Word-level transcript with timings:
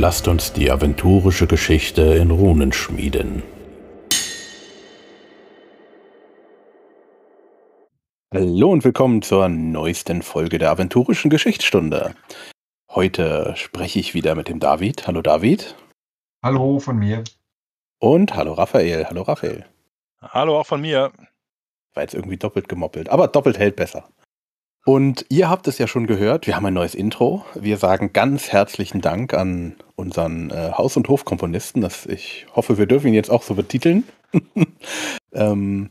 lasst 0.00 0.28
uns 0.28 0.54
die 0.54 0.70
aventurische 0.70 1.46
Geschichte 1.46 2.00
in 2.00 2.30
Runen 2.30 2.72
schmieden. 2.72 3.42
Hallo 8.32 8.70
und 8.70 8.82
willkommen 8.82 9.20
zur 9.20 9.50
neuesten 9.50 10.22
Folge 10.22 10.56
der 10.56 10.70
aventurischen 10.70 11.28
Geschichtsstunde. 11.28 12.14
Heute 12.90 13.52
spreche 13.56 14.00
ich 14.00 14.14
wieder 14.14 14.34
mit 14.34 14.48
dem 14.48 14.58
David. 14.58 15.06
Hallo 15.06 15.20
David. 15.20 15.74
Hallo 16.42 16.78
von 16.78 16.96
mir. 16.96 17.22
Und 17.98 18.34
hallo 18.34 18.54
Raphael. 18.54 19.04
Hallo 19.04 19.20
Raphael. 19.20 19.66
Hallo 20.22 20.58
auch 20.58 20.66
von 20.66 20.80
mir. 20.80 21.12
War 21.92 22.04
jetzt 22.04 22.14
irgendwie 22.14 22.38
doppelt 22.38 22.70
gemoppelt, 22.70 23.10
aber 23.10 23.28
doppelt 23.28 23.58
hält 23.58 23.76
besser. 23.76 24.08
Und 24.84 25.26
ihr 25.28 25.50
habt 25.50 25.68
es 25.68 25.78
ja 25.78 25.86
schon 25.86 26.06
gehört, 26.06 26.46
wir 26.46 26.56
haben 26.56 26.66
ein 26.66 26.74
neues 26.74 26.94
Intro. 26.94 27.44
Wir 27.54 27.76
sagen 27.76 28.12
ganz 28.12 28.50
herzlichen 28.50 29.00
Dank 29.00 29.34
an 29.34 29.76
unseren 29.94 30.50
äh, 30.50 30.72
Haus- 30.72 30.96
und 30.96 31.08
Hofkomponisten. 31.08 31.82
Das, 31.82 32.06
ich 32.06 32.46
hoffe, 32.54 32.78
wir 32.78 32.86
dürfen 32.86 33.08
ihn 33.08 33.14
jetzt 33.14 33.30
auch 33.30 33.42
so 33.42 33.54
betiteln. 33.54 34.04
ähm, 35.32 35.90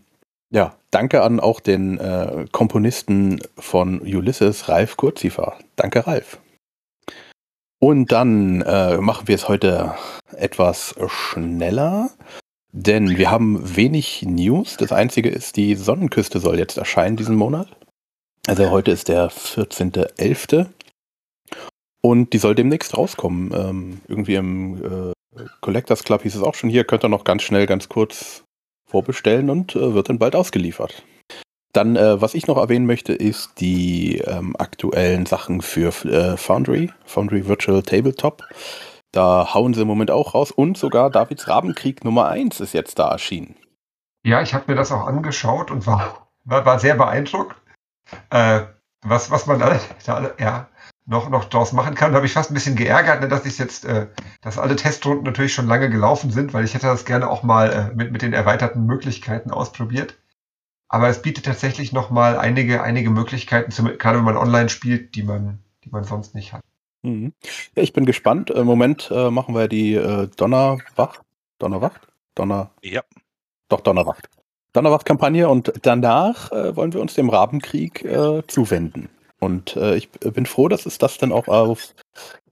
ja, 0.50 0.76
danke 0.90 1.22
an 1.22 1.40
auch 1.40 1.60
den 1.60 2.00
äh, 2.00 2.46
Komponisten 2.52 3.42
von 3.58 4.02
Ulysses, 4.02 4.68
Ralf 4.68 4.98
Kurziefer. 4.98 5.58
Danke, 5.76 6.08
Ralf. 6.08 6.40
Und 7.80 8.12
dann 8.12 8.62
äh, 8.62 8.98
machen 8.98 9.28
wir 9.28 9.36
es 9.36 9.48
heute 9.48 9.94
etwas 10.36 10.96
schneller, 11.08 12.10
denn 12.72 13.18
wir 13.18 13.32
haben 13.32 13.76
wenig 13.76 14.24
News. 14.24 14.78
Das 14.78 14.92
Einzige 14.92 15.30
ist, 15.30 15.56
die 15.56 15.76
Sonnenküste 15.76 16.40
soll 16.40 16.58
jetzt 16.58 16.78
erscheinen 16.78 17.16
diesen 17.16 17.36
Monat. 17.36 17.68
Also 18.50 18.72
heute 18.72 18.90
ist 18.90 19.10
der 19.10 19.30
14.11. 19.30 20.66
Und 22.02 22.34
die 22.34 22.40
soll 22.40 22.56
demnächst 22.56 22.98
rauskommen. 22.98 23.54
Ähm, 23.54 24.02
irgendwie 24.08 24.34
im 24.34 25.14
äh, 25.38 25.46
Collectors 25.62 26.04
Club 26.04 26.24
hieß 26.24 26.34
es 26.34 26.42
auch 26.42 26.56
schon 26.56 26.72
hier, 26.72 26.84
könnt 26.84 27.06
ihr 27.06 27.10
noch 27.10 27.26
ganz 27.26 27.44
schnell, 27.44 27.68
ganz 27.68 27.90
kurz 27.90 28.44
vorbestellen 28.90 29.52
und 29.52 29.76
äh, 29.76 29.94
wird 29.94 30.10
dann 30.10 30.18
bald 30.18 30.36
ausgeliefert. 30.36 31.04
Dann, 31.74 31.96
äh, 31.96 32.20
was 32.22 32.34
ich 32.34 32.48
noch 32.48 32.58
erwähnen 32.58 32.88
möchte, 32.88 33.14
ist 33.14 33.62
die 33.62 34.18
ähm, 34.18 34.56
aktuellen 34.58 35.28
Sachen 35.28 35.62
für 35.62 35.90
äh, 36.06 36.36
Foundry, 36.36 36.92
Foundry 37.06 37.48
Virtual 37.48 37.84
Tabletop. 37.84 38.42
Da 39.12 39.54
hauen 39.54 39.76
sie 39.76 39.84
im 39.84 39.88
Moment 39.88 40.10
auch 40.10 40.34
raus 40.34 40.50
und 40.50 40.76
sogar 40.76 41.12
Davids 41.12 41.48
Rabenkrieg 41.48 42.04
Nummer 42.04 42.30
1 42.30 42.62
ist 42.62 42.74
jetzt 42.74 42.98
da 42.98 43.12
erschienen. 43.12 43.58
Ja, 44.26 44.42
ich 44.42 44.56
habe 44.56 44.64
mir 44.66 44.76
das 44.76 44.92
auch 44.92 45.06
angeschaut 45.06 45.70
und 45.70 45.86
war, 45.86 46.32
war, 46.46 46.66
war 46.66 46.80
sehr 46.80 46.96
beeindruckt. 46.96 47.56
Äh, 48.30 48.62
was, 49.02 49.32
was 49.32 49.46
man 49.46 49.60
da, 49.60 49.80
da 50.06 50.32
ja, 50.40 50.68
noch, 51.06 51.30
noch 51.30 51.46
draus 51.46 51.74
machen 51.74 51.96
kann, 51.96 52.14
habe 52.14 52.26
ich 52.26 52.34
fast 52.34 52.52
ein 52.52 52.54
bisschen 52.54 52.76
geärgert, 52.76 53.22
ne, 53.22 53.28
dass 53.28 53.46
ich 53.46 53.58
jetzt, 53.58 53.86
äh, 53.86 54.08
dass 54.42 54.60
alle 54.60 54.76
Testrunden 54.76 55.24
natürlich 55.24 55.54
schon 55.54 55.68
lange 55.68 55.90
gelaufen 55.90 56.32
sind, 56.32 56.54
weil 56.54 56.64
ich 56.64 56.74
hätte 56.74 56.88
das 56.88 57.06
gerne 57.06 57.30
auch 57.30 57.44
mal 57.44 57.72
äh, 57.72 57.96
mit, 57.96 58.12
mit 58.12 58.22
den 58.22 58.34
erweiterten 58.34 58.86
Möglichkeiten 58.86 59.52
ausprobiert. 59.52 60.18
Aber 60.88 61.08
es 61.08 61.22
bietet 61.22 61.46
tatsächlich 61.46 61.94
noch 61.94 62.10
mal 62.10 62.38
einige, 62.38 62.82
einige 62.84 63.10
Möglichkeiten, 63.10 63.72
zum, 63.72 63.86
gerade 63.98 64.18
wenn 64.18 64.26
man 64.26 64.38
online 64.38 64.70
spielt, 64.70 65.16
die 65.16 65.24
man, 65.24 65.60
die 65.84 65.90
man 65.90 66.04
sonst 66.04 66.36
nicht 66.36 66.54
hat. 66.54 66.62
Mhm. 67.04 67.34
Ja, 67.76 67.84
ich 67.84 67.94
bin 67.94 68.06
gespannt. 68.06 68.50
Im 68.50 68.66
Moment 68.66 69.10
äh, 69.12 69.30
machen 69.32 69.56
wir 69.56 69.68
die 69.68 69.96
äh, 69.96 70.28
Donnerwacht. 70.36 71.22
Donnerwacht? 71.60 72.08
Donner. 72.36 72.72
Ja. 72.82 73.04
Doch, 73.70 73.82
Donnerwacht. 73.82 74.30
Donnerwacht-Kampagne 74.74 75.50
und 75.50 75.74
danach 75.82 76.52
äh, 76.52 76.76
wollen 76.76 76.94
wir 76.94 77.02
uns 77.02 77.16
dem 77.16 77.30
Rabenkrieg 77.30 78.04
äh, 78.06 78.44
zuwenden. 78.48 79.10
Und 79.40 79.76
äh, 79.78 79.96
ich 79.96 80.10
bin 80.12 80.46
froh, 80.46 80.68
dass 80.68 80.86
es 80.86 80.98
das 80.98 81.18
dann 81.18 81.32
auch 81.32 81.48
auf 81.48 81.96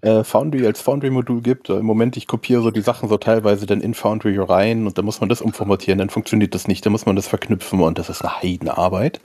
äh, 0.01 0.23
Foundry 0.23 0.65
als 0.65 0.81
Foundry-Modul 0.81 1.41
gibt. 1.41 1.69
Im 1.69 1.85
Moment, 1.85 2.17
ich 2.17 2.27
kopiere 2.27 2.61
so 2.61 2.71
die 2.71 2.81
Sachen 2.81 3.09
so 3.09 3.17
teilweise 3.17 3.65
dann 3.65 3.81
in 3.81 3.93
Foundry 3.93 4.37
rein 4.37 4.87
und 4.87 4.97
dann 4.97 5.05
muss 5.05 5.19
man 5.19 5.29
das 5.29 5.41
umformatieren, 5.41 5.99
dann 5.99 6.09
funktioniert 6.09 6.55
das 6.55 6.67
nicht, 6.67 6.85
dann 6.85 6.91
muss 6.91 7.05
man 7.05 7.15
das 7.15 7.27
verknüpfen 7.27 7.81
und 7.81 7.99
das 7.99 8.09
ist 8.09 8.21
eine 8.21 8.41
Heidenarbeit. 8.41 9.19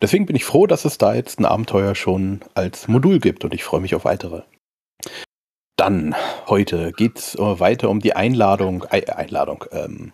Deswegen 0.00 0.26
bin 0.26 0.36
ich 0.36 0.44
froh, 0.44 0.66
dass 0.66 0.84
es 0.84 0.98
da 0.98 1.14
jetzt 1.14 1.40
ein 1.40 1.44
Abenteuer 1.44 1.94
schon 1.94 2.40
als 2.54 2.88
Modul 2.88 3.18
gibt 3.18 3.44
und 3.44 3.54
ich 3.54 3.64
freue 3.64 3.80
mich 3.80 3.94
auf 3.94 4.04
weitere. 4.04 4.42
Dann, 5.76 6.14
heute 6.48 6.92
geht's 6.92 7.36
äh, 7.36 7.60
weiter 7.60 7.88
um 7.88 8.00
die 8.00 8.14
Einladung, 8.14 8.84
äh, 8.90 9.06
Einladung, 9.10 9.64
ähm, 9.70 10.12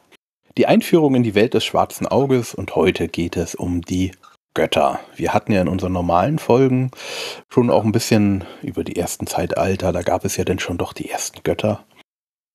die 0.57 0.67
Einführung 0.67 1.15
in 1.15 1.23
die 1.23 1.35
Welt 1.35 1.55
des 1.55 1.65
schwarzen 1.65 2.07
Auges 2.07 2.55
und 2.55 2.77
heute 2.77 3.09
geht 3.09 3.37
es 3.37 3.55
um 3.55 3.83
die 3.83 4.13
Götter. 4.55 5.01
Wir 5.17 5.35
hatten 5.35 5.53
ja 5.53 5.61
in 5.61 5.69
unseren 5.69 5.93
normalen 5.93 6.39
Folgen 6.39 6.91
schon 7.49 7.71
auch 7.71 7.85
ein 7.85 7.93
bisschen 7.93 8.45
über 8.63 8.85
die 8.85 8.97
ersten 8.97 9.27
Zeitalter, 9.27 9.93
da 9.93 10.03
gab 10.03 10.25
es 10.25 10.37
ja 10.37 10.45
dann 10.45 10.61
schon 10.61 10.79
doch 10.79 10.93
die 10.93 11.11
ersten 11.11 11.43
Götter. 11.43 11.85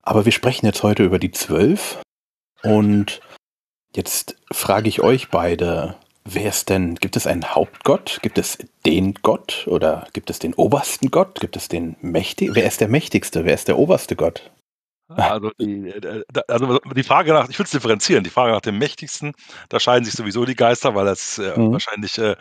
Aber 0.02 0.26
wir 0.26 0.32
sprechen 0.32 0.66
jetzt 0.66 0.84
heute 0.84 1.04
über 1.04 1.20
die 1.20 1.32
zwölf 1.32 2.02
und 2.64 3.20
jetzt 3.96 4.38
frage 4.52 4.88
ich 4.88 5.02
euch 5.02 5.30
beide, 5.30 5.96
Wer 6.32 6.50
ist 6.50 6.70
denn, 6.70 6.94
gibt 6.96 7.16
es 7.16 7.26
einen 7.26 7.56
Hauptgott? 7.56 8.20
Gibt 8.22 8.38
es 8.38 8.60
den 8.86 9.16
Gott? 9.16 9.66
Oder 9.68 10.06
gibt 10.14 10.30
es 10.30 10.38
den 10.38 10.54
obersten 10.54 11.10
Gott? 11.10 11.40
Gibt 11.40 11.56
es 11.56 11.70
den 11.70 11.96
mächtigen? 12.02 12.54
Wer 12.54 12.68
ist 12.68 12.82
der 12.82 12.88
mächtigste? 12.88 13.46
Wer 13.46 13.56
ist 13.56 13.68
der 13.68 13.80
oberste 13.80 14.16
Gott? 14.16 14.52
Also 15.18 15.52
die, 15.60 15.88
äh, 15.88 16.24
also 16.48 16.80
die 16.96 17.04
Frage 17.04 17.34
nach, 17.34 17.50
ich 17.50 17.58
will 17.58 17.64
es 17.64 17.72
differenzieren, 17.72 18.24
die 18.24 18.30
Frage 18.30 18.52
nach 18.52 18.62
dem 18.62 18.78
Mächtigsten, 18.78 19.34
da 19.70 19.80
scheiden 19.80 20.06
sich 20.06 20.14
sowieso 20.14 20.46
die 20.46 20.56
Geister, 20.56 20.94
weil 20.94 21.06
das 21.06 21.40
äh, 21.40 21.58
mhm. 21.58 21.72
wahrscheinlich, 21.72 22.18
äh, 22.20 22.36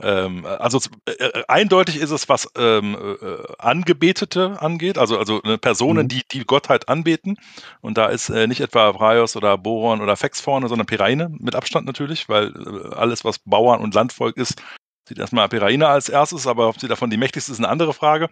ähm, 0.00 0.46
also 0.46 0.78
äh, 1.06 1.42
eindeutig 1.48 1.96
ist 1.96 2.12
es, 2.12 2.28
was 2.28 2.48
ähm, 2.56 2.96
äh, 3.20 3.26
Angebetete 3.58 4.60
angeht, 4.60 4.98
also, 4.98 5.18
also 5.18 5.40
ne, 5.44 5.58
Personen, 5.58 6.04
mhm. 6.04 6.08
die 6.08 6.22
die 6.30 6.44
Gottheit 6.44 6.88
anbeten. 6.88 7.36
Und 7.80 7.98
da 7.98 8.06
ist 8.06 8.28
äh, 8.28 8.46
nicht 8.46 8.60
etwa 8.60 8.92
Braios 8.92 9.34
oder 9.34 9.58
Boron 9.58 10.00
oder 10.00 10.16
Fex 10.16 10.40
vorne, 10.40 10.68
sondern 10.68 10.86
Peraine 10.86 11.28
mit 11.40 11.56
Abstand 11.56 11.86
natürlich, 11.86 12.28
weil 12.28 12.52
alles, 12.94 13.24
was 13.24 13.40
Bauern 13.40 13.80
und 13.80 13.94
Landvolk 13.94 14.36
ist, 14.36 14.62
sieht 15.08 15.18
erstmal 15.18 15.48
Peraine 15.48 15.88
als 15.88 16.08
erstes, 16.08 16.46
aber 16.46 16.68
ob 16.68 16.80
sie 16.80 16.86
davon 16.86 17.10
die 17.10 17.16
mächtigste 17.16 17.50
ist, 17.50 17.58
eine 17.58 17.68
andere 17.68 17.92
Frage 17.92 18.28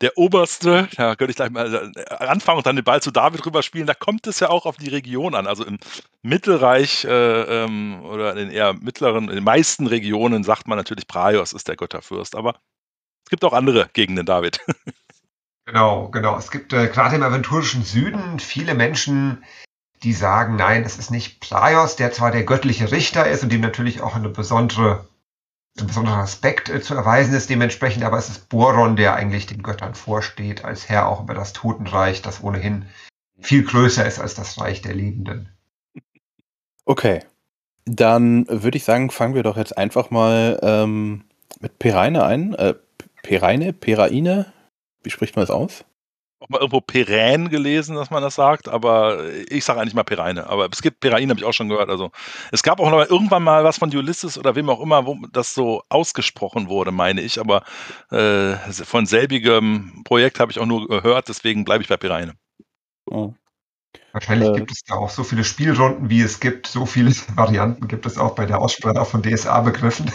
der 0.00 0.18
Oberste, 0.18 0.88
da 0.96 1.14
könnte 1.14 1.30
ich 1.30 1.36
gleich 1.36 1.50
mal 1.50 1.92
äh, 1.94 2.14
anfangen 2.14 2.58
und 2.58 2.66
dann 2.66 2.76
den 2.76 2.84
Ball 2.84 3.00
zu 3.00 3.10
David 3.10 3.44
rüberspielen, 3.46 3.86
da 3.86 3.94
kommt 3.94 4.26
es 4.26 4.40
ja 4.40 4.50
auch 4.50 4.66
auf 4.66 4.76
die 4.76 4.88
Region 4.88 5.34
an. 5.34 5.46
Also 5.46 5.64
im 5.64 5.78
Mittelreich 6.22 7.04
äh, 7.04 7.64
ähm, 7.64 8.04
oder 8.04 8.32
in 8.32 8.38
den 8.38 8.50
eher 8.50 8.74
mittleren, 8.74 9.28
in 9.28 9.36
den 9.36 9.44
meisten 9.44 9.86
Regionen 9.86 10.42
sagt 10.42 10.66
man 10.66 10.78
natürlich, 10.78 11.06
Praios 11.06 11.52
ist 11.52 11.68
der 11.68 11.76
Götterfürst, 11.76 12.34
aber 12.34 12.56
es 13.24 13.30
gibt 13.30 13.44
auch 13.44 13.52
andere 13.52 13.88
Gegenden, 13.92 14.26
David. 14.26 14.60
Genau, 15.66 16.08
genau. 16.08 16.36
Es 16.36 16.50
gibt 16.50 16.74
äh, 16.74 16.88
gerade 16.88 17.16
im 17.16 17.22
aventurischen 17.22 17.84
Süden 17.84 18.38
viele 18.38 18.74
Menschen, 18.74 19.42
die 20.02 20.12
sagen, 20.12 20.56
nein, 20.56 20.82
es 20.82 20.98
ist 20.98 21.10
nicht 21.10 21.40
Praios, 21.40 21.96
der 21.96 22.12
zwar 22.12 22.30
der 22.30 22.44
göttliche 22.44 22.92
Richter 22.92 23.26
ist 23.26 23.42
und 23.42 23.50
dem 23.50 23.62
natürlich 23.62 24.02
auch 24.02 24.14
eine 24.14 24.28
besondere 24.28 25.08
besonderer 25.74 26.18
Aspekt 26.18 26.68
äh, 26.68 26.80
zu 26.80 26.94
erweisen 26.94 27.34
ist 27.34 27.50
dementsprechend, 27.50 28.04
aber 28.04 28.18
es 28.18 28.28
ist 28.28 28.48
Boron, 28.48 28.96
der 28.96 29.14
eigentlich 29.14 29.46
den 29.46 29.62
Göttern 29.62 29.94
vorsteht, 29.94 30.64
als 30.64 30.88
Herr 30.88 31.08
auch 31.08 31.22
über 31.22 31.34
das 31.34 31.52
Totenreich, 31.52 32.22
das 32.22 32.42
ohnehin 32.42 32.86
viel 33.40 33.64
größer 33.64 34.06
ist 34.06 34.20
als 34.20 34.34
das 34.34 34.58
Reich 34.60 34.82
der 34.82 34.94
Lebenden. 34.94 35.48
Okay, 36.84 37.20
dann 37.86 38.46
würde 38.48 38.76
ich 38.76 38.84
sagen, 38.84 39.10
fangen 39.10 39.34
wir 39.34 39.42
doch 39.42 39.56
jetzt 39.56 39.76
einfach 39.76 40.10
mal 40.10 40.58
ähm, 40.62 41.24
mit 41.60 41.78
Pereine 41.78 42.24
ein. 42.24 42.54
Äh, 42.54 42.74
Pereine, 43.22 43.72
Peraine, 43.72 44.52
wie 45.02 45.10
spricht 45.10 45.34
man 45.34 45.42
das 45.42 45.50
aus? 45.50 45.84
Auch 46.44 46.48
mal 46.50 46.58
irgendwo 46.58 46.80
Perän 46.80 47.48
gelesen, 47.48 47.96
dass 47.96 48.10
man 48.10 48.22
das 48.22 48.34
sagt, 48.34 48.68
aber 48.68 49.24
ich 49.48 49.64
sage 49.64 49.80
eigentlich 49.80 49.94
mal 49.94 50.04
Pereine. 50.04 50.46
Aber 50.48 50.68
es 50.70 50.82
gibt 50.82 51.00
Perain, 51.00 51.30
habe 51.30 51.40
ich 51.40 51.46
auch 51.46 51.52
schon 51.52 51.68
gehört. 51.68 51.88
Also 51.88 52.10
es 52.52 52.62
gab 52.62 52.80
auch 52.80 52.90
noch 52.90 52.98
mal 52.98 53.06
irgendwann 53.06 53.42
mal 53.42 53.64
was 53.64 53.78
von 53.78 53.94
Ulysses 53.94 54.38
oder 54.38 54.54
wem 54.54 54.68
auch 54.68 54.80
immer, 54.80 55.06
wo 55.06 55.16
das 55.32 55.54
so 55.54 55.82
ausgesprochen 55.88 56.68
wurde, 56.68 56.92
meine 56.92 57.22
ich. 57.22 57.40
Aber 57.40 57.64
äh, 58.10 58.54
von 58.72 59.06
selbigem 59.06 60.02
Projekt 60.04 60.38
habe 60.40 60.52
ich 60.52 60.58
auch 60.58 60.66
nur 60.66 60.86
gehört, 60.86 61.28
deswegen 61.28 61.64
bleibe 61.64 61.82
ich 61.82 61.88
bei 61.88 61.96
Pereine. 61.96 62.34
Oh. 63.10 63.34
Wahrscheinlich 64.12 64.48
äh, 64.48 64.52
gibt 64.54 64.70
es 64.70 64.82
da 64.82 64.94
auch 64.94 65.10
so 65.10 65.24
viele 65.24 65.44
Spielrunden, 65.44 66.10
wie 66.10 66.20
es 66.20 66.40
gibt. 66.40 66.66
So 66.66 66.86
viele 66.86 67.10
Varianten 67.34 67.88
gibt 67.88 68.06
es 68.06 68.18
auch 68.18 68.34
bei 68.34 68.46
der 68.46 68.60
Aussprache 68.60 69.04
von 69.04 69.22
DSA-Begriffen. 69.22 70.10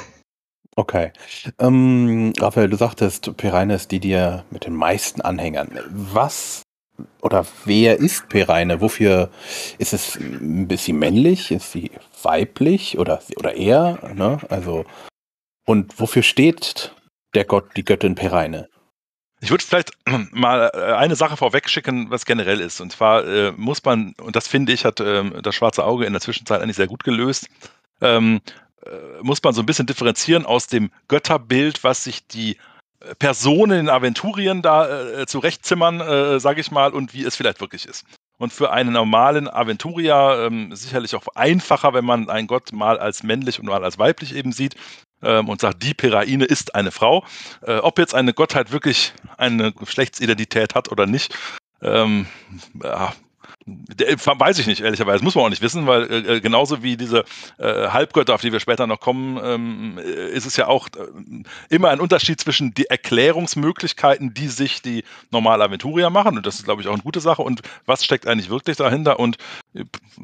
Okay. 0.79 1.11
Ähm, 1.59 2.31
Raphael, 2.39 2.69
du 2.69 2.77
sagtest, 2.77 3.35
Pereine 3.35 3.75
ist 3.75 3.91
die, 3.91 3.99
die 3.99 4.11
ja 4.11 4.45
mit 4.49 4.65
den 4.65 4.73
meisten 4.75 5.19
Anhängern. 5.19 5.77
Was 5.89 6.61
oder 7.21 7.45
wer 7.65 7.97
ist 7.97 8.29
Pereine? 8.29 8.79
Wofür 8.79 9.29
ist 9.77 9.91
es 9.91 10.15
ist 10.15 10.85
sie 10.85 10.93
männlich? 10.93 11.51
Ist 11.51 11.73
sie 11.73 11.91
weiblich 12.23 12.97
oder 12.97 13.19
oder 13.35 13.55
er? 13.55 14.13
Ne? 14.15 14.39
Also 14.47 14.85
und 15.65 15.99
wofür 15.99 16.23
steht 16.23 16.95
der 17.35 17.43
Gott, 17.43 17.75
die 17.75 17.83
Göttin 17.83 18.15
Pereine? 18.15 18.69
Ich 19.41 19.51
würde 19.51 19.65
vielleicht 19.65 19.91
mal 20.31 20.71
äh, 20.73 20.93
eine 20.93 21.17
Sache 21.17 21.35
vorwegschicken, 21.35 22.09
was 22.09 22.25
generell 22.25 22.61
ist. 22.61 22.79
Und 22.79 22.93
zwar 22.93 23.27
äh, 23.27 23.51
muss 23.57 23.83
man, 23.83 24.13
und 24.21 24.37
das 24.37 24.47
finde 24.47 24.71
ich, 24.71 24.85
hat 24.85 25.01
äh, 25.01 25.41
das 25.41 25.55
schwarze 25.55 25.83
Auge 25.83 26.05
in 26.05 26.13
der 26.13 26.21
Zwischenzeit 26.21 26.61
eigentlich 26.61 26.77
sehr 26.77 26.87
gut 26.87 27.03
gelöst, 27.03 27.49
ähm, 28.01 28.39
äh, 28.45 28.68
muss 29.21 29.43
man 29.43 29.53
so 29.53 29.61
ein 29.61 29.65
bisschen 29.65 29.85
differenzieren 29.85 30.45
aus 30.45 30.67
dem 30.67 30.91
Götterbild, 31.07 31.83
was 31.83 32.03
sich 32.03 32.25
die 32.27 32.57
Personen 33.17 33.79
in 33.79 33.89
Aventurien 33.89 34.61
da 34.61 35.21
äh, 35.21 35.25
zurechtzimmern, 35.25 36.01
äh, 36.01 36.39
sage 36.39 36.61
ich 36.61 36.71
mal, 36.71 36.91
und 36.93 37.13
wie 37.13 37.23
es 37.23 37.35
vielleicht 37.35 37.61
wirklich 37.61 37.85
ist. 37.85 38.05
Und 38.37 38.53
für 38.53 38.71
einen 38.71 38.93
normalen 38.93 39.49
Aventurier 39.49 40.45
ähm, 40.47 40.75
sicherlich 40.75 41.15
auch 41.15 41.27
einfacher, 41.35 41.93
wenn 41.93 42.05
man 42.05 42.29
einen 42.29 42.47
Gott 42.47 42.71
mal 42.71 42.99
als 42.99 43.23
männlich 43.23 43.59
und 43.59 43.65
mal 43.65 43.83
als 43.83 43.99
weiblich 43.99 44.35
eben 44.35 44.51
sieht 44.51 44.75
ähm, 45.21 45.49
und 45.49 45.61
sagt, 45.61 45.83
die 45.83 45.93
Peraine 45.93 46.45
ist 46.45 46.75
eine 46.75 46.91
Frau. 46.91 47.25
Äh, 47.61 47.77
ob 47.77 47.99
jetzt 47.99 48.15
eine 48.15 48.33
Gottheit 48.33 48.71
wirklich 48.71 49.13
eine 49.37 49.71
Geschlechtsidentität 49.71 50.75
hat 50.75 50.91
oder 50.91 51.05
nicht, 51.05 51.37
ähm, 51.81 52.27
ja, 52.81 53.13
Weiß 54.25 54.59
ich 54.59 54.67
nicht, 54.67 54.81
ehrlicherweise. 54.81 55.23
Muss 55.23 55.35
man 55.35 55.45
auch 55.45 55.49
nicht 55.49 55.61
wissen, 55.61 55.87
weil 55.87 56.03
äh, 56.11 56.35
äh, 56.35 56.41
genauso 56.41 56.83
wie 56.83 56.97
diese 56.97 57.25
äh, 57.57 57.87
Halbgötter, 57.89 58.33
auf 58.33 58.41
die 58.41 58.51
wir 58.51 58.59
später 58.59 58.87
noch 58.87 58.99
kommen, 58.99 59.39
ähm, 59.43 59.97
äh, 59.97 60.29
ist 60.29 60.45
es 60.45 60.57
ja 60.57 60.67
auch 60.67 60.87
äh, 60.87 61.43
immer 61.69 61.89
ein 61.89 61.99
Unterschied 61.99 62.39
zwischen 62.39 62.73
die 62.73 62.85
Erklärungsmöglichkeiten, 62.85 64.33
die 64.33 64.47
sich 64.47 64.81
die 64.81 65.03
normalen 65.31 65.61
Aventurier 65.61 66.09
machen, 66.09 66.37
und 66.37 66.45
das 66.45 66.55
ist, 66.55 66.65
glaube 66.65 66.81
ich, 66.81 66.87
auch 66.87 66.93
eine 66.93 67.03
gute 67.03 67.19
Sache, 67.19 67.41
und 67.41 67.61
was 67.85 68.03
steckt 68.03 68.27
eigentlich 68.27 68.49
wirklich 68.49 68.77
dahinter. 68.77 69.19
Und 69.19 69.37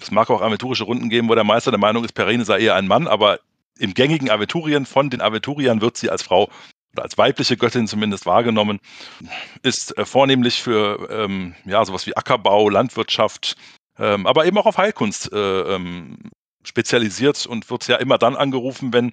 es 0.01 0.11
mag 0.11 0.29
auch 0.29 0.41
aventurische 0.41 0.83
Runden 0.83 1.09
geben, 1.09 1.29
wo 1.29 1.35
der 1.35 1.43
Meister 1.43 1.71
der 1.71 1.79
Meinung 1.79 2.03
ist, 2.03 2.13
Perine 2.13 2.45
sei 2.45 2.59
eher 2.59 2.75
ein 2.75 2.87
Mann, 2.87 3.07
aber 3.07 3.39
im 3.77 3.93
gängigen 3.93 4.29
Aventurien 4.29 4.85
von 4.85 5.09
den 5.09 5.21
Aventuriern 5.21 5.81
wird 5.81 5.97
sie 5.97 6.09
als 6.09 6.23
Frau 6.23 6.49
oder 6.95 7.03
als 7.03 7.17
weibliche 7.17 7.57
Göttin 7.57 7.87
zumindest 7.87 8.25
wahrgenommen, 8.25 8.79
ist 9.61 9.97
äh, 9.97 10.05
vornehmlich 10.05 10.61
für 10.61 11.09
ähm, 11.11 11.55
ja, 11.65 11.83
sowas 11.83 12.07
wie 12.07 12.15
Ackerbau, 12.15 12.69
Landwirtschaft, 12.69 13.55
ähm, 13.99 14.25
aber 14.25 14.45
eben 14.45 14.57
auch 14.57 14.65
auf 14.65 14.77
Heilkunst 14.77 15.31
äh, 15.33 15.75
ähm, 15.75 16.17
spezialisiert 16.63 17.45
und 17.45 17.69
wird 17.69 17.87
ja 17.87 17.97
immer 17.97 18.17
dann 18.17 18.35
angerufen, 18.35 18.91
wenn 18.91 19.11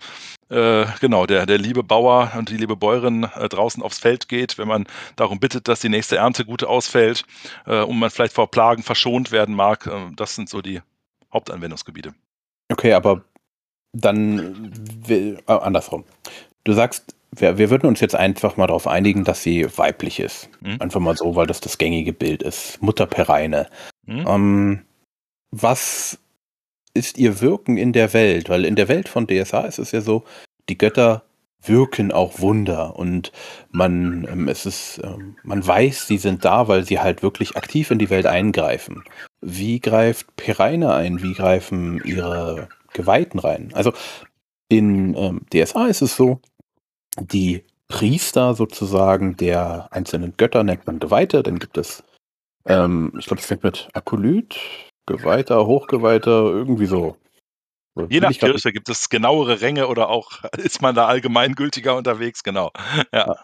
äh, 0.48 0.86
genau 1.00 1.26
der, 1.26 1.44
der 1.44 1.58
liebe 1.58 1.82
Bauer 1.82 2.32
und 2.38 2.48
die 2.48 2.56
liebe 2.56 2.76
Bäuerin 2.76 3.24
äh, 3.24 3.48
draußen 3.48 3.82
aufs 3.82 3.98
Feld 3.98 4.28
geht, 4.28 4.58
wenn 4.58 4.68
man 4.68 4.86
darum 5.16 5.38
bittet, 5.38 5.68
dass 5.68 5.80
die 5.80 5.90
nächste 5.90 6.16
Ernte 6.16 6.44
gut 6.44 6.64
ausfällt 6.64 7.24
äh, 7.66 7.82
und 7.82 7.98
man 7.98 8.10
vielleicht 8.10 8.32
vor 8.32 8.50
Plagen 8.50 8.82
verschont 8.82 9.32
werden 9.32 9.54
mag. 9.54 9.86
Äh, 9.86 10.12
das 10.16 10.34
sind 10.34 10.48
so 10.48 10.62
die 10.62 10.80
Hauptanwendungsgebiete. 11.32 12.14
Okay, 12.70 12.94
aber 12.94 13.22
dann 13.92 14.72
will, 15.06 15.38
äh, 15.46 15.52
andersrum. 15.52 16.04
Du 16.64 16.72
sagst, 16.72 17.14
wir, 17.34 17.58
wir 17.58 17.70
würden 17.70 17.86
uns 17.86 18.00
jetzt 18.00 18.14
einfach 18.14 18.56
mal 18.56 18.66
darauf 18.66 18.86
einigen, 18.86 19.24
dass 19.24 19.42
sie 19.42 19.66
weiblich 19.76 20.20
ist. 20.20 20.50
Mhm. 20.60 20.76
Einfach 20.80 21.00
mal 21.00 21.16
so, 21.16 21.34
weil 21.34 21.46
das 21.46 21.60
das 21.60 21.78
gängige 21.78 22.12
Bild 22.12 22.42
ist. 22.42 22.80
Mutter 22.82 23.06
Pereine. 23.06 23.68
Mhm. 24.06 24.24
Ähm, 24.26 24.82
was 25.50 26.18
ist 26.94 27.18
ihr 27.18 27.40
Wirken 27.40 27.78
in 27.78 27.92
der 27.92 28.12
Welt? 28.12 28.48
Weil 28.48 28.64
in 28.64 28.76
der 28.76 28.88
Welt 28.88 29.08
von 29.08 29.26
DSA 29.26 29.62
ist 29.62 29.78
es 29.78 29.92
ja 29.92 30.02
so, 30.02 30.24
die 30.68 30.76
Götter 30.76 31.24
wirken 31.64 32.10
auch 32.10 32.40
Wunder 32.40 32.96
und 32.96 33.30
man 33.70 34.26
ähm, 34.30 34.48
es 34.48 34.66
ist 34.66 35.00
ähm, 35.04 35.36
man 35.44 35.64
weiß, 35.64 36.08
sie 36.08 36.18
sind 36.18 36.44
da, 36.44 36.66
weil 36.66 36.84
sie 36.84 36.98
halt 36.98 37.22
wirklich 37.22 37.56
aktiv 37.56 37.90
in 37.92 38.00
die 38.00 38.10
Welt 38.10 38.26
eingreifen. 38.26 39.04
Wie 39.40 39.78
greift 39.78 40.34
Pereine 40.36 40.92
ein? 40.92 41.22
Wie 41.22 41.34
greifen 41.34 42.02
ihre 42.04 42.68
Geweihten 42.92 43.38
rein? 43.38 43.70
Also 43.74 43.92
in 44.68 45.14
ähm, 45.14 45.42
DSA 45.52 45.86
ist 45.86 46.02
es 46.02 46.16
so, 46.16 46.40
die 47.20 47.64
Priester 47.88 48.54
sozusagen 48.54 49.36
der 49.36 49.88
einzelnen 49.90 50.34
Götter 50.36 50.64
nennt 50.64 50.86
man 50.86 50.98
Geweihte. 50.98 51.42
Dann 51.42 51.58
gibt 51.58 51.76
es, 51.76 52.02
ähm, 52.66 53.12
ich 53.18 53.26
glaube, 53.26 53.40
es 53.40 53.46
fängt 53.46 53.64
mit 53.64 53.88
Akolyt, 53.92 54.58
Geweihter, 55.06 55.66
Hochgeweihter, 55.66 56.44
irgendwie 56.44 56.86
so. 56.86 57.16
Je 58.08 58.20
nach 58.20 58.30
Kirche 58.30 58.72
gibt 58.72 58.88
es 58.88 59.10
genauere 59.10 59.60
Ränge 59.60 59.88
oder 59.88 60.08
auch 60.08 60.42
ist 60.56 60.80
man 60.80 60.94
da 60.94 61.06
allgemeingültiger 61.06 61.94
unterwegs, 61.96 62.42
genau. 62.42 62.72
Ja. 63.12 63.36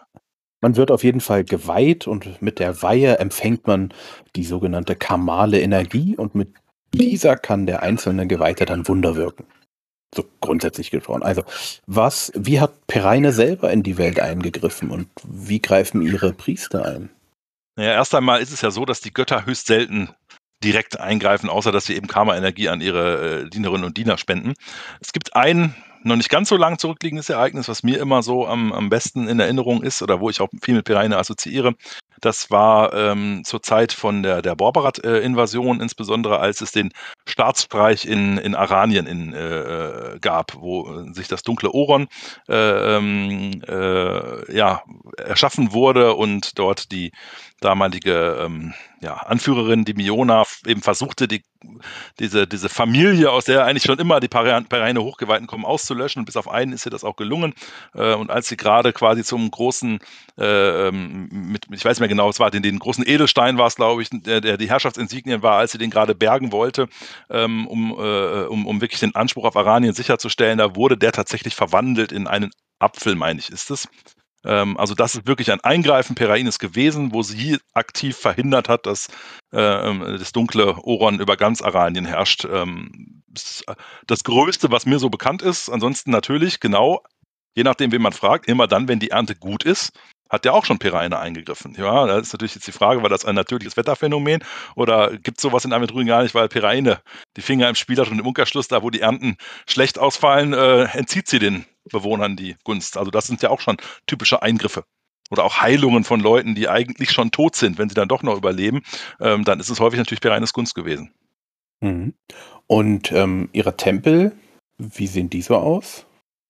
Man 0.61 0.75
wird 0.75 0.91
auf 0.91 1.03
jeden 1.03 1.21
Fall 1.21 1.45
geweiht 1.45 2.07
und 2.07 2.41
mit 2.41 2.59
der 2.59 2.81
Weihe 2.81 3.19
empfängt 3.19 3.67
man 3.67 3.93
die 4.35 4.43
sogenannte 4.43 4.95
karmale 4.95 5.61
Energie 5.61 6.17
und 6.17 6.35
mit 6.35 6.53
dieser 6.93 7.37
kann 7.37 7.65
der 7.65 7.83
einzelne 7.83 8.27
Geweihte 8.27 8.65
dann 8.65 8.87
Wunder 8.87 9.15
wirken. 9.15 9.45
So 10.15 10.25
grundsätzlich 10.41 10.89
gesprochen. 10.89 11.23
Also, 11.23 11.43
was, 11.85 12.31
wie 12.35 12.59
hat 12.59 12.87
Pereine 12.87 13.31
selber 13.31 13.71
in 13.71 13.83
die 13.83 13.97
Welt 13.97 14.19
eingegriffen 14.19 14.89
und 14.89 15.07
wie 15.23 15.61
greifen 15.61 16.01
ihre 16.01 16.33
Priester 16.33 16.85
ein? 16.85 17.09
Naja, 17.75 17.93
erst 17.93 18.15
einmal 18.15 18.41
ist 18.41 18.51
es 18.51 18.61
ja 18.61 18.71
so, 18.71 18.85
dass 18.85 19.01
die 19.01 19.13
Götter 19.13 19.45
höchst 19.45 19.67
selten 19.67 20.09
direkt 20.63 20.99
eingreifen, 20.99 21.49
außer 21.49 21.71
dass 21.71 21.85
sie 21.85 21.95
eben 21.95 22.07
Karma-Energie 22.07 22.69
an 22.69 22.81
ihre 22.81 23.43
äh, 23.43 23.49
Dienerinnen 23.49 23.85
und 23.85 23.97
Diener 23.97 24.17
spenden. 24.17 24.55
Es 24.99 25.13
gibt 25.13 25.35
ein 25.35 25.75
noch 26.03 26.15
nicht 26.15 26.29
ganz 26.29 26.49
so 26.49 26.57
lang 26.57 26.77
zurückliegendes 26.77 27.29
Ereignis, 27.29 27.67
was 27.67 27.83
mir 27.83 27.99
immer 27.99 28.23
so 28.23 28.47
am, 28.47 28.71
am 28.71 28.89
besten 28.89 29.27
in 29.27 29.39
Erinnerung 29.39 29.83
ist 29.83 30.01
oder 30.01 30.19
wo 30.19 30.29
ich 30.29 30.41
auch 30.41 30.49
viel 30.61 30.75
mit 30.75 30.85
Pereine 30.85 31.17
assoziiere. 31.17 31.75
Das 32.21 32.51
war 32.51 32.93
ähm, 32.93 33.43
zur 33.45 33.63
Zeit 33.63 33.93
von 33.93 34.23
der, 34.23 34.41
der 34.41 34.55
Borbarat-Invasion, 34.55 35.79
insbesondere 35.79 36.39
als 36.39 36.61
es 36.61 36.71
den 36.71 36.91
Staatsstreich 37.25 38.05
in, 38.05 38.37
in 38.37 38.55
Aranien 38.55 39.07
in, 39.07 39.33
äh, 39.33 40.17
gab, 40.19 40.55
wo 40.59 41.05
sich 41.13 41.27
das 41.27 41.43
dunkle 41.43 41.71
Oron 41.71 42.07
äh, 42.49 42.97
ähm, 42.97 43.61
äh, 43.67 44.55
ja, 44.55 44.83
erschaffen 45.17 45.71
wurde 45.71 46.15
und 46.15 46.59
dort 46.59 46.91
die 46.91 47.11
damalige 47.61 48.37
ähm, 48.41 48.73
ja, 49.01 49.13
Anführerin, 49.13 49.85
die 49.85 49.93
Miona, 49.93 50.43
eben 50.65 50.81
versuchte, 50.81 51.27
die, 51.27 51.43
diese, 52.19 52.47
diese 52.47 52.69
Familie, 52.69 53.31
aus 53.31 53.45
der 53.45 53.65
eigentlich 53.65 53.83
schon 53.83 53.99
immer 53.99 54.19
die 54.19 54.27
Pereine 54.27 55.01
Hochgeweihten 55.01 55.47
kommen, 55.47 55.65
auszulöschen. 55.65 56.21
Und 56.21 56.25
bis 56.25 56.35
auf 56.35 56.49
einen 56.49 56.73
ist 56.73 56.85
ihr 56.85 56.91
das 56.91 57.03
auch 57.03 57.15
gelungen. 57.15 57.53
Äh, 57.93 58.13
und 58.15 58.29
als 58.29 58.47
sie 58.47 58.57
gerade 58.57 58.91
quasi 58.91 59.23
zum 59.23 59.49
großen, 59.49 59.99
äh, 60.37 60.87
ähm, 60.87 61.29
mit, 61.31 61.65
ich 61.71 61.85
weiß 61.85 61.97
nicht 61.97 61.99
mehr 62.01 62.09
genau, 62.09 62.29
es 62.29 62.39
war 62.39 62.51
den, 62.51 62.63
den 62.63 62.79
großen 62.79 63.07
Edelstein 63.07 63.57
war 63.57 63.67
es, 63.67 63.75
glaube 63.75 64.01
ich, 64.01 64.09
der, 64.11 64.41
der 64.41 64.57
die 64.57 64.69
Herrschaftsinsignien 64.69 65.41
war, 65.41 65.57
als 65.59 65.71
sie 65.71 65.77
den 65.77 65.91
gerade 65.91 66.15
bergen 66.15 66.51
wollte, 66.51 66.87
ähm, 67.29 67.67
um, 67.67 67.91
äh, 67.91 68.43
um, 68.45 68.67
um 68.67 68.81
wirklich 68.81 68.99
den 68.99 69.15
Anspruch 69.15 69.45
auf 69.45 69.55
Aranien 69.55 69.93
sicherzustellen, 69.93 70.57
da 70.57 70.75
wurde 70.75 70.97
der 70.97 71.11
tatsächlich 71.13 71.55
verwandelt 71.55 72.11
in 72.11 72.27
einen 72.27 72.51
Apfel, 72.79 73.15
meine 73.15 73.39
ich, 73.39 73.49
ist 73.49 73.71
es. 73.71 73.87
Ähm, 74.45 74.77
also 74.77 74.95
das 74.95 75.15
ist 75.15 75.27
wirklich 75.27 75.51
ein 75.51 75.59
Eingreifen 75.61 76.15
Peraines 76.15 76.59
gewesen, 76.59 77.13
wo 77.13 77.23
sie 77.23 77.57
aktiv 77.73 78.17
verhindert 78.17 78.69
hat, 78.69 78.85
dass 78.85 79.07
äh, 79.51 80.17
das 80.17 80.31
dunkle 80.31 80.75
Oron 80.83 81.19
über 81.19 81.37
ganz 81.37 81.61
Aranien 81.61 82.05
herrscht. 82.05 82.45
Ähm, 82.45 83.23
das 84.07 84.23
Größte, 84.23 84.71
was 84.71 84.85
mir 84.85 84.99
so 84.99 85.09
bekannt 85.09 85.41
ist. 85.41 85.69
Ansonsten 85.69 86.11
natürlich 86.11 86.59
genau, 86.59 87.03
je 87.55 87.63
nachdem, 87.63 87.91
wen 87.91 88.01
man 88.01 88.13
fragt, 88.13 88.47
immer 88.47 88.67
dann, 88.67 88.87
wenn 88.87 88.99
die 88.99 89.11
Ernte 89.11 89.35
gut 89.35 89.63
ist, 89.63 89.91
hat 90.29 90.45
der 90.45 90.53
auch 90.53 90.65
schon 90.65 90.79
Piraine 90.79 91.19
eingegriffen. 91.19 91.75
Ja, 91.77 92.05
da 92.05 92.19
ist 92.19 92.33
natürlich 92.33 92.55
jetzt 92.55 92.67
die 92.67 92.71
Frage, 92.71 93.01
war 93.01 93.09
das 93.09 93.25
ein 93.25 93.35
natürliches 93.35 93.77
Wetterphänomen 93.77 94.43
oder 94.75 95.17
gibt 95.17 95.39
es 95.39 95.41
sowas 95.41 95.65
in 95.65 95.73
Aventurien 95.73 96.07
gar 96.07 96.23
nicht, 96.23 96.35
weil 96.35 96.47
Piraine 96.47 97.01
die 97.35 97.41
Finger 97.41 97.69
im 97.69 97.75
Spiel 97.75 97.97
hat 97.97 98.09
und 98.09 98.19
im 98.19 98.27
Umkehrschluss, 98.27 98.67
da 98.67 98.83
wo 98.83 98.89
die 98.89 99.01
Ernten 99.01 99.37
schlecht 99.67 99.99
ausfallen, 99.99 100.53
äh, 100.53 100.83
entzieht 100.97 101.27
sie 101.27 101.39
den 101.39 101.65
Bewohnern 101.91 102.35
die 102.35 102.55
Gunst. 102.63 102.97
Also 102.97 103.11
das 103.11 103.27
sind 103.27 103.41
ja 103.41 103.49
auch 103.49 103.61
schon 103.61 103.77
typische 104.05 104.41
Eingriffe. 104.41 104.83
Oder 105.31 105.43
auch 105.43 105.61
Heilungen 105.61 106.03
von 106.03 106.19
Leuten, 106.19 106.55
die 106.55 106.69
eigentlich 106.69 107.11
schon 107.11 107.31
tot 107.31 107.55
sind, 107.55 107.77
wenn 107.77 107.89
sie 107.89 107.95
dann 107.95 108.07
doch 108.07 108.23
noch 108.23 108.35
überleben, 108.35 108.81
ähm, 109.19 109.43
dann 109.43 109.59
ist 109.59 109.69
es 109.69 109.79
häufig 109.79 109.99
natürlich 109.99 110.21
Piraines 110.21 110.53
Gunst 110.53 110.73
gewesen. 110.73 111.11
Mhm. 111.81 112.13
Und 112.67 113.11
ähm, 113.11 113.49
ihre 113.51 113.77
Tempel, 113.77 114.31
wie 114.77 115.07
sehen 115.07 115.29
die 115.29 115.41
so 115.41 115.55
aus? 115.55 116.05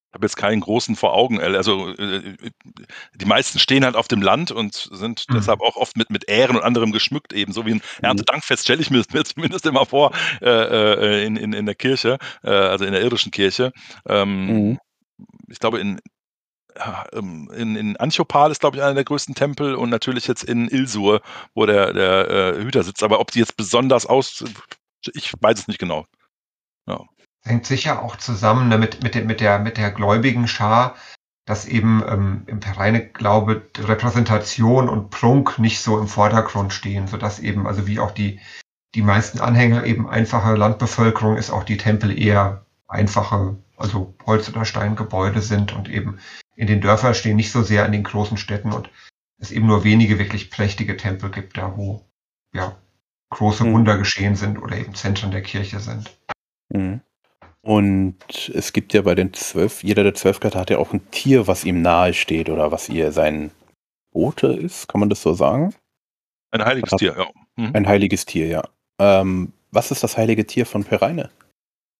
Ich 0.10 0.16
habe 0.16 0.26
jetzt 0.26 0.38
keinen 0.38 0.62
großen 0.62 0.96
vor 0.96 1.14
Augen. 1.14 1.40
Also 1.40 1.90
äh, 1.90 2.36
die 3.14 3.26
meisten 3.26 3.60
stehen 3.60 3.86
halt 3.86 3.96
auf 3.96 4.08
dem 4.08 4.24
Land 4.24 4.50
und 4.50 4.90
sind 4.92 5.26
mhm. 5.30 5.36
deshalb 5.36 5.62
auch 5.62 5.76
oft 5.76 5.98
mit, 5.98 6.10
mit 6.10 6.28
Ähren 6.28 6.56
und 6.56 6.64
anderem 6.64 6.92
geschmückt, 6.92 7.32
eben 7.32 7.54
so 7.54 7.68
wie 7.68 7.74
ein 7.74 7.82
mhm. 8.00 8.04
Erntedankfest 8.06 8.64
stelle 8.64 8.82
ich 8.82 8.90
mir, 8.90 9.04
mir 9.14 9.24
zumindest 9.24 9.68
immer 9.68 9.86
vor 9.86 10.12
äh, 10.42 10.50
äh, 10.50 11.26
in, 11.26 11.36
in, 11.36 11.54
in 11.54 11.68
der 11.68 11.76
Kirche, 11.76 12.18
äh, 12.44 12.50
also 12.50 12.86
in 12.86 12.92
der 12.94 13.04
irdischen 13.04 13.32
Kirche. 13.32 13.72
Ähm, 14.08 14.48
mhm. 14.48 14.80
Ich 15.48 15.60
glaube, 15.60 15.80
in, 15.80 16.00
ähm, 17.14 17.52
in, 17.56 17.76
in 17.76 17.98
Anchopal 17.98 18.50
ist, 18.50 18.62
glaube 18.62 18.78
ich, 18.78 18.84
einer 18.84 18.96
der 18.96 19.04
größten 19.04 19.36
Tempel 19.36 19.76
und 19.76 19.92
natürlich 19.92 20.26
jetzt 20.26 20.44
in 20.44 20.70
Ilsur, 20.70 21.22
wo 21.54 21.68
der, 21.68 21.94
der 21.94 22.30
äh, 22.30 22.64
Hüter 22.64 22.82
sitzt. 22.82 23.04
Aber 23.04 23.20
ob 23.20 23.30
die 23.30 23.40
jetzt 23.40 23.58
besonders 23.58 24.08
aus, 24.08 24.44
ich 25.14 25.34
weiß 25.40 25.60
es 25.60 25.68
nicht 25.68 25.80
genau. 25.80 26.08
Ja 26.88 27.06
hängt 27.44 27.66
sicher 27.66 28.02
auch 28.04 28.16
zusammen 28.16 28.70
ne, 28.70 28.78
mit, 28.78 29.04
mit, 29.04 29.16
der, 29.16 29.26
mit, 29.26 29.40
der, 29.42 29.60
mit 29.60 29.78
der 29.78 29.92
gläubigen 29.92 30.48
Schar, 30.48 30.96
dass 31.46 31.66
eben 31.66 32.04
ähm, 32.08 32.44
im 32.48 32.60
reine 32.60 33.08
Glaube 33.08 33.64
Repräsentation 33.78 34.88
und 34.88 35.10
Prunk 35.10 35.58
nicht 35.58 35.82
so 35.82 36.00
im 36.00 36.08
Vordergrund 36.08 36.74
stehen, 36.74 37.08
sodass 37.08 37.40
eben, 37.40 37.66
also 37.66 37.88
wie 37.88 38.00
auch 38.00 38.12
die, 38.12 38.40
die 38.94 39.02
meisten 39.02 39.40
Anhänger 39.40 39.86
eben 39.86 40.10
einfache 40.10 40.56
Landbevölkerung 40.56 41.38
ist, 41.38 41.50
auch 41.50 41.64
die 41.64 41.78
Tempel 41.78 42.18
eher 42.18 42.66
einfache, 42.88 43.58
also 43.78 44.14
Holz- 44.26 44.50
oder 44.50 44.66
Steingebäude 44.66 45.42
sind 45.42 45.74
und 45.74 45.90
eben 45.90 46.20
in 46.56 46.68
den 46.68 46.82
Dörfern 46.82 47.16
stehen, 47.16 47.38
nicht 47.38 47.52
so 47.52 47.64
sehr 47.64 47.86
in 47.86 47.94
den 47.94 48.04
großen 48.04 48.38
Städten 48.38 48.72
und 48.72 48.90
es 49.40 49.52
eben 49.52 49.68
nur 49.68 49.84
wenige 49.84 50.20
wirklich 50.20 50.52
prächtige 50.52 50.98
Tempel 50.98 51.32
gibt, 51.32 51.58
da 51.58 51.78
wo 51.78 52.06
ja 52.54 52.76
große 53.30 53.64
mhm. 53.64 53.74
Wunder 53.74 53.98
geschehen 53.98 54.36
sind 54.36 54.58
oder 54.58 54.78
eben 54.78 54.94
Zentren 54.94 55.32
der 55.32 55.42
Kirche 55.42 55.80
sind. 55.80 56.16
Mhm. 56.70 57.02
Und 57.62 58.50
es 58.54 58.72
gibt 58.72 58.94
ja 58.94 59.02
bei 59.02 59.16
den 59.16 59.34
zwölf, 59.34 59.84
jeder 59.84 60.04
der 60.04 60.14
zwölf 60.14 60.40
Götter 60.40 60.60
hat 60.60 60.70
ja 60.70 60.78
auch 60.78 60.94
ein 60.94 61.12
Tier, 61.12 61.48
was 61.48 61.66
ihm 61.66 61.82
nahe 61.82 62.14
steht 62.14 62.50
oder 62.50 62.72
was 62.72 62.88
ihr 62.90 63.12
sein 63.12 63.52
Bote 64.12 64.48
ist, 64.48 64.88
kann 64.88 65.00
man 65.00 65.10
das 65.10 65.22
so 65.22 65.34
sagen? 65.34 65.76
Ein 66.52 66.64
heiliges 66.64 66.92
Tier, 66.92 67.16
ja. 67.18 67.28
Mhm. 67.58 67.76
Ein 67.76 67.88
heiliges 67.88 68.26
Tier, 68.26 68.48
ja. 68.48 68.64
Ähm, 69.00 69.54
was 69.72 69.92
ist 69.92 70.04
das 70.04 70.18
heilige 70.18 70.48
Tier 70.48 70.66
von 70.66 70.84
Pereine? 70.84 71.30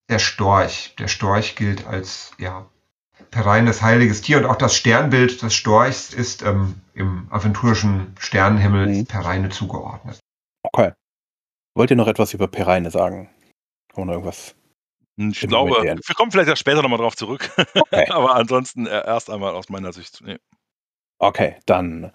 Der 0.10 0.20
Storch. 0.20 0.96
Der 0.98 1.08
Storch 1.08 1.56
gilt 1.56 1.86
als 1.86 2.32
ja, 2.40 2.68
Pereines 3.32 3.82
heiliges 3.82 4.22
Tier 4.22 4.38
und 4.38 4.46
auch 4.46 4.56
das 4.56 4.76
Sternbild 4.76 5.42
des 5.42 5.54
Storchs 5.54 6.14
ist 6.14 6.42
ähm, 6.42 6.82
im 6.94 7.28
aventurischen 7.30 8.16
Sternenhimmel 8.18 8.88
mhm. 8.88 9.06
Pereine 9.06 9.50
zugeordnet. 9.50 10.20
Okay. 10.64 10.94
Wollt 11.76 11.92
ihr 11.92 11.98
noch 11.98 12.08
etwas 12.08 12.34
über 12.34 12.48
Pereine 12.48 12.90
sagen? 12.90 13.30
Oder 13.94 14.14
irgendwas? 14.14 14.56
Ich 15.20 15.42
glaube, 15.42 15.84
wir 15.84 16.16
kommen 16.16 16.32
vielleicht 16.32 16.58
später 16.58 16.82
nochmal 16.82 17.00
drauf 17.00 17.16
zurück. 17.16 17.52
Okay. 17.76 18.06
Aber 18.10 18.36
ansonsten 18.36 18.88
äh, 18.88 19.06
erst 19.06 19.30
einmal 19.30 19.54
aus 19.54 19.68
meiner 19.68 19.92
Sicht. 19.92 20.22
Nee. 20.24 20.38
Okay, 21.20 21.58
dann 21.66 22.14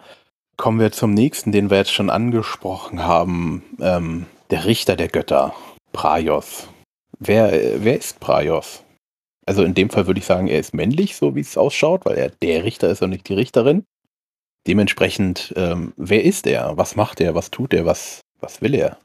kommen 0.56 0.80
wir 0.80 0.90
zum 0.90 1.12
nächsten, 1.12 1.52
den 1.52 1.68
wir 1.68 1.76
jetzt 1.76 1.92
schon 1.92 2.08
angesprochen 2.08 3.04
haben. 3.04 3.62
Ähm, 3.80 4.26
der 4.50 4.64
Richter 4.64 4.96
der 4.96 5.08
Götter, 5.08 5.54
Praios. 5.92 6.68
Wer, 7.18 7.84
wer 7.84 7.98
ist 7.98 8.20
Praios? 8.20 8.82
Also 9.46 9.64
in 9.64 9.74
dem 9.74 9.90
Fall 9.90 10.06
würde 10.06 10.20
ich 10.20 10.26
sagen, 10.26 10.46
er 10.46 10.58
ist 10.58 10.72
männlich, 10.72 11.16
so 11.16 11.34
wie 11.34 11.40
es 11.40 11.58
ausschaut, 11.58 12.06
weil 12.06 12.16
er 12.16 12.30
der 12.30 12.64
Richter 12.64 12.88
ist 12.88 13.02
und 13.02 13.10
nicht 13.10 13.28
die 13.28 13.34
Richterin. 13.34 13.84
Dementsprechend, 14.66 15.52
ähm, 15.56 15.92
wer 15.98 16.24
ist 16.24 16.46
er? 16.46 16.78
Was 16.78 16.96
macht 16.96 17.20
er? 17.20 17.34
Was 17.34 17.50
tut 17.50 17.74
er? 17.74 17.84
Was, 17.84 18.22
was 18.40 18.62
will 18.62 18.74
er? 18.74 18.98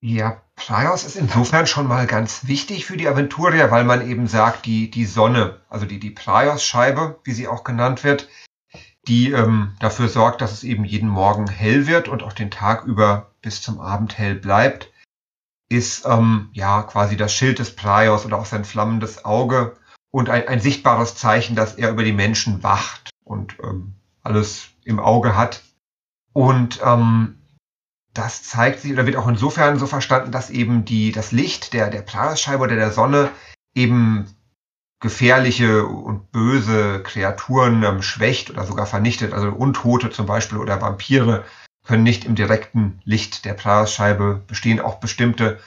Ja, 0.00 0.42
Praios 0.56 1.04
ist 1.04 1.16
insofern 1.16 1.66
schon 1.66 1.86
mal 1.86 2.06
ganz 2.06 2.46
wichtig 2.46 2.86
für 2.86 2.96
die 2.96 3.06
Aventurier, 3.06 3.70
weil 3.70 3.84
man 3.84 4.08
eben 4.08 4.26
sagt, 4.26 4.66
die, 4.66 4.90
die 4.90 5.04
Sonne, 5.04 5.60
also 5.68 5.86
die, 5.86 6.00
die 6.00 6.10
Praios-Scheibe, 6.10 7.20
wie 7.24 7.32
sie 7.32 7.46
auch 7.46 7.62
genannt 7.62 8.02
wird, 8.02 8.28
die 9.06 9.30
ähm, 9.30 9.76
dafür 9.78 10.08
sorgt, 10.08 10.40
dass 10.40 10.52
es 10.52 10.64
eben 10.64 10.84
jeden 10.84 11.08
Morgen 11.08 11.46
hell 11.46 11.86
wird 11.86 12.08
und 12.08 12.22
auch 12.22 12.32
den 12.32 12.50
Tag 12.50 12.84
über 12.84 13.30
bis 13.42 13.62
zum 13.62 13.80
Abend 13.80 14.18
hell 14.18 14.34
bleibt, 14.34 14.90
ist 15.68 16.06
ähm, 16.06 16.48
ja 16.52 16.82
quasi 16.82 17.16
das 17.16 17.32
Schild 17.32 17.58
des 17.58 17.76
Praios 17.76 18.24
oder 18.24 18.38
auch 18.38 18.46
sein 18.46 18.64
flammendes 18.64 19.24
Auge 19.24 19.76
und 20.10 20.30
ein, 20.30 20.48
ein 20.48 20.60
sichtbares 20.60 21.14
Zeichen, 21.14 21.54
dass 21.54 21.74
er 21.74 21.90
über 21.90 22.02
die 22.02 22.12
Menschen 22.12 22.62
wacht 22.62 23.10
und 23.24 23.56
ähm, 23.62 23.94
alles 24.22 24.68
im 24.84 24.98
Auge 24.98 25.36
hat. 25.36 25.62
Und 26.32 26.80
ähm, 26.84 27.38
das 28.16 28.42
zeigt 28.42 28.80
sich 28.80 28.92
oder 28.92 29.06
wird 29.06 29.16
auch 29.16 29.28
insofern 29.28 29.78
so 29.78 29.86
verstanden, 29.86 30.32
dass 30.32 30.50
eben 30.50 30.84
die, 30.84 31.12
das 31.12 31.32
Licht 31.32 31.72
der, 31.72 31.90
der 31.90 32.02
Praios-Scheibe 32.02 32.62
oder 32.62 32.76
der 32.76 32.90
Sonne 32.90 33.30
eben 33.74 34.26
gefährliche 35.00 35.84
und 35.84 36.32
böse 36.32 37.02
Kreaturen 37.02 37.82
ähm, 37.82 38.02
schwächt 38.02 38.50
oder 38.50 38.64
sogar 38.64 38.86
vernichtet. 38.86 39.34
Also 39.34 39.48
Untote 39.48 40.10
zum 40.10 40.26
Beispiel 40.26 40.58
oder 40.58 40.80
Vampire 40.80 41.44
können 41.84 42.02
nicht 42.02 42.24
im 42.24 42.34
direkten 42.34 43.00
Licht 43.04 43.44
der 43.44 43.54
Praios-Scheibe 43.54 44.42
bestehen. 44.46 44.80
Auch 44.80 44.98
bestimmte 44.98 45.60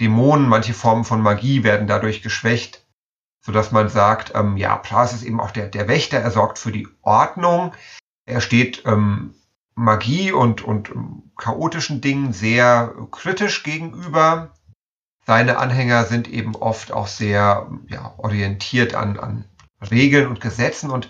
Dämonen, 0.00 0.48
manche 0.48 0.74
Formen 0.74 1.04
von 1.04 1.22
Magie 1.22 1.62
werden 1.62 1.86
dadurch 1.86 2.22
geschwächt, 2.22 2.84
sodass 3.44 3.70
man 3.70 3.88
sagt, 3.88 4.32
ähm, 4.34 4.56
ja, 4.56 4.76
Praios 4.76 5.12
ist 5.12 5.22
eben 5.22 5.40
auch 5.40 5.52
der, 5.52 5.68
der 5.68 5.86
Wächter, 5.86 6.18
er 6.18 6.30
sorgt 6.32 6.58
für 6.58 6.72
die 6.72 6.88
Ordnung. 7.02 7.72
Er 8.26 8.40
steht 8.40 8.82
ähm, 8.84 9.34
Magie 9.74 10.32
und, 10.32 10.62
und 10.62 10.92
chaotischen 11.36 12.00
Dingen 12.00 12.32
sehr 12.32 12.94
kritisch 13.10 13.62
gegenüber. 13.62 14.52
Seine 15.24 15.58
Anhänger 15.58 16.04
sind 16.04 16.28
eben 16.28 16.56
oft 16.56 16.92
auch 16.92 17.06
sehr 17.06 17.70
ja, 17.88 18.14
orientiert 18.18 18.94
an, 18.94 19.18
an 19.18 19.44
Regeln 19.90 20.26
und 20.26 20.40
Gesetzen 20.40 20.90
und 20.90 21.08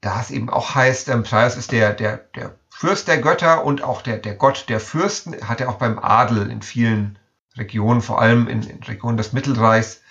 da 0.00 0.20
es 0.20 0.30
eben 0.30 0.48
auch 0.48 0.74
heißt, 0.74 1.08
ähm, 1.08 1.22
Preis 1.22 1.56
ist 1.56 1.72
der, 1.72 1.92
der, 1.92 2.18
der 2.18 2.54
Fürst 2.70 3.08
der 3.08 3.18
Götter 3.20 3.64
und 3.64 3.82
auch 3.82 4.02
der, 4.02 4.18
der 4.18 4.34
Gott 4.34 4.66
der 4.68 4.78
Fürsten, 4.78 5.34
hat 5.48 5.60
er 5.60 5.68
auch 5.68 5.78
beim 5.78 5.98
Adel 5.98 6.50
in 6.50 6.62
vielen 6.62 7.18
Regionen, 7.56 8.00
vor 8.00 8.20
allem 8.20 8.46
in, 8.46 8.62
in 8.62 8.82
Regionen 8.84 9.16
des 9.16 9.32
Mittelreichs, 9.32 10.02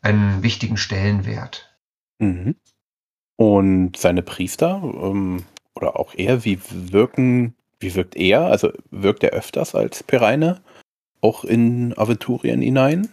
einen 0.00 0.42
wichtigen 0.42 0.76
Stellenwert. 0.76 1.72
Mhm. 2.18 2.56
Und 3.36 3.96
seine 3.96 4.22
Priester 4.22 4.82
ähm, 4.82 5.44
oder 5.78 5.98
auch 5.98 6.14
er, 6.14 6.44
wie 6.44 6.58
wirken, 6.70 7.54
wie 7.80 7.94
wirkt 7.94 8.16
er? 8.16 8.42
Also 8.42 8.72
wirkt 8.90 9.24
er 9.24 9.30
öfters 9.30 9.74
als 9.74 10.02
Pereine? 10.02 10.60
auch 11.20 11.44
in 11.44 11.96
Aventurien 11.96 12.60
hinein? 12.60 13.08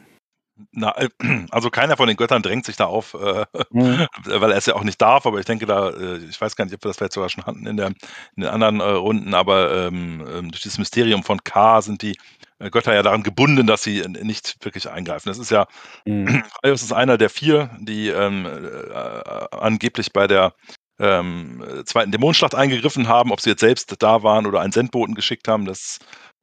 Na, 0.71 0.95
äh, 0.97 1.09
also 1.51 1.69
keiner 1.69 1.97
von 1.97 2.07
den 2.07 2.15
Göttern 2.15 2.41
drängt 2.41 2.65
sich 2.65 2.77
da 2.77 2.85
auf, 2.85 3.13
äh, 3.13 3.45
mhm. 3.71 4.07
weil 4.25 4.51
er 4.51 4.57
es 4.57 4.65
ja 4.65 4.75
auch 4.75 4.83
nicht 4.83 5.01
darf, 5.01 5.25
aber 5.25 5.39
ich 5.39 5.45
denke 5.45 5.65
da, 5.65 5.89
äh, 5.89 6.17
ich 6.29 6.39
weiß 6.39 6.55
gar 6.55 6.63
nicht, 6.63 6.73
ob 6.73 6.83
wir 6.83 6.89
das 6.89 6.97
vielleicht 6.97 7.13
sogar 7.13 7.29
schon 7.29 7.45
hatten 7.45 7.67
in, 7.67 7.75
der, 7.75 7.87
in 7.87 7.95
den 8.37 8.47
anderen 8.47 8.79
äh, 8.79 8.83
Runden, 8.83 9.33
aber 9.33 9.87
ähm, 9.87 10.25
ähm 10.31 10.51
durch 10.51 10.63
dieses 10.63 10.77
Mysterium 10.77 11.23
von 11.23 11.43
K 11.43 11.81
sind 11.81 12.01
die 12.01 12.17
äh, 12.59 12.69
Götter 12.69 12.93
ja 12.93 13.03
daran 13.03 13.23
gebunden, 13.23 13.67
dass 13.67 13.83
sie 13.83 14.01
nicht 14.07 14.63
wirklich 14.63 14.89
eingreifen. 14.89 15.27
Das 15.27 15.39
ist 15.39 15.51
ja, 15.51 15.67
mhm. 16.05 16.43
Aios 16.63 16.83
ist 16.83 16.93
einer 16.93 17.17
der 17.17 17.29
vier, 17.29 17.69
die 17.81 18.07
ähm, 18.07 18.45
äh, 18.45 19.47
angeblich 19.51 20.13
bei 20.13 20.25
der 20.25 20.53
ähm, 20.99 21.63
zweiten 21.85 22.11
Dämonenschlacht 22.11 22.55
eingegriffen 22.55 23.07
haben, 23.07 23.31
ob 23.31 23.41
sie 23.41 23.51
jetzt 23.51 23.59
selbst 23.59 23.95
da 23.99 24.23
waren 24.23 24.45
oder 24.45 24.61
einen 24.61 24.71
Sendboten 24.71 25.15
geschickt 25.15 25.47
haben, 25.47 25.65
das 25.65 25.99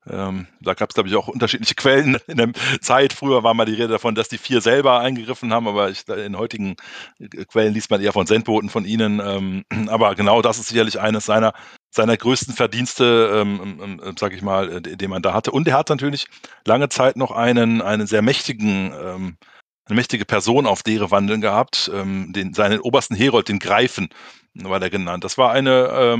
ähm, 0.08 0.48
da 0.60 0.74
gab 0.74 0.90
es, 0.90 0.94
glaube 0.94 1.08
ich, 1.08 1.14
auch 1.14 1.28
unterschiedliche 1.28 1.74
Quellen 1.76 2.18
in 2.26 2.36
der 2.36 2.52
Zeit. 2.80 3.12
Früher 3.12 3.42
war 3.42 3.54
mal 3.54 3.66
die 3.66 3.74
Rede 3.74 3.88
davon, 3.88 4.14
dass 4.14 4.28
die 4.28 4.38
vier 4.38 4.60
selber 4.60 5.00
eingegriffen 5.00 5.52
haben, 5.52 5.68
aber 5.68 5.90
ich, 5.90 6.08
in 6.08 6.36
heutigen 6.36 6.76
äh, 7.20 7.44
Quellen 7.44 7.72
liest 7.72 7.90
man 7.90 8.00
eher 8.00 8.12
von 8.12 8.26
Sendboten 8.26 8.68
von 8.68 8.84
ihnen. 8.84 9.20
Ähm, 9.24 9.64
aber 9.88 10.14
genau 10.14 10.42
das 10.42 10.58
ist 10.58 10.68
sicherlich 10.68 10.98
eines 11.00 11.26
seiner, 11.26 11.52
seiner 11.90 12.16
größten 12.16 12.54
Verdienste, 12.54 13.30
ähm, 13.34 13.78
ähm, 13.80 14.00
ähm 14.04 14.16
sage 14.18 14.34
ich 14.34 14.42
mal, 14.42 14.78
äh, 14.78 14.80
den 14.80 15.10
man 15.10 15.22
da 15.22 15.34
hatte. 15.34 15.52
Und 15.52 15.68
er 15.68 15.78
hat 15.78 15.88
natürlich 15.88 16.26
lange 16.66 16.88
Zeit 16.88 17.16
noch 17.16 17.30
einen, 17.30 17.80
einen 17.80 18.06
sehr 18.08 18.22
mächtigen, 18.22 18.92
ähm, 18.92 19.36
eine 19.86 19.96
mächtige 19.96 20.24
Person 20.24 20.66
auf 20.66 20.82
deren 20.82 21.10
Wandeln 21.10 21.40
gehabt, 21.40 21.90
ähm, 21.92 22.32
den, 22.32 22.54
seinen 22.54 22.80
obersten 22.80 23.16
Herold, 23.16 23.48
den 23.48 23.58
Greifen, 23.58 24.08
war 24.54 24.80
der 24.80 24.90
genannt. 24.90 25.24
Das 25.24 25.38
war 25.38 25.50
eine, 25.50 26.16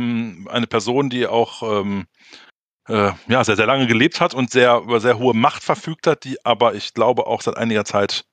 eine 0.48 0.66
Person, 0.66 1.10
die 1.10 1.26
auch 1.26 1.84
äh, 2.88 3.12
ja, 3.28 3.44
sehr, 3.44 3.56
sehr 3.56 3.66
lange 3.66 3.86
gelebt 3.86 4.20
hat 4.20 4.34
und 4.34 4.50
sehr 4.50 4.78
über 4.78 5.00
sehr 5.00 5.18
hohe 5.18 5.34
Macht 5.34 5.62
verfügt 5.62 6.06
hat, 6.06 6.24
die 6.24 6.44
aber 6.44 6.74
ich 6.74 6.94
glaube 6.94 7.26
auch 7.26 7.42
seit 7.42 7.56
einiger 7.56 7.84
Zeit 7.84 8.24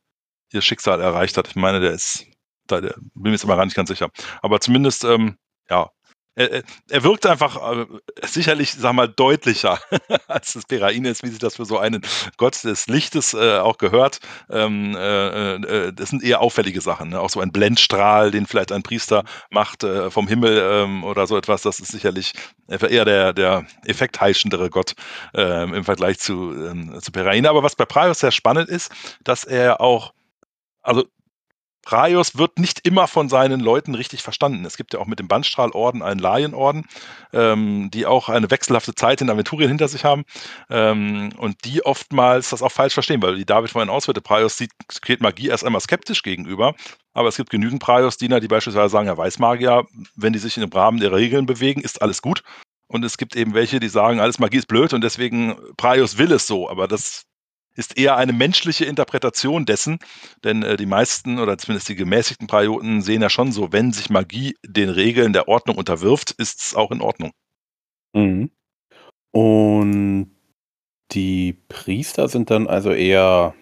ihr 0.52 0.62
Schicksal 0.62 1.02
erreicht 1.02 1.38
hat. 1.38 1.48
Ich 1.48 1.56
meine, 1.56 1.80
der 1.80 1.92
ist, 1.92 2.26
da, 2.68 2.82
der, 2.82 2.96
bin 2.96 3.12
mir 3.24 3.32
jetzt 3.32 3.44
immer 3.44 3.56
gar 3.56 3.66
nicht 3.66 3.76
ganz 3.76 3.90
sicher. 3.90 4.10
Aber 4.42 4.60
zumindest, 4.60 5.04
ähm, 5.04 5.38
ja, 5.70 5.92
er, 6.36 7.04
wirkt 7.04 7.26
einfach 7.26 7.58
äh, 7.78 7.86
sicherlich, 8.26 8.72
sag 8.72 8.94
mal, 8.94 9.08
deutlicher 9.08 9.80
als 10.28 10.54
das 10.54 10.66
Perain 10.66 11.06
ist, 11.06 11.24
wie 11.24 11.30
sich 11.30 11.40
das 11.40 11.58
für 11.58 11.66
so 11.66 11.78
einen 11.78 12.02
Gott 12.38 12.64
des 12.64 12.88
Lichtes 12.88 13.34
äh, 13.34 13.58
auch 13.58 13.78
gehört. 13.78 14.20
Ähm, 14.50 14.96
äh, 14.96 15.56
äh, 15.56 15.94
das 15.94 16.10
sind 16.10 16.24
eher 16.24 16.42
auffällige 16.42 16.82
Sachen. 16.82 17.10
Ne? 17.10 17.20
Auch 17.20 17.30
so 17.30 17.42
ein 17.42 17.52
Blendstrahl, 17.52 18.32
den 18.32 18.46
vielleicht 18.46 18.72
ein 18.72 18.84
Priester 18.84 19.24
macht 19.50 19.84
äh, 19.84 20.10
vom 20.10 20.28
Himmel 20.28 20.62
ähm, 20.72 21.04
oder 21.04 21.28
so 21.28 21.38
etwas, 21.38 21.62
das 21.64 21.80
ist 21.80 21.92
sicherlich 21.92 22.34
eher 22.68 23.06
der, 23.06 23.34
der 23.34 23.66
effektheischendere 23.86 24.70
Gott 24.70 24.94
ähm, 25.34 25.74
im 25.74 25.84
Vergleich 25.84 26.20
zu, 26.20 26.54
ähm, 26.54 27.00
zu 27.02 27.12
Perain. 27.12 27.46
Aber 27.46 27.64
was 27.64 27.76
bei 27.76 27.86
Praios 27.86 28.20
sehr 28.20 28.32
spannend 28.32 28.70
ist, 28.70 28.92
dass 29.24 29.44
er 29.44 29.82
auch 29.82 30.14
also 30.82 31.06
Praios 31.84 32.38
wird 32.38 32.60
nicht 32.60 32.86
immer 32.86 33.08
von 33.08 33.30
seinen 33.30 33.60
Leuten 33.60 33.96
richtig 33.96 34.22
verstanden. 34.22 34.66
Es 34.66 34.78
gibt 34.78 34.94
ja 34.94 35.00
auch 35.00 35.08
mit 35.08 35.20
dem 35.20 35.28
Bandstrahlorden 35.28 36.02
einen 36.02 36.20
Laienorden, 36.20 36.86
ähm, 37.34 37.90
die 37.92 38.06
auch 38.06 38.30
eine 38.30 38.52
wechselhafte 38.52 38.94
Zeit 38.96 39.22
in 39.22 39.30
Aventurien 39.30 39.70
hinter 39.70 39.88
sich 39.88 40.04
haben 40.04 40.26
ähm, 40.70 41.32
und 41.38 41.66
die 41.66 41.86
oftmals 41.86 42.50
das 42.50 42.62
auch 42.62 42.72
falsch 42.72 42.94
verstehen, 42.94 43.22
weil 43.22 43.38
wie 43.38 43.46
David 43.46 43.72
vorhin 43.72 43.90
ausführte, 43.90 44.22
Praios 44.22 44.58
sieht 44.58 44.72
Magie 45.20 45.48
erst 45.48 45.66
einmal 45.66 45.82
skeptisch 45.82 46.22
gegenüber, 46.24 46.76
aber 47.14 47.30
es 47.30 47.38
gibt 47.38 47.50
genügend 47.50 47.82
Praios-Diener, 47.82 48.40
die 48.40 48.48
beispielsweise 48.48 48.92
sagen, 48.92 49.08
ja, 49.08 49.18
Weißmagier, 49.18 49.86
wenn 50.16 50.34
die 50.34 50.40
sich 50.40 50.58
in 50.58 50.62
dem 50.62 50.72
Rahmen 50.72 51.00
der 51.00 51.12
Regeln 51.12 51.46
bewegen, 51.46 51.82
ist 51.82 52.02
alles 52.02 52.22
gut. 52.22 52.44
Und 52.88 53.06
es 53.06 53.18
gibt 53.18 53.36
eben 53.36 53.54
welche, 53.54 53.80
die 53.80 53.88
sagen, 53.88 54.20
alles 54.20 54.40
Magie 54.40 54.58
ist 54.58 54.68
blöd 54.68 54.94
und 54.94 55.04
deswegen 55.04 55.56
Praios 55.78 56.18
will 56.18 56.32
es 56.32 56.48
so. 56.48 56.70
Aber 56.70 56.88
das 56.88 57.26
ist 57.80 57.98
eher 57.98 58.18
eine 58.18 58.34
menschliche 58.34 58.86
Interpretation 58.86 59.66
dessen, 59.66 60.00
denn 60.44 60.64
äh, 60.64 60.76
die 60.78 60.86
meisten 60.86 61.40
oder 61.40 61.58
zumindest 61.58 61.90
die 61.90 61.96
gemäßigten 61.96 62.48
Prioten 62.48 63.02
sehen 63.02 63.22
ja 63.22 63.30
schon 63.30 63.52
so, 63.52 63.72
wenn 63.72 63.94
sich 63.94 64.10
Magie 64.10 64.56
den 64.64 64.90
Regeln 64.90 65.34
der 65.34 65.48
Ordnung 65.48 65.78
unterwirft, 65.78 66.32
ist 66.32 66.62
es 66.62 66.76
auch 66.76 66.92
in 66.92 67.02
Ordnung. 67.02 67.32
Mhm. 68.14 68.52
Und 69.32 70.36
die 71.12 71.54
Priester 71.70 72.28
sind 72.28 72.52
dann 72.52 72.68
also 72.68 72.92
eher, 72.92 73.56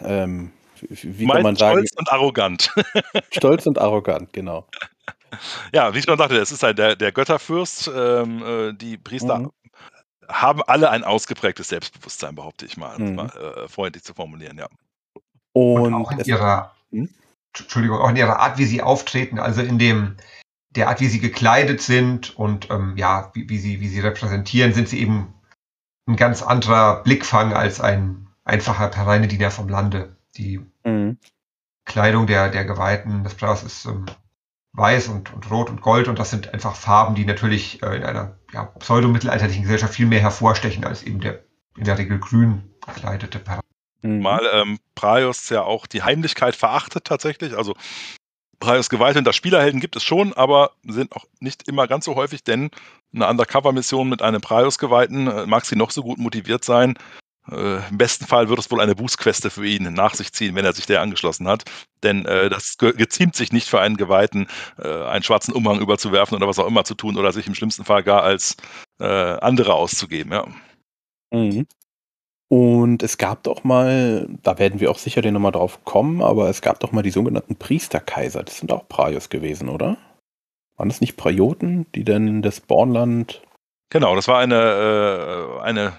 ähm, 0.00 0.52
wie 0.80 1.26
kann 1.26 1.42
man 1.42 1.56
sagen? 1.56 1.78
Stolz 1.78 1.92
und 1.96 2.12
arrogant. 2.12 2.74
stolz 3.30 3.66
und 3.66 3.78
arrogant, 3.78 4.32
genau. 4.32 4.66
Ja, 5.72 5.94
wie 5.94 5.98
ich 5.98 6.04
schon 6.04 6.18
sagte, 6.18 6.36
es 6.36 6.50
ist 6.50 6.62
halt 6.62 6.78
der, 6.78 6.96
der 6.96 7.12
Götterfürst. 7.12 7.90
Ähm, 7.94 8.42
äh, 8.42 8.72
die 8.72 8.96
Priester 8.96 9.38
mhm 9.38 9.50
haben 10.28 10.62
alle 10.62 10.90
ein 10.90 11.04
ausgeprägtes 11.04 11.68
Selbstbewusstsein, 11.68 12.34
behaupte 12.34 12.66
ich 12.66 12.76
mal, 12.76 12.96
um 12.96 13.10
mhm. 13.10 13.14
mal 13.14 13.30
äh, 13.30 13.68
freundlich 13.68 14.04
zu 14.04 14.14
formulieren, 14.14 14.58
ja. 14.58 14.68
Und, 15.52 15.82
und 15.82 15.94
auch 15.94 16.12
in 16.12 16.20
ihrer, 16.20 16.74
hm? 16.90 17.08
Entschuldigung, 17.56 17.98
auch 17.98 18.10
in 18.10 18.16
ihrer 18.16 18.38
Art, 18.40 18.58
wie 18.58 18.66
sie 18.66 18.82
auftreten, 18.82 19.38
also 19.38 19.62
in 19.62 19.78
dem, 19.78 20.16
der 20.70 20.88
Art, 20.88 21.00
wie 21.00 21.08
sie 21.08 21.20
gekleidet 21.20 21.80
sind 21.80 22.36
und 22.36 22.70
ähm, 22.70 22.96
ja, 22.96 23.30
wie, 23.34 23.48
wie, 23.48 23.58
sie, 23.58 23.80
wie 23.80 23.88
sie 23.88 24.00
repräsentieren, 24.00 24.74
sind 24.74 24.88
sie 24.88 25.00
eben 25.00 25.32
ein 26.06 26.16
ganz 26.16 26.42
anderer 26.42 27.02
Blickfang 27.02 27.54
als 27.54 27.80
ein 27.80 28.28
einfacher 28.44 28.88
Pereinediener 28.88 29.50
vom 29.50 29.68
Lande. 29.68 30.16
Die 30.36 30.60
mhm. 30.84 31.18
Kleidung 31.84 32.26
der, 32.26 32.50
der 32.50 32.64
Geweihten 32.64 33.24
des 33.24 33.34
Brauers 33.34 33.62
ist 33.62 33.86
ähm, 33.86 34.06
weiß 34.76 35.08
und, 35.08 35.32
und 35.32 35.50
rot 35.50 35.70
und 35.70 35.80
gold 35.80 36.06
und 36.08 36.18
das 36.18 36.30
sind 36.30 36.52
einfach 36.52 36.76
Farben, 36.76 37.14
die 37.14 37.24
natürlich 37.24 37.82
äh, 37.82 37.96
in 37.96 38.04
einer 38.04 38.38
ja, 38.52 38.64
pseudo-mittelalterlichen 38.64 39.62
Gesellschaft 39.62 39.94
viel 39.94 40.06
mehr 40.06 40.20
hervorstechen 40.20 40.84
als 40.84 41.02
eben 41.02 41.20
der 41.20 41.44
in 41.76 41.84
der 41.84 41.98
Regel 41.98 42.18
grün 42.18 42.62
gekleidete 42.86 43.38
Perane. 43.38 43.62
Mhm. 44.02 44.20
Mal 44.20 44.42
ähm, 44.52 44.78
Praios 44.94 45.48
ja 45.50 45.62
auch 45.62 45.86
die 45.86 46.02
Heimlichkeit 46.02 46.56
verachtet 46.56 47.04
tatsächlich. 47.04 47.56
Also 47.56 47.74
Praios 48.60 48.88
Gewalt 48.88 49.16
hinter 49.16 49.32
Spielerhelden 49.32 49.80
gibt 49.80 49.96
es 49.96 50.02
schon, 50.02 50.32
aber 50.32 50.72
sind 50.84 51.12
auch 51.12 51.24
nicht 51.40 51.68
immer 51.68 51.86
ganz 51.86 52.06
so 52.06 52.14
häufig, 52.14 52.42
denn 52.42 52.70
eine 53.14 53.28
Undercover-Mission 53.28 54.08
mit 54.08 54.22
einem 54.22 54.40
Praios-Geweihten 54.40 55.26
äh, 55.26 55.46
mag 55.46 55.66
sie 55.66 55.76
noch 55.76 55.90
so 55.90 56.02
gut 56.02 56.18
motiviert 56.18 56.64
sein. 56.64 56.94
Äh, 57.50 57.88
Im 57.88 57.98
besten 57.98 58.26
Fall 58.26 58.48
wird 58.48 58.58
es 58.58 58.70
wohl 58.70 58.80
eine 58.80 58.94
Bußqueste 58.94 59.50
für 59.50 59.66
ihn 59.66 59.92
nach 59.92 60.14
sich 60.14 60.32
ziehen, 60.32 60.54
wenn 60.54 60.64
er 60.64 60.72
sich 60.72 60.86
der 60.86 61.00
angeschlossen 61.00 61.46
hat. 61.48 61.64
Denn 62.02 62.24
äh, 62.24 62.48
das 62.48 62.76
ge 62.78 62.92
geziemt 62.92 63.36
sich 63.36 63.52
nicht 63.52 63.68
für 63.68 63.80
einen 63.80 63.96
Geweihten, 63.96 64.48
äh, 64.78 65.04
einen 65.04 65.22
schwarzen 65.22 65.54
Umhang 65.54 65.80
überzuwerfen 65.80 66.36
oder 66.36 66.48
was 66.48 66.58
auch 66.58 66.66
immer 66.66 66.84
zu 66.84 66.94
tun 66.94 67.16
oder 67.16 67.32
sich 67.32 67.46
im 67.46 67.54
schlimmsten 67.54 67.84
Fall 67.84 68.02
gar 68.02 68.22
als 68.22 68.56
äh, 68.98 69.04
andere 69.04 69.74
auszugeben. 69.74 70.32
Ja. 70.32 70.46
Mhm. 71.32 71.66
Und 72.48 73.02
es 73.02 73.18
gab 73.18 73.42
doch 73.42 73.64
mal, 73.64 74.28
da 74.42 74.58
werden 74.58 74.78
wir 74.78 74.90
auch 74.90 74.98
sicher 74.98 75.20
den 75.20 75.34
nochmal 75.34 75.52
drauf 75.52 75.84
kommen, 75.84 76.22
aber 76.22 76.48
es 76.48 76.62
gab 76.62 76.78
doch 76.78 76.92
mal 76.92 77.02
die 77.02 77.10
sogenannten 77.10 77.56
Priesterkaiser. 77.56 78.44
Das 78.44 78.58
sind 78.58 78.70
auch 78.70 78.88
Praios 78.88 79.30
gewesen, 79.30 79.68
oder? 79.68 79.96
Waren 80.76 80.88
das 80.88 81.00
nicht 81.00 81.16
Prajoten, 81.16 81.86
die 81.94 82.04
denn 82.04 82.42
das 82.42 82.60
Bornland. 82.60 83.42
Genau, 83.90 84.14
das 84.14 84.28
war 84.28 84.38
eine, 84.38 85.58
äh, 85.58 85.60
eine 85.62 85.98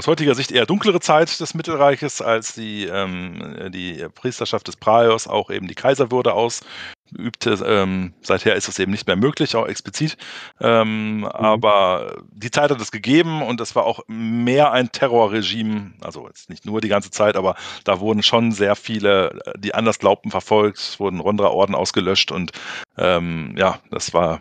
aus 0.00 0.06
heutiger 0.06 0.34
Sicht 0.34 0.50
eher 0.50 0.64
dunklere 0.64 0.98
Zeit 1.00 1.40
des 1.40 1.52
Mittelreiches, 1.52 2.22
als 2.22 2.54
die, 2.54 2.86
ähm, 2.86 3.70
die 3.70 4.06
Priesterschaft 4.14 4.66
des 4.66 4.76
Praios 4.76 5.28
auch 5.28 5.50
eben 5.50 5.68
die 5.68 5.74
Kaiserwürde 5.74 6.32
ausübte. 6.32 7.62
Ähm, 7.66 8.14
seither 8.22 8.54
ist 8.54 8.66
es 8.66 8.78
eben 8.78 8.92
nicht 8.92 9.06
mehr 9.06 9.16
möglich, 9.16 9.56
auch 9.56 9.66
explizit. 9.68 10.16
Ähm, 10.58 11.18
mhm. 11.18 11.24
Aber 11.26 12.22
die 12.32 12.50
Zeit 12.50 12.70
hat 12.70 12.80
es 12.80 12.90
gegeben 12.90 13.42
und 13.42 13.60
es 13.60 13.76
war 13.76 13.84
auch 13.84 14.00
mehr 14.06 14.72
ein 14.72 14.90
Terrorregime, 14.90 15.92
also 16.00 16.26
jetzt 16.28 16.48
nicht 16.48 16.64
nur 16.64 16.80
die 16.80 16.88
ganze 16.88 17.10
Zeit, 17.10 17.36
aber 17.36 17.54
da 17.84 18.00
wurden 18.00 18.22
schon 18.22 18.52
sehr 18.52 18.76
viele, 18.76 19.38
die 19.58 19.74
anders 19.74 19.98
glaubten, 19.98 20.30
verfolgt, 20.30 20.98
wurden 20.98 21.20
Rondra-Orden 21.20 21.74
ausgelöscht 21.74 22.32
und 22.32 22.52
ähm, 22.96 23.54
ja, 23.58 23.80
das 23.90 24.14
war 24.14 24.40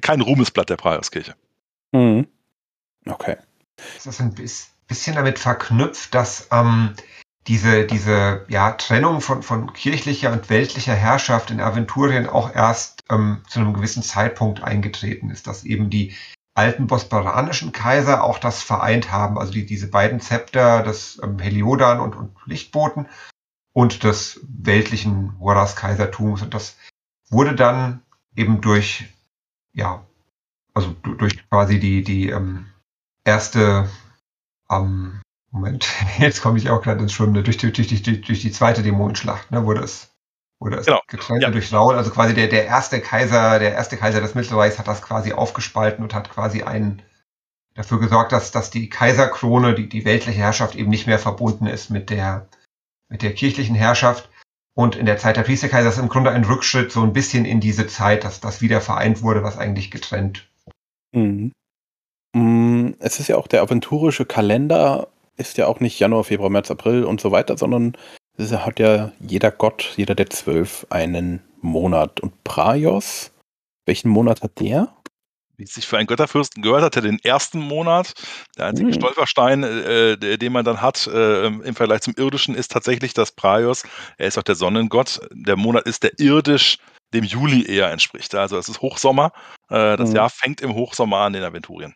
kein 0.00 0.20
Ruhmesblatt 0.20 0.70
der 0.70 0.76
Praioskirche. 0.76 1.34
Mhm. 1.90 2.28
Okay. 3.04 3.36
Das 3.96 4.06
ist 4.06 4.20
ein 4.20 4.32
bisschen 4.32 4.75
damit 4.88 5.38
verknüpft, 5.38 6.14
dass 6.14 6.48
ähm, 6.52 6.94
diese, 7.46 7.84
diese 7.84 8.44
ja, 8.48 8.72
Trennung 8.72 9.20
von, 9.20 9.42
von 9.42 9.72
kirchlicher 9.72 10.32
und 10.32 10.50
weltlicher 10.50 10.94
Herrschaft 10.94 11.50
in 11.50 11.60
Aventurien 11.60 12.28
auch 12.28 12.54
erst 12.54 13.04
ähm, 13.10 13.42
zu 13.48 13.60
einem 13.60 13.74
gewissen 13.74 14.02
Zeitpunkt 14.02 14.62
eingetreten 14.62 15.30
ist, 15.30 15.46
dass 15.46 15.64
eben 15.64 15.90
die 15.90 16.14
alten 16.54 16.86
bosporanischen 16.86 17.72
Kaiser 17.72 18.24
auch 18.24 18.38
das 18.38 18.62
vereint 18.62 19.12
haben, 19.12 19.38
also 19.38 19.52
die, 19.52 19.66
diese 19.66 19.88
beiden 19.88 20.20
Zepter 20.20 20.82
des 20.82 21.20
ähm, 21.22 21.38
Heliodan 21.38 22.00
und, 22.00 22.16
und 22.16 22.34
Lichtboten 22.46 23.06
und 23.72 24.04
des 24.04 24.40
weltlichen 24.42 25.38
Horas-Kaisertums. 25.38 26.42
Und 26.42 26.54
das 26.54 26.76
wurde 27.28 27.54
dann 27.54 28.02
eben 28.34 28.62
durch, 28.62 29.04
ja, 29.72 30.02
also 30.72 30.94
durch 31.02 31.48
quasi 31.50 31.78
die, 31.78 32.02
die 32.02 32.30
ähm, 32.30 32.66
erste, 33.24 33.88
ähm, 34.70 35.20
Moment, 35.50 35.88
jetzt 36.18 36.42
komme 36.42 36.58
ich 36.58 36.70
auch 36.70 36.82
gerade 36.82 37.00
ins 37.00 37.12
Schwimmen, 37.12 37.34
durch, 37.34 37.56
durch, 37.56 37.72
durch, 37.72 37.88
durch, 37.88 38.20
durch 38.20 38.40
die 38.40 38.52
zweite 38.52 38.82
Dämonenschlacht, 38.82 39.50
ne, 39.50 39.64
wurde 39.64 39.80
es, 39.80 40.14
wurde 40.60 40.76
es 40.76 40.86
genau. 40.86 41.00
getrennt 41.08 41.42
ja. 41.42 41.50
durch 41.50 41.72
Raul. 41.72 41.96
Also 41.96 42.10
quasi 42.10 42.34
der, 42.34 42.48
der 42.48 42.66
erste 42.66 43.00
Kaiser, 43.00 43.58
der 43.58 43.72
erste 43.72 43.96
Kaiser 43.96 44.20
des 44.20 44.34
Mittelreichs 44.34 44.78
hat 44.78 44.88
das 44.88 45.02
quasi 45.02 45.32
aufgespalten 45.32 46.02
und 46.02 46.14
hat 46.14 46.30
quasi 46.30 46.62
einen 46.62 47.02
dafür 47.74 48.00
gesorgt, 48.00 48.32
dass, 48.32 48.52
dass 48.52 48.70
die 48.70 48.88
Kaiserkrone, 48.88 49.74
die, 49.74 49.88
die 49.88 50.04
weltliche 50.04 50.38
Herrschaft 50.38 50.74
eben 50.74 50.90
nicht 50.90 51.06
mehr 51.06 51.18
verbunden 51.18 51.66
ist 51.66 51.90
mit 51.90 52.10
der, 52.10 52.48
mit 53.08 53.22
der 53.22 53.34
kirchlichen 53.34 53.76
Herrschaft. 53.76 54.30
Und 54.74 54.94
in 54.94 55.06
der 55.06 55.16
Zeit 55.16 55.38
der 55.38 55.42
Priesterkaiser 55.42 55.88
ist 55.88 55.98
im 55.98 56.10
Grunde 56.10 56.30
ein 56.30 56.44
Rückschritt 56.44 56.92
so 56.92 57.02
ein 57.02 57.14
bisschen 57.14 57.46
in 57.46 57.60
diese 57.60 57.86
Zeit, 57.86 58.24
dass 58.24 58.40
das 58.40 58.60
wieder 58.60 58.82
vereint 58.82 59.22
wurde, 59.22 59.42
was 59.42 59.56
eigentlich 59.56 59.90
getrennt. 59.90 60.50
Mhm. 61.12 61.52
Mm, 62.90 62.94
es 62.98 63.20
ist 63.20 63.28
ja 63.28 63.36
auch 63.36 63.46
der 63.46 63.62
aventurische 63.62 64.24
Kalender, 64.24 65.08
ist 65.36 65.58
ja 65.58 65.66
auch 65.66 65.80
nicht 65.80 65.98
Januar, 65.98 66.24
Februar, 66.24 66.50
März, 66.50 66.70
April 66.70 67.04
und 67.04 67.20
so 67.20 67.30
weiter, 67.30 67.56
sondern 67.56 67.96
es 68.38 68.52
hat 68.52 68.78
ja 68.78 69.12
jeder 69.20 69.50
Gott, 69.50 69.94
jeder 69.96 70.14
der 70.14 70.30
zwölf, 70.30 70.86
einen 70.90 71.42
Monat. 71.60 72.20
Und 72.20 72.44
Praios, 72.44 73.32
welchen 73.86 74.10
Monat 74.10 74.42
hat 74.42 74.60
der? 74.60 74.94
Wie 75.56 75.64
es 75.64 75.72
sich 75.72 75.86
für 75.86 75.96
einen 75.96 76.06
Götterfürsten 76.06 76.62
gehört, 76.62 76.82
hat 76.82 76.96
er 76.96 77.02
den 77.02 77.18
ersten 77.20 77.60
Monat. 77.60 78.12
Der 78.58 78.66
einzige 78.66 78.88
hm. 78.88 78.94
Stolperstein, 78.94 79.62
äh, 79.62 80.38
den 80.38 80.52
man 80.52 80.66
dann 80.66 80.82
hat 80.82 81.06
äh, 81.06 81.46
im 81.46 81.74
Vergleich 81.74 82.02
zum 82.02 82.14
irdischen, 82.16 82.54
ist 82.54 82.72
tatsächlich 82.72 83.14
das 83.14 83.32
Praios. 83.32 83.84
Er 84.18 84.28
ist 84.28 84.36
auch 84.36 84.42
der 84.42 84.54
Sonnengott. 84.54 85.20
Der 85.32 85.56
Monat 85.56 85.86
ist 85.86 86.02
der 86.02 86.18
irdisch 86.18 86.78
dem 87.14 87.24
Juli 87.24 87.64
eher 87.64 87.90
entspricht. 87.90 88.34
Also 88.34 88.58
es 88.58 88.68
ist 88.68 88.82
Hochsommer. 88.82 89.32
Äh, 89.70 89.96
das 89.96 90.10
hm. 90.10 90.16
Jahr 90.16 90.30
fängt 90.30 90.60
im 90.60 90.74
Hochsommer 90.74 91.18
an 91.18 91.34
in 91.34 91.42
Aventurien. 91.42 91.94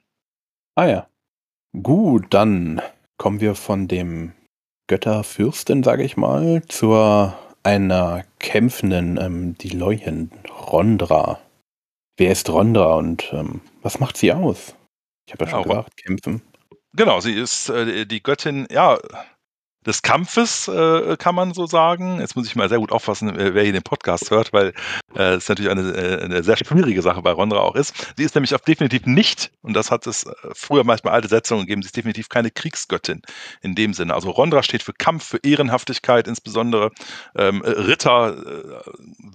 Ah 0.80 0.88
ja. 0.88 1.06
Gut, 1.82 2.28
dann 2.30 2.80
kommen 3.18 3.42
wir 3.42 3.54
von 3.54 3.86
dem 3.86 4.32
Götterfürsten, 4.86 5.82
sage 5.82 6.04
ich 6.04 6.16
mal, 6.16 6.62
zu 6.68 6.94
einer 7.62 8.24
kämpfenden, 8.38 9.18
ähm, 9.20 9.58
die 9.58 9.68
Leuhen, 9.68 10.30
Rondra. 10.48 11.38
Wer 12.16 12.32
ist 12.32 12.48
Rondra 12.48 12.94
und 12.94 13.30
ähm, 13.34 13.60
was 13.82 14.00
macht 14.00 14.16
sie 14.16 14.32
aus? 14.32 14.74
Ich 15.26 15.34
habe 15.34 15.44
ja 15.44 15.50
schon 15.50 15.60
ja, 15.60 15.68
gesagt, 15.68 15.96
kämpfen. 15.98 16.40
Genau, 16.94 17.20
sie 17.20 17.34
ist 17.34 17.68
äh, 17.68 18.06
die 18.06 18.22
Göttin, 18.22 18.66
ja, 18.70 18.98
des 19.86 20.02
Kampfes, 20.02 20.68
äh, 20.68 21.16
kann 21.16 21.34
man 21.34 21.54
so 21.54 21.66
sagen. 21.66 22.20
Jetzt 22.20 22.36
muss 22.36 22.46
ich 22.46 22.54
mal 22.54 22.68
sehr 22.68 22.78
gut 22.78 22.92
auffassen, 22.92 23.38
äh, 23.38 23.54
wer 23.54 23.62
hier 23.62 23.72
den 23.72 23.82
Podcast 23.82 24.30
hört, 24.30 24.52
weil 24.52 24.74
äh, 25.16 25.34
es 25.34 25.48
natürlich 25.48 25.70
eine, 25.70 25.90
äh, 25.92 26.22
eine, 26.22 26.42
sehr 26.42 26.58
schwierige 26.58 27.00
Sache 27.00 27.22
bei 27.22 27.30
Rondra 27.30 27.60
auch 27.60 27.74
ist. 27.74 27.94
Sie 28.16 28.24
ist 28.24 28.34
nämlich 28.34 28.54
auch 28.54 28.60
definitiv 28.60 29.06
nicht, 29.06 29.50
und 29.62 29.72
das 29.72 29.90
hat 29.90 30.06
es 30.06 30.24
äh, 30.24 30.32
früher 30.52 30.84
manchmal 30.84 31.14
alte 31.14 31.28
Setzungen 31.28 31.62
gegeben, 31.62 31.80
sie 31.80 31.86
ist 31.86 31.96
definitiv 31.96 32.28
keine 32.28 32.50
Kriegsgöttin 32.50 33.22
in 33.62 33.74
dem 33.74 33.94
Sinne. 33.94 34.12
Also 34.12 34.30
Rondra 34.30 34.62
steht 34.62 34.82
für 34.82 34.92
Kampf, 34.92 35.24
für 35.24 35.38
Ehrenhaftigkeit, 35.38 36.28
insbesondere 36.28 36.90
ähm, 37.34 37.62
Ritter, 37.62 38.36
äh, 38.36 38.90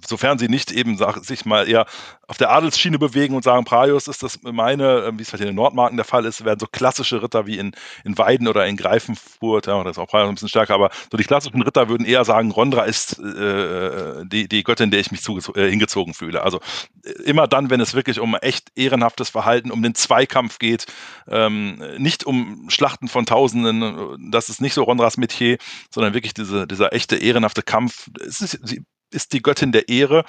sofern 0.06 0.38
sie 0.38 0.48
nicht 0.48 0.70
eben 0.70 0.96
sag, 0.96 1.24
sich 1.24 1.44
mal 1.44 1.68
eher 1.68 1.86
auf 2.28 2.38
der 2.38 2.50
Adelsschiene 2.50 3.00
bewegen 3.00 3.34
und 3.34 3.42
sagen, 3.42 3.64
Praios 3.64 4.06
ist 4.06 4.22
das 4.22 4.40
meine, 4.42 5.10
wie 5.16 5.22
es 5.22 5.32
halt 5.32 5.40
in 5.40 5.48
den 5.48 5.56
Nordmarken 5.56 5.96
der 5.96 6.04
Fall 6.04 6.24
ist, 6.24 6.44
werden 6.44 6.60
so 6.60 6.66
klassische 6.66 7.22
Ritter 7.22 7.46
wie 7.46 7.58
in, 7.58 7.72
in 8.04 8.16
Weiden 8.16 8.46
oder 8.46 8.66
in 8.66 8.76
Greifenfurt, 8.76 9.66
ja, 9.66 9.82
das 9.82 9.96
ist 9.96 9.98
auch 9.98 10.06
Praios 10.06 10.35
ein 10.36 10.46
bisschen 10.46 10.48
stärker, 10.48 10.74
aber 10.74 10.90
so 11.10 11.16
die 11.16 11.24
klassischen 11.24 11.62
Ritter 11.62 11.88
würden 11.88 12.06
eher 12.06 12.24
sagen, 12.24 12.50
Rondra 12.50 12.84
ist 12.84 13.18
äh, 13.18 14.24
die, 14.24 14.48
die 14.48 14.62
Göttin, 14.62 14.90
der 14.90 15.00
ich 15.00 15.10
mich 15.10 15.20
äh, 15.28 15.70
hingezogen 15.70 16.14
fühle. 16.14 16.42
Also 16.42 16.60
äh, 17.04 17.10
immer 17.24 17.46
dann, 17.46 17.70
wenn 17.70 17.80
es 17.80 17.94
wirklich 17.94 18.20
um 18.20 18.34
echt 18.36 18.70
ehrenhaftes 18.76 19.28
Verhalten, 19.28 19.70
um 19.70 19.82
den 19.82 19.94
Zweikampf 19.94 20.58
geht, 20.58 20.86
ähm, 21.28 21.82
nicht 21.98 22.24
um 22.24 22.66
Schlachten 22.68 23.08
von 23.08 23.26
Tausenden, 23.26 24.30
das 24.30 24.48
ist 24.48 24.60
nicht 24.60 24.74
so 24.74 24.82
Rondras 24.82 25.16
Metier, 25.16 25.58
sondern 25.90 26.14
wirklich 26.14 26.34
diese, 26.34 26.66
dieser 26.66 26.92
echte 26.92 27.16
ehrenhafte 27.16 27.62
Kampf. 27.62 28.08
Es 28.20 28.40
ist, 28.40 28.60
sie 28.62 28.82
ist 29.12 29.32
die 29.32 29.42
Göttin 29.42 29.72
der 29.72 29.88
Ehre 29.88 30.24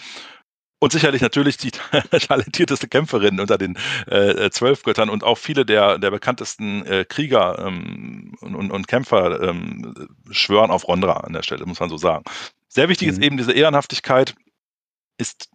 und 0.80 0.92
sicherlich 0.92 1.22
natürlich 1.22 1.58
die 1.58 1.72
talentierteste 2.28 2.88
Kämpferin 2.88 3.40
unter 3.40 3.58
den 3.58 3.78
äh, 4.10 4.46
äh, 4.46 4.52
zwölf 4.52 4.84
Göttern 4.84 5.10
und 5.10 5.24
auch 5.24 5.38
viele 5.38 5.66
der, 5.66 5.98
der 5.98 6.12
bekanntesten 6.12 6.86
äh, 6.86 7.06
Krieger 7.08 7.60
ähm, 7.60 8.36
und, 8.42 8.56
und, 8.56 8.72
und, 8.72 8.88
Kämpfer 8.88 9.42
ähm, 9.42 9.94
schwören 10.30 10.72
auf 10.72 10.88
Rondra 10.88 11.18
an 11.18 11.34
der 11.34 11.44
Stelle, 11.44 11.66
muss 11.66 11.80
man 11.80 11.90
so 11.90 11.98
sagen. 11.98 12.26
Sehr 12.68 12.90
wichtig 12.90 13.08
mhm. 13.08 13.14
ist 13.14 13.22
eben 13.22 13.38
diese 13.38 13.54
Ehrenhaftigkeit, 13.54 14.36
ist 15.18 15.50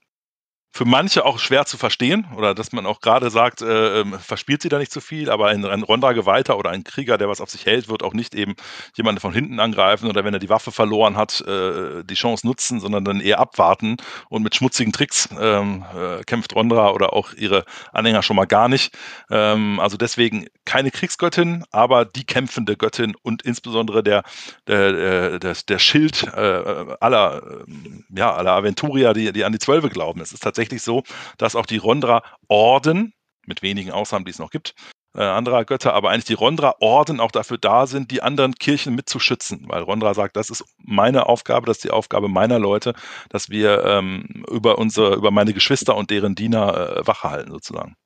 für 0.74 0.86
manche 0.86 1.26
auch 1.26 1.38
schwer 1.38 1.66
zu 1.66 1.76
verstehen 1.76 2.26
oder 2.34 2.54
dass 2.54 2.72
man 2.72 2.86
auch 2.86 3.00
gerade 3.00 3.30
sagt, 3.30 3.60
äh, 3.60 4.00
ähm, 4.00 4.18
verspielt 4.18 4.62
sie 4.62 4.70
da 4.70 4.78
nicht 4.78 4.90
zu 4.90 5.02
viel, 5.02 5.28
aber 5.28 5.48
ein, 5.48 5.64
ein 5.66 5.82
Ronda-Geweihter 5.82 6.56
oder 6.56 6.70
ein 6.70 6.82
Krieger, 6.82 7.18
der 7.18 7.28
was 7.28 7.42
auf 7.42 7.50
sich 7.50 7.66
hält, 7.66 7.90
wird 7.90 8.02
auch 8.02 8.14
nicht 8.14 8.34
eben 8.34 8.54
jemanden 8.94 9.20
von 9.20 9.34
hinten 9.34 9.60
angreifen 9.60 10.08
oder 10.08 10.24
wenn 10.24 10.32
er 10.32 10.40
die 10.40 10.48
Waffe 10.48 10.72
verloren 10.72 11.18
hat, 11.18 11.42
äh, 11.42 12.02
die 12.04 12.14
Chance 12.14 12.46
nutzen, 12.46 12.80
sondern 12.80 13.04
dann 13.04 13.20
eher 13.20 13.38
abwarten 13.38 13.98
und 14.30 14.42
mit 14.42 14.54
schmutzigen 14.54 14.94
Tricks 14.94 15.28
ähm, 15.38 15.84
äh, 15.94 16.24
kämpft 16.24 16.54
Rondra 16.54 16.92
oder 16.92 17.12
auch 17.12 17.34
ihre 17.34 17.66
Anhänger 17.92 18.22
schon 18.22 18.36
mal 18.36 18.46
gar 18.46 18.68
nicht. 18.68 18.96
Ähm, 19.30 19.78
also 19.78 19.98
deswegen 19.98 20.46
keine 20.64 20.90
Kriegsgöttin, 20.90 21.64
aber 21.70 22.06
die 22.06 22.24
kämpfende 22.24 22.78
Göttin 22.78 23.14
und 23.22 23.42
insbesondere 23.42 24.02
der, 24.02 24.22
der, 24.66 25.38
der, 25.38 25.54
der 25.68 25.78
Schild 25.78 26.22
äh, 26.34 26.96
aller 27.00 27.42
ähm, 27.66 28.04
ja, 28.08 28.32
alle 28.32 28.52
Aventurier, 28.52 29.12
die, 29.12 29.32
die 29.32 29.44
an 29.44 29.52
die 29.52 29.58
Zwölfe 29.58 29.90
glauben. 29.90 30.20
Es 30.20 30.32
ist 30.32 30.42
tatsächlich 30.42 30.61
so, 30.70 31.02
dass 31.38 31.56
auch 31.56 31.66
die 31.66 31.78
Rondra-Orden, 31.78 33.14
mit 33.46 33.62
wenigen 33.62 33.90
Ausnahmen, 33.90 34.24
die 34.24 34.30
es 34.30 34.38
noch 34.38 34.50
gibt, 34.50 34.74
äh, 35.14 35.22
anderer 35.22 35.64
Götter, 35.64 35.94
aber 35.94 36.10
eigentlich 36.10 36.24
die 36.24 36.34
Rondra-Orden 36.34 37.20
auch 37.20 37.30
dafür 37.30 37.58
da 37.58 37.86
sind, 37.86 38.10
die 38.10 38.22
anderen 38.22 38.54
Kirchen 38.54 38.94
mitzuschützen. 38.94 39.64
Weil 39.68 39.82
Rondra 39.82 40.14
sagt, 40.14 40.36
das 40.36 40.48
ist 40.48 40.64
meine 40.78 41.26
Aufgabe, 41.26 41.66
das 41.66 41.78
ist 41.78 41.84
die 41.84 41.90
Aufgabe 41.90 42.28
meiner 42.28 42.58
Leute, 42.58 42.94
dass 43.28 43.50
wir 43.50 43.84
ähm, 43.84 44.44
über 44.50 44.78
unsere, 44.78 45.14
über 45.14 45.30
meine 45.30 45.52
Geschwister 45.52 45.96
und 45.96 46.10
deren 46.10 46.34
Diener 46.34 46.96
äh, 46.96 47.06
Wache 47.06 47.30
halten, 47.30 47.50
sozusagen. 47.50 47.96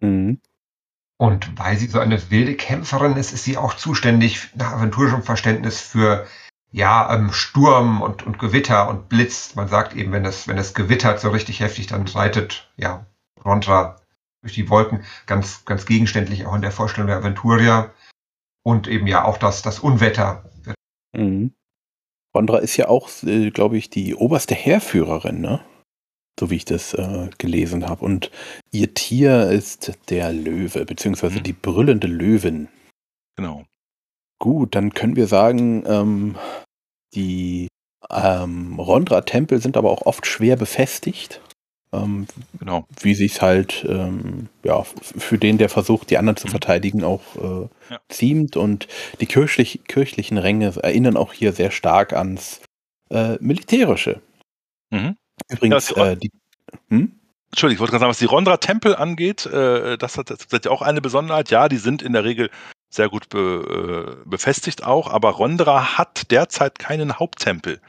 Mhm. 0.00 0.40
Und 1.16 1.58
weil 1.58 1.76
sie 1.76 1.86
so 1.86 2.00
eine 2.00 2.30
wilde 2.30 2.56
Kämpferin 2.56 3.16
ist, 3.16 3.32
ist 3.32 3.44
sie 3.44 3.56
auch 3.56 3.74
zuständig 3.74 4.48
nach 4.54 4.72
aventurischem 4.72 5.22
Verständnis 5.22 5.80
für 5.80 6.26
ja, 6.74 7.14
ähm, 7.14 7.32
Sturm 7.32 8.02
und, 8.02 8.26
und 8.26 8.40
Gewitter 8.40 8.88
und 8.88 9.08
Blitz. 9.08 9.54
Man 9.54 9.68
sagt 9.68 9.94
eben, 9.94 10.10
wenn 10.10 10.24
es, 10.24 10.48
wenn 10.48 10.58
es 10.58 10.74
gewittert 10.74 11.20
so 11.20 11.30
richtig 11.30 11.60
heftig, 11.60 11.86
dann 11.86 12.08
reitet 12.08 12.68
ja 12.76 13.06
Rondra 13.44 14.00
durch 14.42 14.54
die 14.54 14.68
Wolken. 14.68 15.04
Ganz, 15.26 15.64
ganz 15.66 15.86
gegenständlich 15.86 16.46
auch 16.46 16.54
in 16.54 16.62
der 16.62 16.72
Vorstellung 16.72 17.06
der 17.06 17.18
Aventuria. 17.18 17.94
Und 18.64 18.88
eben 18.88 19.06
ja 19.06 19.24
auch 19.24 19.38
das, 19.38 19.62
das 19.62 19.78
Unwetter. 19.78 20.50
Mhm. 21.16 21.54
Rondra 22.36 22.58
ist 22.58 22.76
ja 22.76 22.88
auch, 22.88 23.08
äh, 23.22 23.52
glaube 23.52 23.76
ich, 23.76 23.88
die 23.88 24.16
oberste 24.16 24.56
Heerführerin, 24.56 25.40
ne? 25.40 25.64
So 26.40 26.50
wie 26.50 26.56
ich 26.56 26.64
das 26.64 26.92
äh, 26.94 27.30
gelesen 27.38 27.88
habe. 27.88 28.04
Und 28.04 28.32
ihr 28.72 28.94
Tier 28.94 29.48
ist 29.48 29.92
der 30.10 30.32
Löwe, 30.32 30.84
beziehungsweise 30.86 31.38
mhm. 31.38 31.44
die 31.44 31.52
brüllende 31.52 32.08
Löwin. 32.08 32.66
Genau. 33.36 33.64
Gut, 34.40 34.74
dann 34.74 34.92
können 34.92 35.14
wir 35.14 35.28
sagen, 35.28 35.84
ähm, 35.86 36.36
die 37.14 37.68
ähm, 38.10 38.78
Rondra-Tempel 38.78 39.60
sind 39.60 39.76
aber 39.76 39.90
auch 39.90 40.02
oft 40.02 40.26
schwer 40.26 40.56
befestigt. 40.56 41.40
Ähm, 41.92 42.26
genau. 42.58 42.86
Wie 43.00 43.14
sich 43.14 43.40
halt 43.40 43.86
ähm, 43.88 44.48
ja, 44.64 44.82
für 44.82 45.38
den, 45.38 45.58
der 45.58 45.68
versucht, 45.68 46.10
die 46.10 46.18
anderen 46.18 46.36
zu 46.36 46.48
mhm. 46.48 46.50
verteidigen, 46.50 47.04
auch 47.04 47.22
äh, 47.36 47.68
ja. 47.90 48.00
ziemt. 48.08 48.56
Und 48.56 48.88
die 49.20 49.26
kirchlich, 49.26 49.82
kirchlichen 49.86 50.38
Ränge 50.38 50.74
erinnern 50.82 51.16
auch 51.16 51.32
hier 51.32 51.52
sehr 51.52 51.70
stark 51.70 52.12
ans 52.12 52.60
äh, 53.10 53.36
Militärische. 53.40 54.20
Mhm. 54.90 55.16
Übrigens, 55.48 55.90
ja, 55.90 56.12
äh, 56.12 56.16
die. 56.16 56.30
Hm? 56.88 57.12
Entschuldigung, 57.50 57.76
ich 57.76 57.80
wollte 57.80 57.90
gerade 57.92 58.00
sagen, 58.00 58.10
was 58.10 58.18
die 58.18 58.24
Rondra-Tempel 58.24 58.96
angeht, 58.96 59.46
äh, 59.46 59.96
das 59.96 60.18
hat, 60.18 60.30
das 60.30 60.48
hat 60.50 60.64
ja 60.64 60.72
auch 60.72 60.82
eine 60.82 61.00
Besonderheit. 61.00 61.50
Ja, 61.50 61.68
die 61.68 61.76
sind 61.76 62.02
in 62.02 62.12
der 62.12 62.24
Regel 62.24 62.50
sehr 62.94 63.08
gut 63.08 63.28
be, 63.28 64.16
äh, 64.24 64.28
befestigt 64.28 64.84
auch, 64.84 65.10
aber 65.10 65.30
Rondra 65.30 65.98
hat 65.98 66.30
derzeit 66.30 66.78
keinen 66.78 67.18
Haupttempel. 67.18 67.80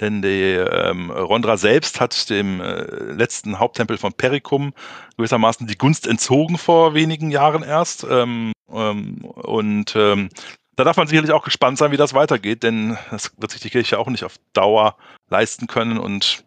Denn 0.00 0.22
die 0.22 0.52
ähm, 0.52 1.10
Rondra 1.10 1.56
selbst 1.56 2.00
hat 2.00 2.30
dem 2.30 2.60
äh, 2.60 2.84
letzten 3.12 3.58
Haupttempel 3.58 3.98
von 3.98 4.12
Perikum 4.12 4.72
gewissermaßen 5.16 5.66
die 5.66 5.76
Gunst 5.76 6.06
entzogen 6.06 6.56
vor 6.56 6.94
wenigen 6.94 7.30
Jahren 7.30 7.64
erst. 7.64 8.06
Ähm, 8.08 8.52
ähm, 8.70 9.24
und 9.24 9.96
ähm, 9.96 10.28
da 10.76 10.84
darf 10.84 10.96
man 10.96 11.08
sicherlich 11.08 11.32
auch 11.32 11.42
gespannt 11.42 11.78
sein, 11.78 11.90
wie 11.90 11.96
das 11.96 12.14
weitergeht, 12.14 12.62
denn 12.62 12.96
das 13.10 13.32
wird 13.38 13.50
sich 13.50 13.60
die 13.60 13.70
Kirche 13.70 13.98
auch 13.98 14.06
nicht 14.06 14.22
auf 14.22 14.36
Dauer 14.52 14.96
leisten 15.28 15.66
können 15.66 15.98
und 15.98 16.44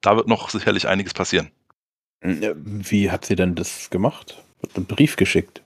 da 0.00 0.16
wird 0.16 0.26
noch 0.26 0.50
sicherlich 0.50 0.88
einiges 0.88 1.14
passieren. 1.14 1.52
Wie 2.20 3.12
hat 3.12 3.24
sie 3.24 3.36
denn 3.36 3.54
das 3.54 3.90
gemacht? 3.90 4.42
Hat 4.64 4.76
einen 4.76 4.86
Brief 4.86 5.14
geschickt? 5.14 5.62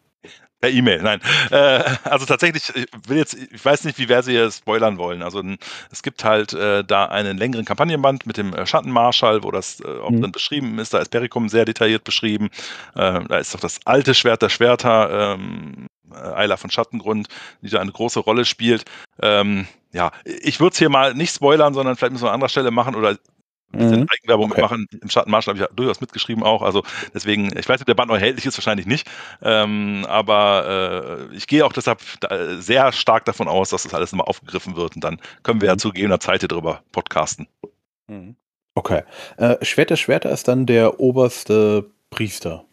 Per 0.63 0.71
E-Mail, 0.71 1.03
nein. 1.03 1.21
Äh, 1.51 1.83
also 2.05 2.25
tatsächlich, 2.25 2.73
ich 2.77 2.87
will 3.09 3.17
jetzt, 3.17 3.35
ich 3.35 3.65
weiß 3.65 3.83
nicht, 3.83 3.99
wie 3.99 4.09
wer 4.09 4.23
sie 4.23 4.35
jetzt 4.35 4.59
spoilern 4.59 4.97
wollen. 4.97 5.25
Also 5.25 5.43
es 5.91 6.05
gibt 6.05 6.23
halt 6.23 6.53
äh, 6.53 6.85
da 6.85 7.07
einen 7.07 7.37
längeren 7.37 7.65
Kampagnenband 7.65 8.27
mit 8.27 8.37
dem 8.37 8.55
äh, 8.55 8.65
Schattenmarschall, 8.65 9.43
wo 9.43 9.51
das 9.51 9.81
äh, 9.81 9.89
auch 9.89 10.11
mhm. 10.11 10.23
dann 10.23 10.31
beschrieben 10.31 10.79
ist. 10.79 10.95
Da 10.95 11.01
ist 11.01 11.11
Perikum 11.11 11.49
sehr 11.49 11.65
detailliert 11.65 12.05
beschrieben. 12.05 12.49
Äh, 12.95 13.25
da 13.29 13.39
ist 13.39 13.53
doch 13.53 13.59
das 13.59 13.81
alte 13.87 14.15
Schwert 14.15 14.41
der 14.41 14.51
Schwerter, 14.51 15.35
ähm, 15.35 15.89
Eiler 16.13 16.59
von 16.59 16.71
Schattengrund, 16.71 17.27
die 17.61 17.71
da 17.71 17.81
eine 17.81 17.91
große 17.91 18.21
Rolle 18.21 18.45
spielt. 18.45 18.85
Ähm, 19.21 19.67
ja, 19.93 20.13
ich 20.25 20.61
würde 20.61 20.75
es 20.75 20.79
hier 20.79 20.91
mal 20.91 21.15
nicht 21.15 21.35
spoilern, 21.35 21.75
sondern 21.75 21.97
vielleicht 21.97 22.13
müssen 22.13 22.25
wir 22.25 22.29
an 22.29 22.35
anderer 22.35 22.51
Stelle 22.51 22.71
machen 22.71 22.95
oder 22.95 23.19
mhm. 23.73 24.07
Eigenwerbung 24.11 24.53
okay. 24.53 24.61
machen. 24.61 24.87
Im 25.01 25.09
Schattenmarsch 25.09 25.47
habe 25.47 25.57
ich 25.57 25.63
ja 25.63 25.69
durchaus 25.75 26.01
mitgeschrieben 26.01 26.43
auch. 26.43 26.63
Also 26.63 26.83
deswegen, 27.15 27.47
ich 27.57 27.69
weiß 27.69 27.79
nicht, 27.79 27.83
ob 27.83 27.87
der 27.87 27.95
Band 27.95 28.09
noch 28.09 28.17
erhältlich 28.17 28.47
ist, 28.47 28.57
wahrscheinlich 28.57 28.87
nicht. 28.87 29.09
Ähm, 29.43 30.07
aber 30.09 31.29
äh, 31.31 31.37
ich 31.37 31.47
gehe 31.47 31.65
auch 31.65 31.73
deshalb 31.73 32.01
da 32.21 32.61
sehr 32.61 32.93
stark 32.93 33.25
davon 33.25 33.49
aus, 33.49 33.71
dass 33.71 33.83
das 33.85 33.95
alles 33.95 34.13
nochmal 34.13 34.29
aufgegriffen 34.29 34.77
wird 34.77 34.95
und 34.95 35.05
dann 35.05 35.21
können 35.43 35.61
wir 35.61 35.69
mhm. 35.69 35.75
ja 35.75 35.79
zu 35.79 35.91
gegebener 35.91 36.21
Zeit 36.21 36.41
hier 36.41 36.49
drüber 36.49 36.83
podcasten. 36.93 37.49
Mhm. 38.09 38.37
Okay. 38.75 39.03
Äh, 39.37 39.65
Schwerter 39.65 39.97
Schwerter 39.97 40.31
ist 40.31 40.49
dann 40.49 40.67
der 40.67 41.01
oberste 41.01 41.91
Priester. 42.11 42.65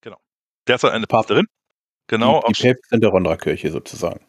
Genau. 0.00 0.18
Der 0.66 0.76
ist 0.76 0.84
dann 0.84 0.92
eine 0.92 1.06
Priesterin. 1.06 1.46
Genau. 2.06 2.42
Die, 2.48 2.52
die 2.52 2.62
Päpstin 2.62 3.00
der 3.00 3.10
Rondra-Kirche 3.10 3.70
sozusagen. 3.70 4.20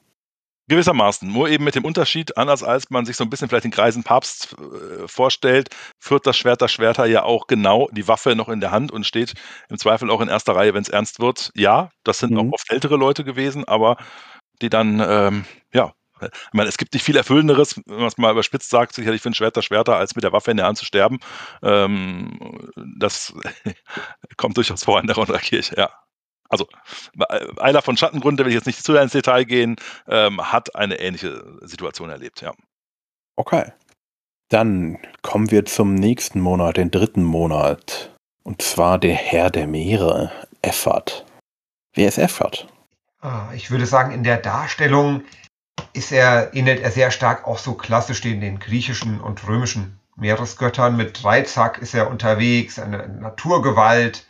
Gewissermaßen, 0.72 1.32
nur 1.32 1.50
eben 1.50 1.64
mit 1.64 1.76
dem 1.76 1.86
Unterschied, 1.86 2.38
anders 2.38 2.64
als 2.64 2.90
man 2.90 3.06
sich 3.06 3.18
so 3.18 3.24
ein 3.24 3.30
bisschen 3.30 3.50
vielleicht 3.50 3.66
den 3.66 3.72
Kreisen 3.72 4.04
Papst 4.04 4.56
äh, 4.58 5.08
vorstellt, 5.08 5.70
führt 6.00 6.26
das 6.26 6.38
Schwert 6.38 6.62
das 6.62 6.72
Schwerter 6.72 7.06
ja 7.06 7.24
auch 7.24 7.48
genau 7.48 7.90
die 7.92 8.08
Waffe 8.08 8.36
noch 8.36 8.50
in 8.50 8.62
der 8.62 8.72
Hand 8.72 8.92
und 8.92 9.06
steht 9.06 9.34
im 9.70 9.78
Zweifel 9.78 10.10
auch 10.10 10.22
in 10.22 10.30
erster 10.30 10.56
Reihe, 10.56 10.74
wenn 10.74 10.82
es 10.82 10.90
ernst 10.90 11.20
wird. 11.20 11.52
Ja, 11.56 11.90
das 12.04 12.20
sind 12.20 12.32
mhm. 12.32 12.40
auch 12.40 12.54
oft 12.54 12.72
ältere 12.72 12.96
Leute 12.96 13.24
gewesen, 13.24 13.66
aber 13.66 13.98
die 14.62 14.70
dann, 14.70 15.04
ähm, 15.06 15.46
ja, 15.74 15.92
ich 16.22 16.54
meine, 16.54 16.70
es 16.70 16.78
gibt 16.78 16.94
nicht 16.94 17.04
viel 17.04 17.18
Erfüllenderes, 17.18 17.82
wenn 17.86 17.98
man 17.98 18.08
es 18.08 18.18
mal 18.18 18.32
überspitzt 18.32 18.70
sagt, 18.70 18.94
sicherlich 18.94 19.22
für 19.22 19.30
ein 19.30 19.34
Schwert 19.34 19.58
das 19.58 19.66
Schwerter, 19.66 19.98
als 19.98 20.16
mit 20.16 20.24
der 20.24 20.32
Waffe 20.32 20.52
in 20.52 20.58
der 20.58 20.68
Hand 20.68 20.78
zu 20.78 20.86
sterben. 20.86 21.20
Ähm, 21.64 22.70
das 22.98 23.34
kommt 24.38 24.56
durchaus 24.56 24.84
vor 24.84 25.02
in 25.02 25.08
der 25.08 25.16
Runde 25.16 25.38
Kirche, 25.40 25.76
ja 25.78 25.90
also 26.52 26.68
einer 27.58 27.82
von 27.82 27.98
Schattengrund, 27.98 28.38
der 28.38 28.46
will 28.46 28.52
ich 28.52 28.58
jetzt 28.58 28.68
nicht 28.68 28.84
zu 28.84 28.94
ins 28.96 29.14
Detail 29.14 29.46
gehen, 29.46 29.78
ähm, 30.08 30.52
hat 30.52 30.76
eine 30.76 31.00
ähnliche 31.00 31.44
Situation 31.62 32.10
erlebt, 32.10 32.42
ja. 32.42 32.54
Okay. 33.36 33.72
Dann 34.50 35.00
kommen 35.22 35.50
wir 35.50 35.66
zum 35.66 35.96
nächsten 35.96 36.42
Monat, 36.42 36.76
den 36.76 36.92
dritten 36.92 37.24
Monat. 37.24 38.14
Und 38.44 38.62
zwar 38.62 39.00
der 39.00 39.16
Herr 39.16 39.50
der 39.50 39.68
Meere, 39.68 40.32
Effert. 40.62 41.26
Wer 41.94 42.10
ist 42.10 42.18
Effert? 42.18 42.68
Ah, 43.22 43.52
ich 43.56 43.72
würde 43.72 43.86
sagen, 43.86 44.12
in 44.12 44.24
der 44.24 44.38
Darstellung 44.38 45.24
ist 45.94 46.12
er, 46.12 46.54
ähnelt 46.54 46.82
er 46.82 46.92
sehr 46.92 47.12
stark 47.12 47.48
auch 47.48 47.60
so 47.60 47.76
klassisch 47.76 48.22
den, 48.22 48.42
den 48.42 48.60
griechischen 48.60 49.22
und 49.22 49.48
römischen 49.48 50.00
Meeresgöttern. 50.18 50.98
Mit 50.98 51.24
Dreizack 51.24 51.78
ist 51.78 51.94
er 51.94 52.10
unterwegs, 52.10 52.78
eine 52.78 53.08
Naturgewalt. 53.08 54.28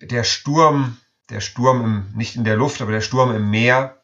Der 0.00 0.24
Sturm 0.24 0.98
der 1.30 1.40
Sturm 1.40 1.84
im, 1.84 2.12
nicht 2.16 2.36
in 2.36 2.44
der 2.44 2.56
Luft, 2.56 2.82
aber 2.82 2.92
der 2.92 3.00
Sturm 3.00 3.34
im 3.34 3.50
Meer. 3.50 4.00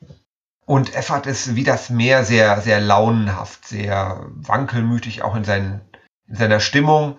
Und 0.65 0.95
Effert 0.95 1.27
ist 1.27 1.57
wie 1.57 1.65
das 1.65 1.91
Meer 1.91 2.25
sehr, 2.25 2.61
sehr 2.61 2.81
launenhaft, 2.81 3.67
sehr 3.67 4.27
wankelmütig, 4.31 5.23
auch 5.23 5.35
in, 5.35 5.45
seinen, 5.45 5.81
in 6.29 6.37
seiner 6.37 6.61
Stimmung. 6.61 7.19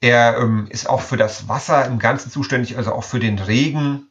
Er 0.00 0.38
ähm, 0.38 0.68
ist 0.70 0.88
auch 0.88 1.00
für 1.00 1.16
das 1.16 1.48
Wasser 1.48 1.84
im 1.86 1.98
Ganzen 1.98 2.30
zuständig, 2.30 2.76
also 2.76 2.92
auch 2.92 3.04
für 3.04 3.18
den 3.18 3.38
Regen 3.38 4.08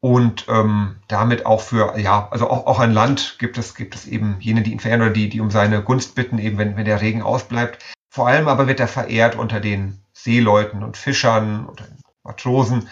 und 0.00 0.46
ähm, 0.48 0.96
damit 1.06 1.46
auch 1.46 1.60
für, 1.60 1.96
ja, 1.96 2.26
also 2.32 2.50
auch, 2.50 2.66
auch 2.66 2.80
an 2.80 2.92
Land 2.92 3.36
gibt 3.38 3.56
es, 3.56 3.76
gibt 3.76 3.94
es 3.94 4.04
eben 4.06 4.36
jene, 4.40 4.62
die 4.62 4.72
ihn 4.72 4.80
verehren 4.80 5.02
oder 5.02 5.12
die, 5.12 5.28
die 5.28 5.40
um 5.40 5.52
seine 5.52 5.80
Gunst 5.82 6.16
bitten, 6.16 6.38
eben 6.38 6.58
wenn, 6.58 6.76
wenn 6.76 6.84
der 6.84 7.00
Regen 7.00 7.22
ausbleibt. 7.22 7.84
Vor 8.12 8.26
allem 8.26 8.48
aber 8.48 8.66
wird 8.66 8.80
er 8.80 8.88
verehrt 8.88 9.36
unter 9.36 9.60
den 9.60 10.02
Seeleuten 10.12 10.82
und 10.82 10.96
Fischern 10.96 11.66
oder 11.66 11.84
Matrosen, 12.24 12.88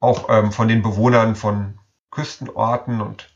auch 0.00 0.28
ähm, 0.28 0.52
von 0.52 0.68
den 0.68 0.82
Bewohnern 0.82 1.36
von 1.36 1.78
Küstenorten 2.10 3.00
und 3.00 3.34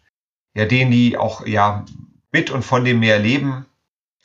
ja, 0.54 0.64
denen, 0.64 0.90
die 0.90 1.16
auch 1.16 1.46
ja 1.46 1.84
mit 2.32 2.50
und 2.50 2.64
von 2.64 2.84
dem 2.84 3.00
Meer 3.00 3.18
leben. 3.18 3.66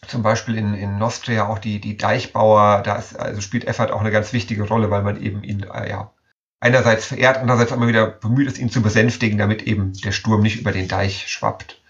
Zum 0.08 0.24
Beispiel 0.24 0.58
in, 0.58 0.74
in 0.74 0.98
Nostria 0.98 1.48
auch 1.48 1.60
die, 1.60 1.82
die 1.82 1.98
Deichbauer, 1.98 2.82
da 2.84 2.96
ist, 2.96 3.20
also 3.20 3.42
spielt 3.42 3.66
Effert 3.66 3.92
auch 3.92 4.00
eine 4.00 4.12
ganz 4.12 4.32
wichtige 4.32 4.64
Rolle, 4.64 4.90
weil 4.90 5.04
man 5.04 5.22
eben 5.22 5.44
ihn 5.44 5.64
äh, 5.64 5.90
ja 5.90 6.14
einerseits 6.62 7.06
verehrt, 7.06 7.38
andererseits 7.38 7.72
immer 7.72 7.88
wieder 7.88 8.08
bemüht 8.08 8.48
ist, 8.48 8.58
ihn 8.58 8.70
zu 8.70 8.82
besänftigen, 8.82 9.38
damit 9.38 9.64
eben 9.64 9.94
der 9.94 10.12
Sturm 10.12 10.42
nicht 10.42 10.60
über 10.60 10.72
den 10.72 10.88
Deich 10.88 11.28
schwappt. 11.28 11.82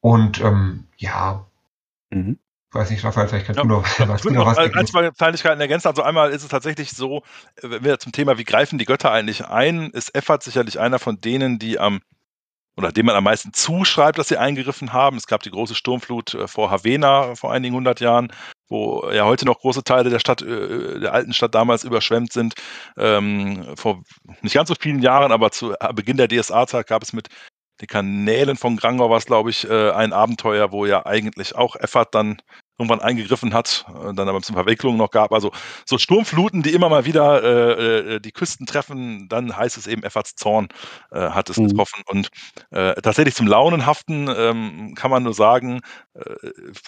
Und 0.00 0.40
ähm, 0.40 0.84
ja, 0.96 1.44
mhm 2.10 2.38
weiß 2.72 2.90
nicht, 2.90 3.04
Raphael, 3.04 3.28
vielleicht 3.28 3.46
kannst 3.46 3.58
ja, 3.58 3.62
du 3.62 3.68
noch, 3.68 3.84
was, 4.08 4.22
du 4.22 4.30
noch 4.30 4.46
was 4.46 4.58
ein, 4.58 4.86
zwei 4.86 5.10
Kleinigkeiten 5.10 5.60
ergänzen. 5.60 5.88
Also 5.88 6.02
einmal 6.02 6.30
ist 6.30 6.42
es 6.42 6.48
tatsächlich 6.48 6.90
so, 6.92 7.22
wenn 7.62 7.84
wir 7.84 7.98
zum 7.98 8.12
Thema, 8.12 8.38
wie 8.38 8.44
greifen 8.44 8.78
die 8.78 8.84
Götter 8.84 9.10
eigentlich 9.10 9.46
ein, 9.46 9.90
ist 9.90 10.14
Effert 10.14 10.42
sicherlich 10.42 10.78
einer 10.78 10.98
von 10.98 11.20
denen, 11.20 11.58
die 11.58 11.78
am 11.78 12.00
oder 12.76 12.92
dem 12.92 13.06
man 13.06 13.16
am 13.16 13.24
meisten 13.24 13.52
zuschreibt, 13.54 14.18
dass 14.18 14.28
sie 14.28 14.36
eingegriffen 14.36 14.92
haben. 14.92 15.16
Es 15.16 15.26
gab 15.26 15.42
die 15.42 15.50
große 15.50 15.74
Sturmflut 15.74 16.34
äh, 16.34 16.46
vor 16.46 16.70
Havena 16.70 17.34
vor 17.34 17.52
einigen 17.52 17.74
hundert 17.74 18.00
Jahren, 18.00 18.30
wo 18.68 19.08
ja 19.10 19.24
heute 19.24 19.46
noch 19.46 19.60
große 19.60 19.82
Teile 19.82 20.10
der 20.10 20.18
Stadt, 20.18 20.42
äh, 20.42 21.00
der 21.00 21.14
alten 21.14 21.32
Stadt 21.32 21.54
damals 21.54 21.84
überschwemmt 21.84 22.32
sind. 22.32 22.54
Ähm, 22.98 23.64
vor 23.76 24.02
nicht 24.42 24.54
ganz 24.54 24.68
so 24.68 24.74
vielen 24.78 25.00
Jahren, 25.00 25.32
aber 25.32 25.50
zu 25.52 25.74
Beginn 25.94 26.18
der 26.18 26.28
DSA-Zeit 26.28 26.86
gab 26.86 27.02
es 27.02 27.14
mit 27.14 27.28
die 27.80 27.86
Kanälen 27.86 28.56
von 28.56 28.76
Grangau 28.76 29.10
war 29.10 29.18
es, 29.18 29.26
glaube 29.26 29.50
ich, 29.50 29.68
äh, 29.68 29.90
ein 29.90 30.12
Abenteuer, 30.12 30.72
wo 30.72 30.86
ja 30.86 31.04
eigentlich 31.06 31.54
auch 31.54 31.76
Effert 31.76 32.14
dann 32.14 32.38
irgendwann 32.78 33.00
eingegriffen 33.00 33.54
hat, 33.54 33.86
äh, 33.88 34.12
dann 34.14 34.28
aber 34.28 34.34
ein 34.34 34.40
bisschen 34.40 34.54
Verwicklungen 34.54 34.98
noch 34.98 35.10
gab. 35.10 35.32
Also 35.32 35.52
so 35.84 35.98
Sturmfluten, 35.98 36.62
die 36.62 36.72
immer 36.72 36.88
mal 36.88 37.04
wieder 37.04 37.42
äh, 37.42 38.16
äh, 38.16 38.20
die 38.20 38.32
Küsten 38.32 38.66
treffen, 38.66 39.28
dann 39.28 39.56
heißt 39.56 39.78
es 39.78 39.86
eben, 39.86 40.02
Efforts 40.02 40.34
Zorn 40.34 40.68
äh, 41.10 41.30
hat 41.30 41.48
es 41.48 41.56
mhm. 41.56 41.68
getroffen. 41.68 42.02
Und 42.06 42.28
äh, 42.70 42.94
tatsächlich 43.00 43.34
zum 43.34 43.46
Launenhaften 43.46 44.28
ähm, 44.36 44.94
kann 44.94 45.10
man 45.10 45.22
nur 45.22 45.32
sagen, 45.32 45.80
äh, 46.14 46.34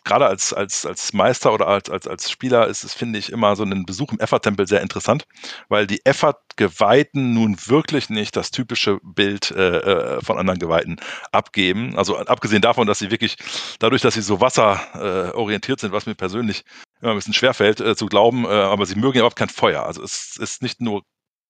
gerade 0.05 0.27
als, 0.27 0.53
als, 0.53 0.85
als 0.85 1.13
Meister 1.13 1.53
oder 1.55 1.69
als, 1.69 1.89
als, 1.89 2.07
als 2.07 2.31
Spieler 2.31 2.67
ist 2.67 2.85
es, 2.85 2.93
finde 2.93 3.19
ich, 3.19 3.33
immer 3.33 3.57
so 3.57 3.65
ein 3.65 3.87
Besuch 3.87 4.13
im 4.13 4.21
Effort-Tempel 4.21 4.67
sehr 4.67 4.83
interessant, 4.83 5.25
weil 5.69 5.87
die 5.87 6.05
Effort-Geweihten 6.05 7.33
nun 7.33 7.57
wirklich 7.67 8.11
nicht 8.11 8.37
das 8.37 8.51
typische 8.51 8.99
Bild 9.03 9.47
von 9.47 10.39
anderen 10.39 10.59
Geweihten 10.59 11.01
abgeben. 11.33 11.97
Also 11.97 12.17
abgesehen 12.19 12.63
davon, 12.63 12.87
dass 12.87 12.99
sie 12.99 13.11
wirklich, 13.11 13.37
dadurch, 13.79 14.03
dass 14.03 14.15
sie 14.15 14.23
so 14.23 14.41
wasserorientiert 14.41 15.78
sind, 15.81 15.93
was 15.93 16.07
mir 16.07 16.15
persönlich 16.15 16.65
immer 17.01 17.13
ein 17.13 17.17
bisschen 17.17 17.35
schwerfällt 17.35 17.81
äh, 17.81 17.97
zu 17.97 18.07
glauben, 18.07 18.45
äh, 18.45 18.49
aber 18.49 18.87
sie 18.87 18.97
mögen 18.97 19.15
ja 19.15 19.21
überhaupt 19.21 19.37
kein 19.37 19.49
Feuer. 19.49 19.85
Also 19.85 20.03
es 20.03 20.37
ist 20.37 20.63
nicht 20.63 20.81
nur 20.81 21.03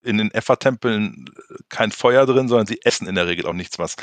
in 0.03 0.19
den 0.19 0.31
Effa-Tempeln 0.31 1.27
äh, 1.29 1.55
kein 1.69 1.93
Feuer 1.93 2.27
drin, 2.27 2.49
sondern 2.49 2.67
sie 2.67 2.81
essen 2.85 3.09
in 3.09 3.15
der 3.15 3.27
Regel 3.27 3.47
auch 3.47 3.55
nichts, 3.55 3.79
was 3.79 3.97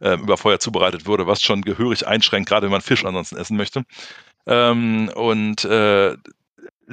äh, 0.00 0.14
über 0.14 0.36
Feuer 0.36 0.60
zubereitet 0.60 1.06
wurde, 1.06 1.26
was 1.26 1.42
schon 1.42 1.62
gehörig 1.62 2.06
einschränkt, 2.06 2.48
gerade 2.48 2.66
wenn 2.66 2.72
man 2.72 2.80
Fisch 2.80 3.04
ansonsten 3.04 3.36
essen 3.36 3.56
möchte. 3.56 3.84
Ähm, 4.46 5.10
und 5.14 5.64
äh, 5.64 6.16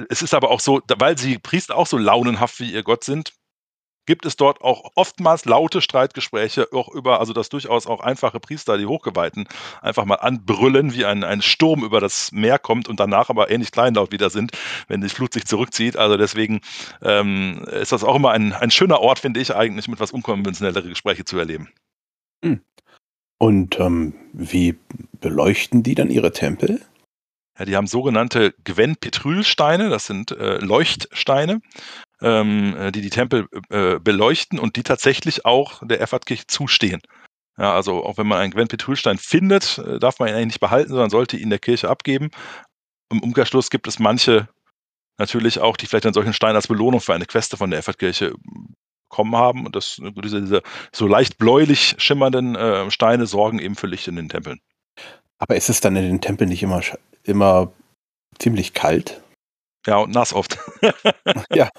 es 0.08 0.22
ist 0.22 0.34
aber 0.34 0.50
auch 0.50 0.60
so, 0.60 0.80
weil 0.98 1.18
sie 1.18 1.38
Priester 1.38 1.76
auch 1.76 1.86
so 1.86 1.98
launenhaft 1.98 2.60
wie 2.60 2.72
ihr 2.72 2.82
Gott 2.82 3.04
sind, 3.04 3.32
gibt 4.08 4.24
es 4.24 4.36
dort 4.36 4.62
auch 4.62 4.92
oftmals 4.94 5.44
laute 5.44 5.82
Streitgespräche, 5.82 6.68
auch 6.72 6.88
über, 6.88 7.20
also 7.20 7.34
dass 7.34 7.50
durchaus 7.50 7.86
auch 7.86 8.00
einfache 8.00 8.40
Priester, 8.40 8.78
die 8.78 8.86
Hochgeweihten, 8.86 9.46
einfach 9.82 10.06
mal 10.06 10.14
anbrüllen, 10.14 10.94
wie 10.94 11.04
ein, 11.04 11.24
ein 11.24 11.42
Sturm 11.42 11.84
über 11.84 12.00
das 12.00 12.32
Meer 12.32 12.58
kommt 12.58 12.88
und 12.88 12.98
danach 13.00 13.28
aber 13.28 13.50
ähnlich 13.50 13.70
kleinlaut 13.70 14.10
wieder 14.10 14.30
sind, 14.30 14.52
wenn 14.88 15.02
die 15.02 15.10
Flut 15.10 15.34
sich 15.34 15.44
zurückzieht. 15.44 15.98
Also 15.98 16.16
deswegen 16.16 16.62
ähm, 17.02 17.62
ist 17.70 17.92
das 17.92 18.02
auch 18.02 18.16
immer 18.16 18.30
ein, 18.30 18.54
ein 18.54 18.70
schöner 18.70 19.00
Ort, 19.00 19.18
finde 19.18 19.40
ich, 19.40 19.54
eigentlich 19.54 19.88
mit 19.88 20.00
was 20.00 20.10
unkonventionellere 20.10 20.88
Gespräche 20.88 21.26
zu 21.26 21.38
erleben. 21.38 21.68
Hm. 22.42 22.62
Und 23.36 23.78
ähm, 23.78 24.14
wie 24.32 24.78
beleuchten 25.20 25.82
die 25.82 25.94
dann 25.94 26.08
ihre 26.08 26.32
Tempel? 26.32 26.80
Ja, 27.58 27.66
die 27.66 27.76
haben 27.76 27.86
sogenannte 27.86 28.54
Gwen-Petrylsteine, 28.64 29.90
das 29.90 30.06
sind 30.06 30.30
äh, 30.30 30.56
Leuchtsteine 30.64 31.60
ähm, 32.22 32.76
äh, 32.76 32.92
die 32.92 33.00
die 33.00 33.10
Tempel 33.10 33.48
äh, 33.70 33.98
beleuchten 33.98 34.58
und 34.58 34.76
die 34.76 34.82
tatsächlich 34.82 35.44
auch 35.44 35.82
der 35.86 36.00
Erfahrtkirche 36.00 36.46
zustehen. 36.46 37.00
Ja, 37.56 37.74
also 37.74 38.04
auch 38.04 38.18
wenn 38.18 38.26
man 38.26 38.38
einen 38.38 38.52
Gwen 38.52 38.68
Petrulstein 38.68 39.18
findet, 39.18 39.78
äh, 39.78 39.98
darf 39.98 40.18
man 40.18 40.28
ihn 40.28 40.34
eigentlich 40.34 40.46
nicht 40.46 40.60
behalten, 40.60 40.90
sondern 40.90 41.10
sollte 41.10 41.36
ihn 41.36 41.50
der 41.50 41.58
Kirche 41.58 41.88
abgeben. 41.88 42.30
Im 43.10 43.22
Umkehrschluss 43.22 43.70
gibt 43.70 43.88
es 43.88 43.98
manche 43.98 44.48
natürlich 45.18 45.58
auch, 45.58 45.76
die 45.76 45.86
vielleicht 45.86 46.06
einen 46.06 46.14
solchen 46.14 46.32
Stein 46.32 46.54
als 46.54 46.68
Belohnung 46.68 47.00
für 47.00 47.14
eine 47.14 47.26
Queste 47.26 47.56
von 47.56 47.70
der 47.70 47.78
Erfahrtkirche 47.78 48.34
bekommen 49.08 49.36
haben. 49.36 49.66
Und 49.66 49.74
das, 49.74 50.00
diese, 50.22 50.40
diese 50.40 50.62
so 50.92 51.06
leicht 51.06 51.38
bläulich 51.38 51.96
schimmernden 51.98 52.54
äh, 52.54 52.90
Steine 52.90 53.26
sorgen 53.26 53.58
eben 53.58 53.74
für 53.74 53.86
Licht 53.86 54.06
in 54.08 54.16
den 54.16 54.28
Tempeln. 54.28 54.60
Aber 55.38 55.56
ist 55.56 55.68
es 55.68 55.80
dann 55.80 55.96
in 55.96 56.04
den 56.04 56.20
Tempeln 56.20 56.50
nicht 56.50 56.62
immer, 56.62 56.80
immer 57.24 57.72
ziemlich 58.38 58.74
kalt? 58.74 59.20
Ja, 59.86 59.98
und 59.98 60.12
nass 60.12 60.32
oft. 60.32 60.58
ja. 61.50 61.70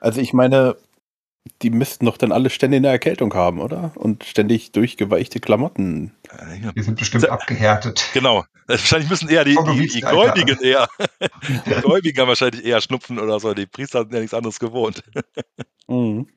Also 0.00 0.20
ich 0.20 0.32
meine, 0.32 0.76
die 1.62 1.70
müssten 1.70 2.06
doch 2.06 2.16
dann 2.16 2.32
alle 2.32 2.50
ständig 2.50 2.78
eine 2.78 2.88
Erkältung 2.88 3.34
haben, 3.34 3.60
oder? 3.60 3.92
Und 3.96 4.24
ständig 4.24 4.72
durchgeweichte 4.72 5.40
Klamotten. 5.40 6.14
Die 6.76 6.82
sind 6.82 6.98
bestimmt 6.98 7.28
abgehärtet. 7.28 8.08
Genau. 8.14 8.44
Wahrscheinlich 8.66 9.10
müssen 9.10 9.28
eher 9.28 9.44
die, 9.44 9.56
die, 9.56 9.86
die 9.88 10.00
Gläubigen 10.00 10.58
eher. 10.60 10.88
Die 11.66 11.80
Gläubigen 11.80 12.20
haben 12.20 12.28
wahrscheinlich 12.28 12.64
eher 12.64 12.80
Schnupfen 12.80 13.18
oder 13.18 13.40
so. 13.40 13.54
Die 13.54 13.66
Priester 13.66 14.02
sind 14.02 14.14
ja 14.14 14.20
nichts 14.20 14.34
anderes 14.34 14.60
gewohnt. 14.60 15.02
Mhm. 15.88 16.28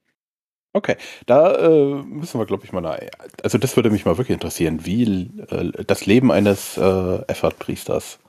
Okay, 0.73 0.97
da 1.25 1.55
äh, 1.55 2.03
müssen 2.03 2.39
wir, 2.39 2.45
glaube 2.45 2.65
ich, 2.65 2.73
mal. 2.73 2.81
Na, 2.81 2.97
also, 3.43 3.57
das 3.57 3.77
würde 3.77 3.91
mich 3.91 4.03
mal 4.03 4.17
wirklich 4.17 4.33
interessieren, 4.33 4.85
wie 4.85 5.31
äh, 5.49 5.85
das 5.85 6.05
Leben 6.05 6.31
eines 6.31 6.77
äh, 6.77 7.21
Effert-Priesters. 7.27 8.19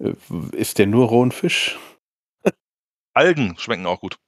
Äh, 0.00 0.14
ist 0.56 0.78
der 0.78 0.86
nur 0.86 1.06
rohen 1.06 1.30
Fisch? 1.30 1.78
Algen 3.12 3.56
schmecken 3.58 3.86
auch 3.86 4.00
gut. 4.00 4.18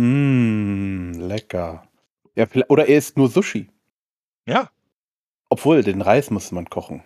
Mmh, 0.00 1.18
lecker. 1.18 1.86
Ja, 2.34 2.46
oder 2.68 2.88
er 2.88 2.96
isst 2.96 3.18
nur 3.18 3.28
Sushi. 3.28 3.68
Ja. 4.46 4.70
Obwohl, 5.50 5.82
den 5.82 6.00
Reis 6.00 6.30
muss 6.30 6.52
man 6.52 6.70
kochen. 6.70 7.02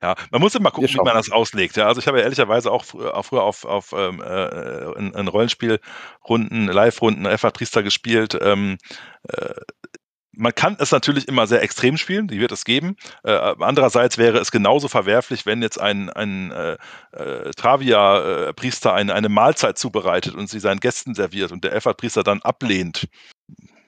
Ja, 0.00 0.14
man 0.30 0.40
muss 0.40 0.54
immer 0.54 0.70
gucken, 0.70 0.88
wie 0.88 0.96
man 0.98 1.14
das 1.14 1.32
auslegt. 1.32 1.76
Ja, 1.76 1.86
also 1.86 2.00
ich 2.00 2.06
habe 2.06 2.18
ja 2.18 2.24
ehrlicherweise 2.24 2.70
auch, 2.70 2.84
früher, 2.84 3.16
auch 3.16 3.24
früher 3.24 3.42
auf, 3.42 3.64
auf 3.64 3.92
ähm, 3.96 4.20
äh, 4.20 4.92
in, 4.98 5.12
in 5.12 5.28
Rollenspielrunden, 5.28 6.66
Live-Runden 6.66 7.26
Effort 7.26 7.52
Triester 7.52 7.82
gespielt. 7.82 8.38
Ähm, 8.40 8.78
äh, 9.28 9.54
man 10.34 10.54
kann 10.54 10.76
es 10.78 10.90
natürlich 10.90 11.28
immer 11.28 11.46
sehr 11.46 11.62
extrem 11.62 11.96
spielen, 11.96 12.28
die 12.28 12.40
wird 12.40 12.52
es 12.52 12.64
geben. 12.64 12.96
Äh, 13.22 13.32
andererseits 13.58 14.18
wäre 14.18 14.38
es 14.38 14.50
genauso 14.50 14.88
verwerflich, 14.88 15.46
wenn 15.46 15.62
jetzt 15.62 15.80
ein, 15.80 16.10
ein 16.10 16.50
äh, 16.50 16.76
äh, 17.12 17.50
Travia-Priester 17.50 18.90
äh, 18.90 18.94
eine, 18.94 19.14
eine 19.14 19.28
Mahlzeit 19.28 19.78
zubereitet 19.78 20.34
und 20.34 20.48
sie 20.48 20.60
seinen 20.60 20.80
Gästen 20.80 21.14
serviert 21.14 21.52
und 21.52 21.64
der 21.64 21.74
Effert-Priester 21.74 22.22
dann 22.22 22.40
ablehnt. 22.42 23.08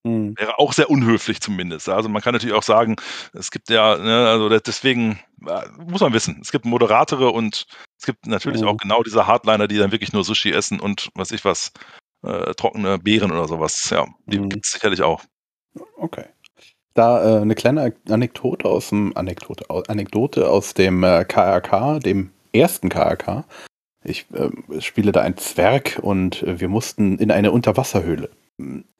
Mhm. 0.05 0.35
Wäre 0.37 0.59
auch 0.59 0.75
sehr 0.75 0.91
unhöflich 0.91 1.41
zumindest. 1.41 1.89
Also 1.89 2.11
man 2.11 2.21
kann 2.21 2.35
natürlich 2.35 2.55
auch 2.55 2.63
sagen, 2.63 2.97
es 3.33 3.51
gibt 3.51 3.71
ja, 3.71 3.97
ne, 3.97 4.29
also 4.29 4.51
deswegen 4.51 5.19
äh, 5.47 5.63
muss 5.79 6.03
man 6.03 6.13
wissen, 6.13 6.41
es 6.43 6.53
gibt 6.53 6.67
Moderatere 6.67 7.31
und 7.31 7.67
es 7.99 8.05
gibt 8.05 8.27
natürlich 8.27 8.61
mhm. 8.61 8.69
auch 8.69 8.77
genau 8.77 9.03
diese 9.03 9.27
Hardliner, 9.27 9.67
die 9.67 9.79
dann 9.79 9.93
wirklich 9.93 10.13
nur 10.13 10.25
Sushi 10.25 10.51
essen 10.51 10.79
und 10.79 11.09
was 11.15 11.31
ich 11.31 11.45
was, 11.47 11.73
äh, 12.23 12.55
trockene 12.55 12.99
Beeren 12.99 13.33
oder 13.33 13.49
sowas. 13.49 13.89
Ja, 13.91 14.07
die 14.27 14.39
mhm. 14.39 14.51
gibt 14.51 14.67
es 14.67 14.73
sicherlich 14.73 15.03
auch. 15.03 15.23
Okay. 15.97 16.25
Da 16.95 17.39
äh, 17.39 17.43
eine 17.43 17.55
kleine 17.55 17.95
Anekdote 18.09 18.69
aus 18.69 18.91
dem 18.91 19.17
Anekdote, 19.17 19.67
Anekdote 19.89 20.49
aus 20.49 20.75
dem 20.75 21.03
äh, 21.03 21.25
KRK, 21.25 21.99
dem 21.99 22.31
ersten 22.53 22.89
KRK. 22.89 23.45
Ich 24.05 24.27
äh, 24.33 24.81
spiele 24.81 25.11
da 25.13 25.23
ein 25.23 25.37
Zwerg 25.37 25.99
und 26.01 26.43
äh, 26.45 26.61
wir 26.61 26.69
mussten 26.69 27.19
in 27.19 27.31
eine 27.31 27.51
Unterwasserhöhle. 27.51 28.31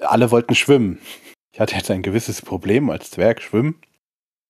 Alle 0.01 0.31
wollten 0.33 0.57
schwimmen. 0.57 0.99
Ich 1.53 1.61
hatte 1.61 1.77
jetzt 1.77 1.91
ein 1.91 2.03
gewisses 2.03 2.43
Problem 2.43 2.91
als 2.91 3.13
Zwerg 3.13 3.41
schwimmen. 3.41 3.81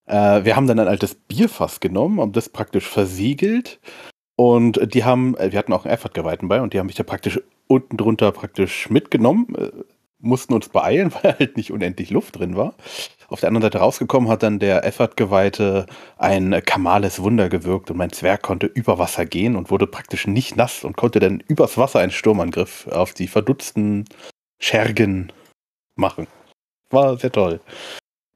Äh, 0.06 0.44
wir 0.44 0.56
haben 0.56 0.66
dann 0.66 0.78
ein 0.78 0.88
altes 0.88 1.14
Bierfass 1.14 1.80
genommen 1.80 2.18
und 2.18 2.36
das 2.36 2.48
praktisch 2.48 2.88
versiegelt. 2.88 3.78
Und 4.36 4.94
die 4.94 5.04
haben, 5.04 5.36
äh, 5.36 5.52
wir 5.52 5.58
hatten 5.58 5.72
auch 5.74 5.84
einen 5.84 5.92
Effort-Geweihten 5.92 6.48
bei 6.48 6.62
und 6.62 6.72
die 6.72 6.78
haben 6.78 6.86
mich 6.86 6.96
da 6.96 7.02
praktisch 7.02 7.40
unten 7.66 7.96
drunter 7.98 8.32
praktisch 8.32 8.88
mitgenommen 8.88 9.84
mussten 10.24 10.54
uns 10.54 10.68
beeilen, 10.68 11.12
weil 11.22 11.36
halt 11.38 11.56
nicht 11.56 11.70
unendlich 11.70 12.10
Luft 12.10 12.38
drin 12.38 12.56
war. 12.56 12.74
Auf 13.28 13.40
der 13.40 13.48
anderen 13.48 13.62
Seite 13.62 13.78
rausgekommen 13.78 14.28
hat 14.28 14.42
dann 14.42 14.58
der 14.58 14.84
Effert-Geweihte 14.84 15.86
ein 16.18 16.62
Kamales 16.64 17.22
Wunder 17.22 17.48
gewirkt 17.48 17.90
und 17.90 17.96
mein 17.96 18.12
Zwerg 18.12 18.42
konnte 18.42 18.66
über 18.66 18.98
Wasser 18.98 19.26
gehen 19.26 19.56
und 19.56 19.70
wurde 19.70 19.86
praktisch 19.86 20.26
nicht 20.26 20.56
nass 20.56 20.84
und 20.84 20.96
konnte 20.96 21.20
dann 21.20 21.40
übers 21.40 21.78
Wasser 21.78 22.00
einen 22.00 22.12
Sturmangriff 22.12 22.86
auf 22.88 23.14
die 23.14 23.28
verdutzten 23.28 24.04
Schergen 24.60 25.32
machen. 25.96 26.26
War 26.90 27.16
sehr 27.16 27.32
toll. 27.32 27.60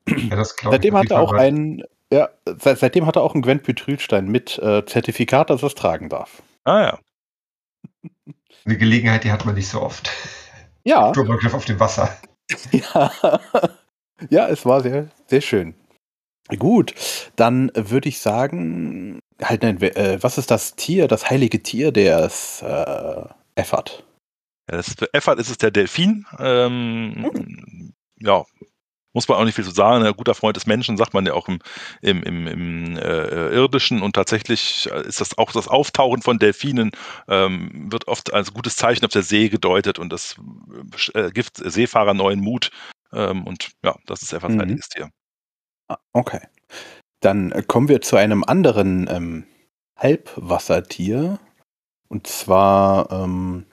Ja, 0.08 0.42
seitdem 0.44 0.96
hat 0.96 1.10
er 1.10 1.20
auch 1.20 1.32
einen, 1.32 1.84
ja, 2.10 2.30
seit, 2.58 2.78
seitdem 2.78 3.06
hat 3.06 3.16
er 3.16 3.22
auch 3.22 3.34
einen 3.34 3.42
Gwen 3.42 3.60
Pytrilstein 3.60 4.26
mit 4.26 4.58
äh, 4.58 4.84
Zertifikat, 4.86 5.50
dass 5.50 5.62
er 5.62 5.66
es 5.66 5.74
tragen 5.74 6.08
darf. 6.08 6.42
Ah 6.64 6.80
ja. 6.80 6.98
Eine 8.64 8.78
Gelegenheit, 8.78 9.24
die 9.24 9.32
hat 9.32 9.44
man 9.44 9.54
nicht 9.54 9.68
so 9.68 9.80
oft. 9.82 10.10
Ja. 10.88 11.12
Sturmangriff 11.12 11.52
auf 11.52 11.64
dem 11.64 11.78
Wasser. 11.78 12.16
Ja. 12.72 13.12
ja, 14.30 14.48
es 14.48 14.64
war 14.64 14.80
sehr, 14.80 15.10
sehr 15.26 15.42
schön. 15.42 15.74
Gut, 16.58 16.94
dann 17.36 17.70
würde 17.74 18.08
ich 18.08 18.20
sagen, 18.20 19.20
halt, 19.42 19.64
nein, 19.64 19.82
äh, 19.82 20.16
was 20.22 20.38
ist 20.38 20.50
das 20.50 20.76
Tier, 20.76 21.06
das 21.06 21.28
heilige 21.28 21.62
Tier 21.62 21.92
des 21.92 22.62
äh, 22.62 23.24
Effert? 23.54 24.02
Ja, 24.70 24.78
das, 24.78 24.96
Effert 25.12 25.38
ist 25.38 25.50
es 25.50 25.58
der 25.58 25.70
Delfin. 25.70 26.24
Ähm, 26.38 27.30
hm. 27.34 27.92
Ja, 28.20 28.46
muss 29.12 29.28
man 29.28 29.38
auch 29.38 29.44
nicht 29.44 29.54
viel 29.54 29.64
zu 29.64 29.70
sagen. 29.70 30.04
Ein 30.04 30.12
guter 30.14 30.34
Freund 30.34 30.56
des 30.56 30.66
Menschen, 30.66 30.96
sagt 30.96 31.14
man 31.14 31.26
ja 31.26 31.34
auch 31.34 31.48
im, 31.48 31.58
im, 32.02 32.22
im, 32.22 32.46
im 32.46 32.96
äh, 32.96 33.48
Irdischen. 33.50 34.02
Und 34.02 34.14
tatsächlich 34.14 34.86
ist 34.86 35.20
das 35.20 35.36
auch 35.38 35.52
das 35.52 35.68
Auftauchen 35.68 36.22
von 36.22 36.38
Delfinen, 36.38 36.92
ähm, 37.28 37.90
wird 37.90 38.08
oft 38.08 38.32
als 38.32 38.52
gutes 38.52 38.76
Zeichen 38.76 39.04
auf 39.04 39.12
der 39.12 39.22
See 39.22 39.48
gedeutet 39.48 39.98
und 39.98 40.12
das 40.12 40.36
äh, 41.14 41.30
gibt 41.30 41.56
Seefahrer 41.56 42.14
neuen 42.14 42.40
Mut. 42.40 42.70
Ähm, 43.12 43.46
und 43.46 43.70
ja, 43.84 43.96
das 44.06 44.22
ist 44.22 44.32
etwas 44.32 44.52
mhm. 44.52 44.60
Heiliges 44.60 44.88
Tier. 44.88 45.10
Ah, 45.88 45.98
okay. 46.12 46.40
Dann 47.20 47.66
kommen 47.66 47.88
wir 47.88 48.00
zu 48.00 48.16
einem 48.16 48.44
anderen 48.44 49.08
ähm, 49.10 49.44
Halbwassertier. 49.96 51.38
Und 52.08 52.26
zwar 52.26 53.10
ähm, 53.10 53.66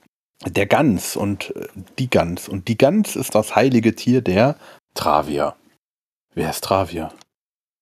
der 0.45 0.65
Gans 0.65 1.15
und 1.15 1.55
äh, 1.55 1.67
die 1.99 2.09
Gans. 2.09 2.49
Und 2.49 2.67
die 2.67 2.77
Gans 2.77 3.15
ist 3.15 3.35
das 3.35 3.55
heilige 3.55 3.95
Tier 3.95 4.21
der 4.21 4.57
Travia. 4.95 5.55
Wer 6.33 6.49
ist 6.49 6.63
Travia? 6.63 7.11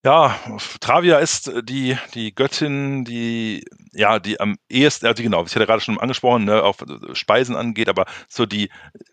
Ja, 0.05 0.37
Travia 0.81 1.19
ist 1.19 1.47
äh, 1.47 1.63
die, 1.63 1.97
die 2.13 2.35
Göttin, 2.35 3.05
die, 3.05 3.63
ja, 3.93 4.19
die 4.19 4.37
am 4.37 4.57
ehesten, 4.67 5.05
also 5.05 5.23
genau, 5.23 5.45
ich 5.45 5.55
hatte 5.55 5.65
gerade 5.65 5.79
schon 5.79 5.97
angesprochen, 5.97 6.43
ne, 6.43 6.61
auf 6.61 6.81
äh, 6.81 7.15
Speisen 7.15 7.55
angeht, 7.55 7.87
aber 7.87 8.05
so 8.27 8.45
die, 8.45 8.69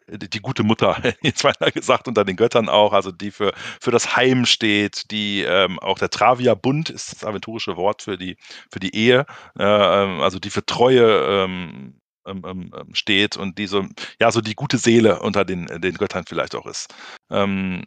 die, 0.08 0.28
die 0.28 0.40
gute 0.40 0.64
Mutter, 0.64 1.00
jetzt 1.22 1.44
weiter 1.44 1.70
gesagt, 1.70 2.08
unter 2.08 2.24
den 2.24 2.34
Göttern 2.34 2.68
auch, 2.68 2.92
also 2.92 3.12
die 3.12 3.30
für, 3.30 3.52
für 3.80 3.92
das 3.92 4.16
Heim 4.16 4.46
steht, 4.46 5.12
die 5.12 5.42
ähm, 5.42 5.78
auch 5.78 5.98
der 5.98 6.10
Travia-Bund 6.10 6.90
ist 6.90 7.12
das 7.12 7.24
aventurische 7.24 7.76
Wort 7.76 8.02
für 8.02 8.18
die, 8.18 8.36
für 8.72 8.80
die 8.80 8.96
Ehe, 8.96 9.26
äh, 9.58 9.62
ähm, 9.62 10.20
also 10.20 10.40
die 10.40 10.50
für 10.50 10.66
Treue 10.66 11.44
ähm, 11.44 11.99
ähm, 12.26 12.42
ähm, 12.46 12.72
ähm, 12.76 12.94
steht 12.94 13.36
und 13.36 13.58
die 13.58 13.66
so, 13.66 13.86
ja, 14.20 14.30
so 14.30 14.40
die 14.40 14.54
gute 14.54 14.78
Seele 14.78 15.20
unter 15.20 15.44
den, 15.44 15.66
den 15.66 15.94
Göttern 15.94 16.24
vielleicht 16.26 16.54
auch 16.54 16.66
ist. 16.66 16.94
Ähm, 17.30 17.84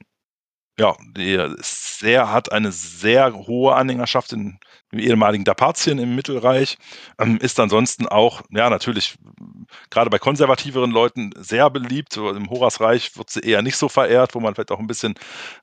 ja, 0.79 0.95
die 1.15 1.37
sehr, 1.59 2.31
hat 2.31 2.51
eine 2.51 2.71
sehr 2.71 3.33
hohe 3.33 3.75
Anhängerschaft 3.75 4.33
in, 4.33 4.57
im 4.91 4.99
ehemaligen 4.99 5.43
Dapazien 5.43 5.99
im 5.99 6.15
Mittelreich, 6.15 6.77
ähm, 7.19 7.37
ist 7.37 7.59
ansonsten 7.59 8.07
auch, 8.07 8.41
ja, 8.49 8.69
natürlich 8.71 9.15
gerade 9.91 10.09
bei 10.09 10.17
konservativeren 10.17 10.89
Leuten 10.89 11.31
sehr 11.37 11.69
beliebt. 11.69 12.17
Im 12.17 12.49
Horasreich 12.49 13.15
wird 13.17 13.29
sie 13.29 13.41
eher 13.41 13.61
nicht 13.61 13.77
so 13.77 13.87
verehrt, 13.87 14.33
wo 14.33 14.39
man 14.39 14.55
vielleicht 14.55 14.71
auch 14.71 14.79
ein 14.79 14.87
bisschen, 14.87 15.13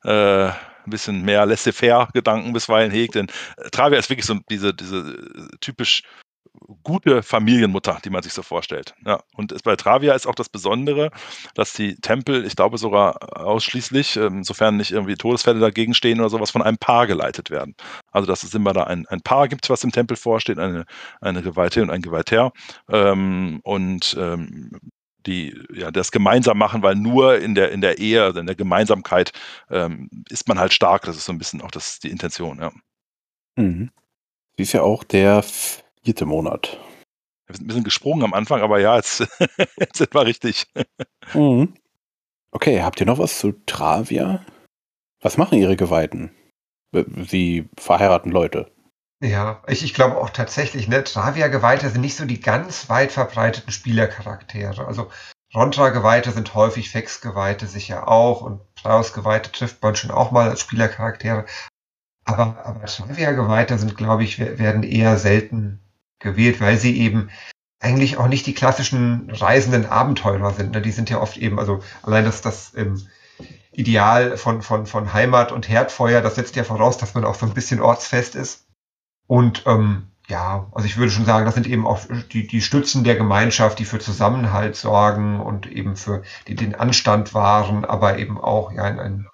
äh, 0.05 0.47
ein 0.49 0.55
bisschen 0.87 1.23
mehr 1.23 1.45
laissez-faire-Gedanken 1.45 2.53
bisweilen 2.53 2.93
hegt. 2.93 3.17
Denn 3.17 3.27
äh, 3.57 3.69
Travia 3.71 3.99
ist 3.99 4.11
wirklich 4.11 4.27
so 4.27 4.39
diese, 4.49 4.73
diese 4.75 4.99
äh, 4.99 5.57
typisch 5.61 6.03
gute 6.83 7.23
Familienmutter, 7.23 7.99
die 8.05 8.11
man 8.11 8.23
sich 8.23 8.33
so 8.33 8.43
vorstellt. 8.43 8.95
Ja, 9.05 9.21
und 9.35 9.55
bei 9.63 9.77
Travia 9.77 10.15
ist 10.15 10.27
auch 10.27 10.35
das 10.35 10.49
Besondere, 10.49 11.11
dass 11.55 11.73
die 11.73 11.97
Tempel, 11.97 12.45
ich 12.45 12.57
glaube 12.57 12.79
sogar 12.79 13.39
ausschließlich, 13.39 14.17
ähm, 14.17 14.45
sofern 14.45 14.77
nicht 14.77 14.93
irgendwie 14.93 15.15
Todesfälle 15.15 15.61
dagegen 15.61 15.95
stehen 15.95 16.21
oder 16.21 16.31
sowas, 16.31 16.51
von 16.51 16.63
einem 16.63 16.79
Paar 16.79 17.07
geleitet 17.07 17.51
werden. 17.51 17.75
Also 18.11 18.27
dass 18.27 18.43
es 18.43 18.55
immer 18.55 18.73
da 18.73 18.85
ein, 18.85 19.07
ein 19.09 19.21
Paar 19.23 19.49
gibt, 19.49 19.71
was 19.71 19.85
im 19.85 19.93
Tempel 19.93 20.17
vorsteht, 20.17 20.59
eine, 20.59 20.85
eine 21.21 21.43
Geweihte 21.43 21.83
und 21.83 21.91
ein 21.91 22.03
Geweihter. 22.03 22.53
Ähm, 22.89 23.61
und 23.63 24.17
ähm, 24.19 24.71
die 25.27 25.55
ja 25.75 25.91
das 25.91 26.13
gemeinsam 26.13 26.59
machen, 26.59 26.83
weil 26.83 26.95
nur 26.95 27.39
in 27.39 27.55
der 27.55 27.73
in 27.73 27.81
der 27.81 27.99
Ehe, 27.99 28.23
also 28.23 28.41
in 28.41 28.47
der 28.47 28.57
Gemeinsamkeit 28.57 29.33
ähm, 29.69 30.09
ist 30.31 30.49
man 30.49 30.59
halt 30.59 30.73
stark. 30.73 31.03
Das 31.03 31.17
ist 31.17 31.27
so 31.27 31.33
ein 31.33 31.39
bisschen 31.39 31.61
auch 31.61 31.71
das 31.71 31.99
die 31.99 32.11
Intention. 32.11 32.59
Ja. 32.59 32.73
Mhm. 33.57 33.91
Sie 34.57 34.63
ist 34.63 34.73
ja 34.73 34.83
auch 34.83 35.05
der 35.05 35.45
vierte 36.05 36.27
Monat. 36.27 36.79
Wir 37.47 37.57
sind 37.57 37.65
ein 37.65 37.69
bisschen 37.69 37.85
gesprungen 37.85 38.25
am 38.25 38.35
Anfang, 38.35 38.63
aber 38.63 38.79
ja, 38.81 38.97
jetzt, 38.97 39.21
jetzt 39.79 39.97
sind 39.97 40.15
wir 40.15 40.25
richtig. 40.25 40.67
Mhm. 41.35 41.75
Okay, 42.53 42.83
habt 42.83 43.01
ihr 43.01 43.07
noch 43.07 43.19
was 43.19 43.39
zu 43.39 43.53
Travia? 43.67 44.45
Was 45.21 45.37
machen 45.37 45.59
ihre 45.59 45.77
Geweihten? 45.77 46.31
Sie 46.93 47.69
verheiraten 47.77 48.33
Leute. 48.33 48.73
Ja, 49.23 49.63
ich, 49.69 49.85
ich 49.85 49.95
glaube 49.95 50.17
auch 50.17 50.31
tatsächlich, 50.31 50.89
ne, 50.89 51.05
Travia-Geweihte 51.05 51.91
sind 51.91 52.01
nicht 52.01 52.17
so 52.17 52.25
die 52.25 52.41
ganz 52.41 52.89
weit 52.89 53.13
verbreiteten 53.13 53.71
Spielercharaktere. 53.71 54.87
Also 54.87 55.11
Rontra-Geweihte 55.55 56.31
sind 56.31 56.55
häufig, 56.55 56.91
Fex-Geweihte 56.91 57.67
sicher 57.67 58.09
auch 58.09 58.41
und 58.41 58.61
Praus-Geweihte 58.77 59.53
trifft 59.53 59.83
man 59.83 59.95
schon 59.95 60.11
auch 60.11 60.31
mal 60.31 60.49
als 60.49 60.61
Spielercharaktere. 60.61 61.45
Aber, 62.25 62.65
aber 62.65 62.87
Travia-Geweihte 62.87 63.77
sind, 63.77 63.97
glaube 63.97 64.25
ich, 64.25 64.39
werden 64.39 64.85
eher 64.85 65.19
selten 65.19 65.81
gewählt, 66.21 66.61
weil 66.61 66.79
sie 66.79 66.97
eben 66.99 67.31
eigentlich 67.81 68.19
auch 68.19 68.29
nicht 68.29 68.47
die 68.47 68.55
klassischen 68.55 69.31
reisenden 69.31 69.87
Abenteurer 69.87 70.53
sind. 70.53 70.73
Ne? 70.73 70.83
Die 70.83 70.93
sind 70.93 71.11
ja 71.11 71.21
oft 71.21 71.39
eben, 71.39 71.59
also 71.59 71.81
allein 72.03 72.25
das, 72.25 72.43
das 72.43 72.75
ähm, 72.77 73.09
Ideal 73.73 74.37
von, 74.37 74.63
von, 74.63 74.87
von 74.87 75.13
Heimat 75.13 75.51
und 75.51 75.69
Herdfeuer, 75.69 76.21
das 76.21 76.35
setzt 76.35 76.57
ja 76.57 76.65
voraus, 76.65 76.99
dass 76.99 77.15
man 77.15 77.25
auch 77.25 77.35
so 77.35 77.47
ein 77.47 77.55
bisschen 77.55 77.81
ortsfest 77.81 78.35
ist. 78.35 78.67
Und 79.27 79.65
ähm, 79.67 80.09
ja, 80.29 80.69
also 80.73 80.87
ich 80.87 80.97
würde 80.97 81.11
schon 81.11 81.25
sagen, 81.25 81.47
das 81.47 81.55
sind 81.55 81.67
eben 81.67 81.87
auch 81.87 82.01
die, 82.33 82.47
die 82.47 82.61
Stützen 82.61 83.03
der 83.03 83.17
Gemeinschaft, 83.17 83.79
die 83.79 83.85
für 83.85 83.99
Zusammenhalt 83.99 84.77
sorgen 84.77 85.41
und 85.41 85.67
eben 85.67 85.97
für 85.97 86.23
die 86.47 86.55
den 86.55 86.75
Anstand 86.75 87.33
wahren, 87.33 87.85
aber 87.85 88.19
eben 88.19 88.39
auch 88.39 88.73
ja 88.73 88.85
ein, 88.85 89.01
ein 89.01 89.27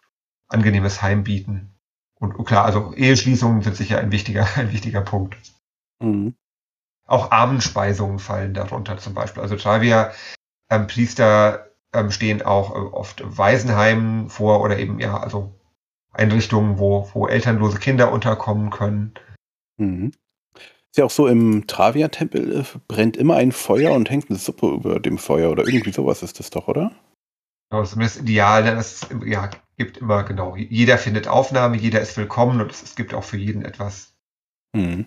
angenehmes 0.49 1.03
Heim 1.03 1.25
bieten. 1.25 1.75
Und 2.18 2.42
klar, 2.46 2.64
also 2.64 2.94
Eheschließungen 2.94 3.62
sind 3.62 3.77
sicher 3.77 3.99
ein 3.99 4.12
wichtiger, 4.12 4.46
ein 4.57 4.72
wichtiger 4.72 5.01
Punkt. 5.03 5.37
Mhm. 6.01 6.35
Auch 7.07 7.31
Armenspeisungen 7.31 8.19
fallen 8.19 8.55
darunter 8.55 8.99
zum 8.99 9.14
Beispiel. 9.14 9.42
Also 9.42 9.57
Travia 9.57 10.12
ähm, 10.71 10.87
Priester 10.87 11.71
ähm, 11.92 12.11
stehen 12.11 12.42
auch 12.42 12.75
äh, 12.75 12.79
oft 12.79 13.23
Waisenheimen 13.25 14.29
vor 14.29 14.61
oder 14.61 14.79
eben 14.79 14.99
ja, 14.99 15.19
also 15.19 15.55
Einrichtungen, 16.12 16.79
wo, 16.79 17.09
wo 17.12 17.27
elternlose 17.27 17.79
Kinder 17.79 18.11
unterkommen 18.11 18.71
können. 18.71 19.14
Mhm. 19.77 20.12
Ist 20.55 20.99
ja 20.99 21.05
auch 21.05 21.11
so, 21.11 21.27
im 21.27 21.66
Travia-Tempel 21.66 22.61
äh, 22.61 22.64
brennt 22.88 23.16
immer 23.16 23.37
ein 23.37 23.53
Feuer 23.53 23.92
und 23.92 24.11
hängt 24.11 24.31
eine 24.31 24.38
Suppe 24.38 24.69
über 24.69 24.99
dem 24.99 25.19
Feuer 25.19 25.51
oder 25.51 25.66
irgendwie 25.66 25.92
sowas 25.92 26.23
ist 26.23 26.40
das 26.40 26.51
doch, 26.51 26.69
oder? 26.69 26.90
Genau, 27.71 27.83
das 27.83 27.92
ist 27.92 28.23
ideal, 28.23 28.64
denn 28.64 28.79
es 28.79 29.07
ja, 29.27 29.51
gibt 29.77 29.99
immer, 29.99 30.25
genau, 30.25 30.57
jeder 30.57 30.99
findet 30.99 31.29
Aufnahme, 31.29 31.77
jeder 31.77 32.01
ist 32.01 32.16
willkommen 32.16 32.61
und 32.61 32.71
es, 32.71 32.83
es 32.83 32.97
gibt 32.97 33.12
auch 33.12 33.25
für 33.25 33.37
jeden 33.37 33.64
etwas. 33.64 34.14
Mhm. 34.75 35.07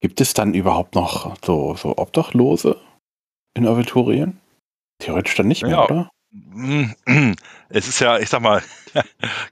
Gibt 0.00 0.20
es 0.20 0.34
dann 0.34 0.54
überhaupt 0.54 0.94
noch 0.94 1.34
so, 1.44 1.74
so 1.74 1.96
Obdachlose 1.96 2.76
in 3.54 3.66
Aventurien? 3.66 4.40
Theoretisch 4.98 5.34
dann 5.34 5.48
nicht 5.48 5.62
mehr, 5.62 5.72
ja. 5.72 5.84
oder? 5.84 6.10
Es 7.70 7.86
ist 7.86 8.00
ja, 8.00 8.18
ich 8.18 8.30
sag 8.30 8.40
mal, 8.40 8.62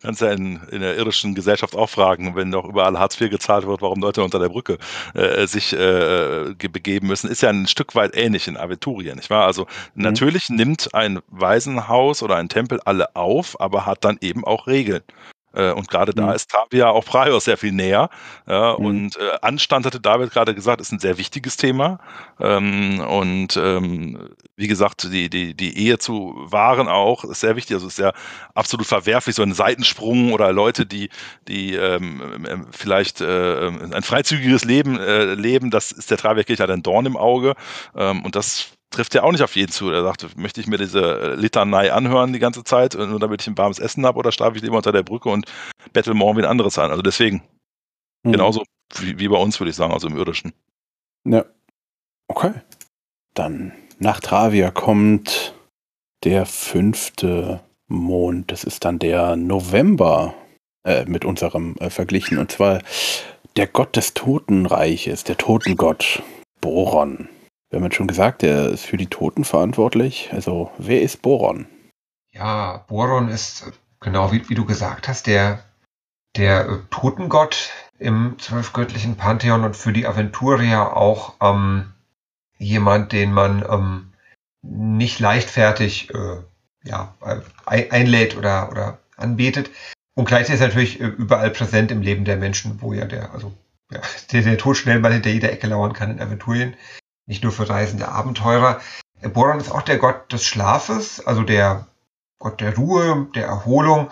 kannst 0.03 0.23
ja 0.23 0.33
in, 0.33 0.59
in 0.71 0.81
der 0.81 0.97
irdischen 0.97 1.35
Gesellschaft 1.35 1.77
auch 1.77 1.91
fragen, 1.91 2.35
wenn 2.35 2.51
doch 2.51 2.65
überall 2.65 2.99
Hartz 2.99 3.21
IV 3.21 3.31
gezahlt 3.31 3.67
wird, 3.67 3.83
warum 3.83 4.01
Leute 4.01 4.23
unter 4.23 4.39
der 4.39 4.49
Brücke 4.49 4.79
äh, 5.13 5.47
sich 5.47 5.75
äh, 5.75 6.55
begeben 6.55 7.09
müssen, 7.09 7.31
ist 7.31 7.43
ja 7.43 7.51
ein 7.51 7.67
Stück 7.67 7.95
weit 7.95 8.17
ähnlich 8.17 8.49
in 8.49 8.57
Aventurien, 8.57 9.17
nicht 9.17 9.29
wahr? 9.29 9.45
Also 9.45 9.67
mhm. 9.95 10.03
natürlich 10.03 10.49
nimmt 10.49 10.95
ein 10.95 11.21
Waisenhaus 11.29 12.23
oder 12.23 12.37
ein 12.37 12.49
Tempel 12.49 12.81
alle 12.87 13.15
auf, 13.15 13.61
aber 13.61 13.85
hat 13.85 14.05
dann 14.05 14.17
eben 14.23 14.45
auch 14.45 14.67
Regeln. 14.67 15.03
Äh, 15.57 15.73
und 15.73 15.89
gerade 15.89 16.13
mhm. 16.15 16.27
da 16.27 16.33
ist 16.33 16.51
Tavia 16.51 16.89
auch 16.91 17.05
Praios 17.05 17.45
sehr 17.45 17.57
viel 17.57 17.73
näher. 17.73 18.11
Ja, 18.47 18.77
mhm. 18.79 18.85
Und 18.85 19.17
äh, 19.17 19.39
Anstand, 19.43 19.87
hatte 19.87 20.01
David 20.01 20.31
gerade 20.31 20.55
gesagt, 20.55 20.81
ist 20.81 20.93
ein 20.93 20.99
sehr 20.99 21.19
wichtiges 21.19 21.57
Thema. 21.57 21.99
Ähm, 22.39 23.01
und 23.01 23.57
ähm, 23.57 24.29
wie 24.57 24.69
gesagt, 24.69 25.05
die, 25.05 25.31
die, 25.31 25.55
die 25.55 25.79
Ehe 25.79 25.99
zu 25.99 26.35
wahren 26.37 26.89
auch 26.89 27.25
ist 27.25 27.41
sehr 27.41 27.57
wichtig. 27.57 27.75
Also 27.75 27.89
ist 27.89 27.99
ja 27.99 28.13
absolut 28.55 28.87
verwerflich, 28.87 29.35
so 29.35 29.43
ein 29.43 29.55
Seitensprung 29.55 30.33
oder 30.33 30.53
Leute, 30.53 30.87
die, 30.87 31.09
die 31.49 31.75
ähm, 31.75 32.45
ähm 32.47 32.67
vielleicht 32.71 33.21
äh, 33.21 33.69
ein 33.69 34.03
freizügiges 34.03 34.65
Leben 34.65 34.99
äh, 34.99 35.35
leben, 35.35 35.71
das 35.71 35.93
ist 35.93 36.11
der 36.11 36.19
Travia-Kirche 36.19 36.61
halt 36.61 36.71
ein 36.71 36.83
Dorn 36.83 37.07
im 37.07 37.17
Auge. 37.17 37.55
Ähm, 37.95 38.25
und 38.25 38.37
das 38.37 38.76
trifft 38.97 39.15
ja 39.15 39.23
auch 39.23 39.33
nicht 39.33 39.43
auf 39.43 39.57
jeden 39.57 39.71
zu. 39.71 39.91
Er 39.91 40.03
sagt, 40.03 40.37
möchte 40.39 40.61
ich 40.61 40.67
mir 40.67 40.79
diese 40.79 41.01
äh, 41.01 41.35
Litanei 41.35 41.93
anhören 41.93 42.33
die 42.33 42.39
ganze 42.39 42.65
Zeit, 42.65 42.95
äh, 42.95 43.07
nur 43.07 43.21
damit 43.21 43.43
ich 43.43 43.47
ein 43.47 43.59
warmes 43.59 43.79
Essen 43.79 44.07
habe, 44.07 44.19
oder 44.19 44.33
schlafe 44.33 44.57
ich 44.57 44.63
lieber 44.63 44.79
unter 44.79 44.93
der 44.93 45.03
Brücke 45.03 45.29
und 45.29 45.45
bettel 45.93 46.15
morgen 46.15 46.39
wie 46.39 46.43
ein 46.43 46.49
anderes 46.49 46.79
an. 46.79 46.91
Also 46.91 47.03
deswegen, 47.03 47.43
mhm. 48.23 48.33
genauso 48.33 48.65
wie, 48.99 49.19
wie 49.19 49.29
bei 49.29 49.37
uns, 49.37 49.61
würde 49.61 49.71
ich 49.71 49.77
sagen, 49.77 49.93
also 49.93 50.09
im 50.09 50.17
Irdischen. 50.17 50.55
Ja. 51.25 51.45
Okay. 52.29 52.53
Dann 53.35 53.73
nach 53.99 54.21
Travia 54.21 54.71
kommt 54.71 55.55
der 56.25 56.47
fünfte 56.47 57.61
Mond. 57.89 58.51
Das 58.51 58.65
ist 58.65 58.85
dann 58.87 58.99
der 58.99 59.37
November 59.37 60.35
äh, 60.85 61.05
mit 61.05 61.27
unserem 61.27 61.77
äh, 61.81 61.91
verglichen. 61.91 62.39
Und 62.39 62.51
zwar 62.51 62.81
der 63.57 63.67
Gott 63.67 63.95
des 63.95 64.15
Totenreiches, 64.15 65.25
der 65.25 65.37
Totengott, 65.37 66.23
Boron. 66.63 67.29
Wir 67.77 67.81
haben 67.81 67.89
jetzt 67.89 67.97
schon 67.97 68.07
gesagt, 68.07 68.43
er 68.43 68.71
ist 68.71 68.87
für 68.87 68.97
die 68.97 69.09
Toten 69.09 69.45
verantwortlich. 69.45 70.31
Also, 70.33 70.71
wer 70.79 71.03
ist 71.03 71.21
Boron? 71.21 71.67
Ja, 72.33 72.87
Boron 72.89 73.29
ist, 73.29 73.71
genau 74.01 74.33
wie, 74.33 74.49
wie 74.49 74.55
du 74.55 74.65
gesagt 74.65 75.09
hast, 75.09 75.27
der, 75.27 75.63
der 76.39 76.67
äh, 76.67 76.79
Totengott 76.89 77.69
im 77.99 78.37
zwölfgöttlichen 78.39 79.17
Pantheon 79.17 79.63
und 79.63 79.77
für 79.77 79.93
die 79.93 80.07
Aventuria 80.07 80.91
auch 80.91 81.35
ähm, 81.43 81.93
jemand, 82.57 83.13
den 83.13 83.35
man 83.35 83.63
ähm, 83.71 84.15
nicht 84.63 85.21
leichtfertig 85.21 86.15
äh, 86.15 86.39
ja, 86.83 87.15
einlädt 87.67 88.39
oder, 88.39 88.71
oder 88.71 88.99
anbetet. 89.19 89.69
Und 90.15 90.25
gleichzeitig 90.25 90.55
ist 90.55 90.61
er 90.63 90.69
natürlich 90.69 91.01
äh, 91.03 91.09
überall 91.09 91.51
präsent 91.51 91.91
im 91.91 92.01
Leben 92.01 92.25
der 92.25 92.39
Menschen, 92.39 92.81
wo 92.81 92.95
ja 92.95 93.05
der, 93.05 93.35
also 93.35 93.53
ja, 93.93 94.01
der, 94.33 94.41
der 94.41 94.57
Tod 94.57 94.79
schnell 94.79 94.99
mal 94.99 95.13
hinter 95.13 95.29
jeder 95.29 95.53
Ecke 95.53 95.67
lauern 95.67 95.93
kann 95.93 96.11
in 96.11 96.23
Aventurien 96.23 96.75
nicht 97.27 97.43
nur 97.43 97.53
für 97.53 97.69
reisende 97.69 98.09
Abenteurer. 98.09 98.81
Boron 99.33 99.59
ist 99.59 99.71
auch 99.71 99.83
der 99.83 99.99
Gott 99.99 100.33
des 100.33 100.45
Schlafes, 100.45 101.25
also 101.27 101.43
der 101.43 101.87
Gott 102.39 102.61
der 102.61 102.77
Ruhe, 102.77 103.29
der 103.35 103.47
Erholung 103.47 104.11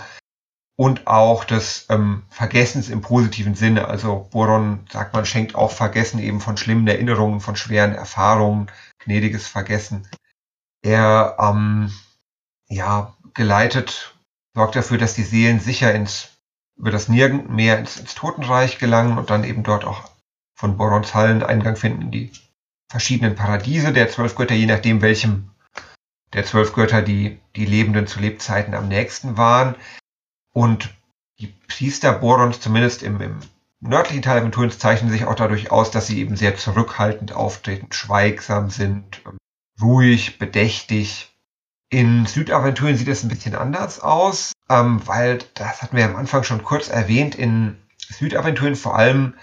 und 0.77 1.07
auch 1.07 1.45
des 1.45 1.87
ähm, 1.91 2.25
Vergessens 2.31 2.89
im 2.89 3.01
positiven 3.01 3.55
Sinne. 3.55 3.87
Also 3.87 4.29
Boron, 4.33 4.87
sagt 4.91 5.15
man, 5.15 5.27
schenkt 5.27 5.55
auch 5.55 5.71
Vergessen 5.71 6.19
eben 6.19 6.41
von 6.41 6.57
schlimmen 6.57 6.89
Erinnerungen, 6.89 7.41
von 7.41 7.57
schweren 7.57 7.95
Erfahrungen, 7.95 8.71
gnädiges 8.99 9.47
Vergessen. 9.47 10.09
Er 10.83 11.37
ähm, 11.39 11.93
ja, 12.69 13.15
geleitet, 13.35 14.17
sorgt 14.55 14.75
dafür, 14.77 14.99
dass 14.99 15.15
die 15.15 15.23
Seelen 15.23 15.61
sicher 15.61 15.95
ins 15.95 16.31
über 16.77 16.91
das 16.91 17.09
Nirgendmeer 17.09 17.79
ins, 17.79 17.99
ins 17.99 18.15
Totenreich 18.17 18.79
gelangen 18.79 19.17
und 19.17 19.31
dann 19.31 19.45
eben 19.45 19.63
dort 19.63 19.85
auch 19.85 20.11
von 20.57 20.77
Borons 20.77 21.15
Hallen 21.15 21.43
Eingang 21.43 21.77
finden 21.77 22.03
in 22.03 22.11
die 22.11 22.33
verschiedenen 22.95 23.35
Paradiese 23.35 23.93
der 23.93 24.09
zwölf 24.09 24.37
Götter, 24.37 24.55
je 24.55 24.67
nachdem 24.67 25.03
welchem 25.03 25.51
der 26.33 26.45
zwölf 26.45 26.73
Götter 26.75 27.03
die, 27.03 27.41
die 27.57 27.67
Lebenden 27.67 28.07
zu 28.07 28.21
Lebzeiten 28.21 28.73
am 28.73 28.87
nächsten 28.87 29.37
waren. 29.37 29.75
Und 30.53 30.95
die 31.41 31.49
Priester 31.67 32.13
Borons, 32.13 32.61
zumindest 32.61 33.03
im, 33.03 33.21
im 33.21 33.41
nördlichen 33.81 34.23
Teil 34.23 34.39
Aventuriens, 34.39 34.79
zeichnen 34.79 35.11
sich 35.11 35.25
auch 35.25 35.35
dadurch 35.35 35.73
aus, 35.73 35.91
dass 35.91 36.07
sie 36.07 36.21
eben 36.21 36.37
sehr 36.37 36.55
zurückhaltend 36.55 37.33
auftreten, 37.33 37.89
schweigsam 37.91 38.71
sind, 38.71 39.23
ruhig, 39.83 40.39
bedächtig. 40.39 41.35
In 41.91 42.27
Südaventurien 42.27 42.97
sieht 42.97 43.09
es 43.09 43.25
ein 43.25 43.29
bisschen 43.29 43.57
anders 43.57 43.99
aus, 43.99 44.53
ähm, 44.69 45.05
weil, 45.05 45.39
das 45.55 45.83
hatten 45.83 45.97
wir 45.97 46.05
am 46.05 46.15
Anfang 46.15 46.45
schon 46.45 46.63
kurz 46.63 46.89
erwähnt, 46.89 47.35
in 47.35 47.77
Südaventurien 47.99 48.77
vor 48.77 48.97
allem 48.97 49.35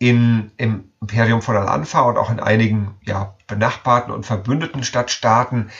in, 0.00 0.50
im 0.56 0.90
Imperium 1.00 1.42
von 1.42 1.56
Al-Anfa 1.56 2.00
und 2.00 2.16
auch 2.16 2.30
in 2.30 2.40
einigen 2.40 2.96
ja, 3.02 3.36
benachbarten 3.46 4.12
und 4.12 4.26
verbündeten 4.26 4.82
Stadtstaaten 4.82 5.70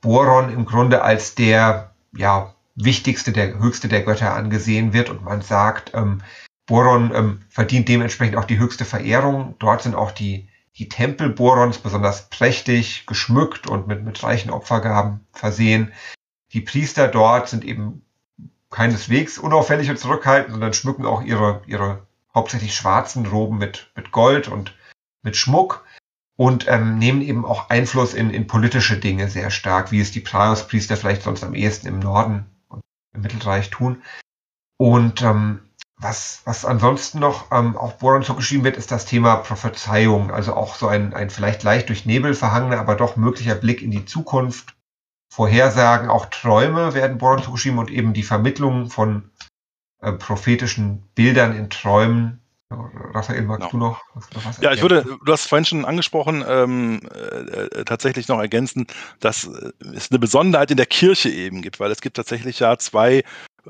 Boron 0.00 0.52
im 0.52 0.66
Grunde 0.66 1.02
als 1.02 1.36
der 1.36 1.92
ja, 2.12 2.54
wichtigste, 2.74 3.32
der 3.32 3.58
höchste 3.58 3.88
der 3.88 4.02
Götter 4.02 4.34
angesehen 4.34 4.92
wird 4.92 5.10
und 5.10 5.24
man 5.24 5.42
sagt, 5.42 5.92
ähm, 5.94 6.22
Boron 6.66 7.12
ähm, 7.14 7.42
verdient 7.48 7.88
dementsprechend 7.88 8.36
auch 8.36 8.44
die 8.44 8.58
höchste 8.58 8.84
Verehrung. 8.84 9.54
Dort 9.58 9.82
sind 9.82 9.94
auch 9.94 10.10
die, 10.10 10.48
die 10.76 10.88
Tempel 10.88 11.30
Borons 11.30 11.78
besonders 11.78 12.28
prächtig 12.28 13.06
geschmückt 13.06 13.68
und 13.68 13.86
mit, 13.86 14.04
mit 14.04 14.22
reichen 14.22 14.50
Opfergaben 14.50 15.20
versehen. 15.32 15.92
Die 16.52 16.60
Priester 16.60 17.06
dort 17.06 17.48
sind 17.48 17.64
eben 17.64 18.02
keineswegs 18.70 19.38
unauffällig 19.38 19.88
und 19.88 19.98
zurückhaltend, 19.98 20.52
sondern 20.52 20.74
schmücken 20.74 21.06
auch 21.06 21.22
ihre, 21.22 21.62
ihre 21.66 22.07
hauptsächlich 22.38 22.74
schwarzen 22.74 23.26
Roben 23.26 23.58
mit, 23.58 23.90
mit 23.94 24.12
Gold 24.12 24.48
und 24.48 24.74
mit 25.22 25.36
Schmuck 25.36 25.84
und 26.36 26.66
ähm, 26.68 26.98
nehmen 26.98 27.20
eben 27.20 27.44
auch 27.44 27.68
Einfluss 27.68 28.14
in, 28.14 28.30
in 28.30 28.46
politische 28.46 28.96
Dinge 28.96 29.28
sehr 29.28 29.50
stark, 29.50 29.90
wie 29.90 30.00
es 30.00 30.12
die 30.12 30.20
Praios-Priester 30.20 30.96
vielleicht 30.96 31.22
sonst 31.22 31.42
am 31.42 31.54
ehesten 31.54 31.88
im 31.88 31.98
Norden 31.98 32.46
und 32.68 32.80
im 33.12 33.22
Mittelreich 33.22 33.70
tun. 33.70 34.02
Und 34.78 35.20
ähm, 35.22 35.60
was, 35.96 36.42
was 36.44 36.64
ansonsten 36.64 37.18
noch 37.18 37.50
ähm, 37.50 37.76
auf 37.76 37.98
Boron 37.98 38.22
zugeschrieben 38.22 38.62
wird, 38.62 38.76
ist 38.76 38.92
das 38.92 39.04
Thema 39.04 39.36
Prophezeiung, 39.36 40.30
also 40.30 40.54
auch 40.54 40.76
so 40.76 40.86
ein, 40.86 41.12
ein 41.12 41.28
vielleicht 41.28 41.64
leicht 41.64 41.88
durch 41.88 42.06
Nebel 42.06 42.34
verhangener, 42.34 42.78
aber 42.78 42.94
doch 42.94 43.16
möglicher 43.16 43.56
Blick 43.56 43.82
in 43.82 43.90
die 43.90 44.04
Zukunft. 44.04 44.76
Vorhersagen, 45.34 46.08
auch 46.08 46.26
Träume 46.26 46.94
werden 46.94 47.18
Boron 47.18 47.42
zugeschrieben 47.42 47.80
und 47.80 47.90
eben 47.90 48.14
die 48.14 48.22
Vermittlung 48.22 48.90
von 48.90 49.30
äh, 50.00 50.12
prophetischen 50.12 51.02
Bildern 51.14 51.56
in 51.56 51.70
Träumen. 51.70 52.40
Raphael, 52.70 53.42
magst 53.42 53.70
genau. 53.70 53.70
du 53.70 53.76
noch, 53.78 54.34
noch 54.34 54.44
was 54.44 54.60
Ja, 54.60 54.72
ich 54.72 54.82
würde, 54.82 55.02
du 55.24 55.32
hast 55.32 55.46
vorhin 55.46 55.64
schon 55.64 55.84
angesprochen, 55.86 56.44
ähm, 56.46 57.00
äh, 57.10 57.84
tatsächlich 57.84 58.28
noch 58.28 58.38
ergänzen, 58.38 58.86
dass 59.20 59.44
äh, 59.44 59.72
es 59.94 60.10
eine 60.10 60.18
Besonderheit 60.18 60.70
in 60.70 60.76
der 60.76 60.84
Kirche 60.84 61.30
eben 61.30 61.62
gibt, 61.62 61.80
weil 61.80 61.90
es 61.90 62.02
gibt 62.02 62.16
tatsächlich 62.16 62.58
ja 62.58 62.76
zwei 62.76 63.24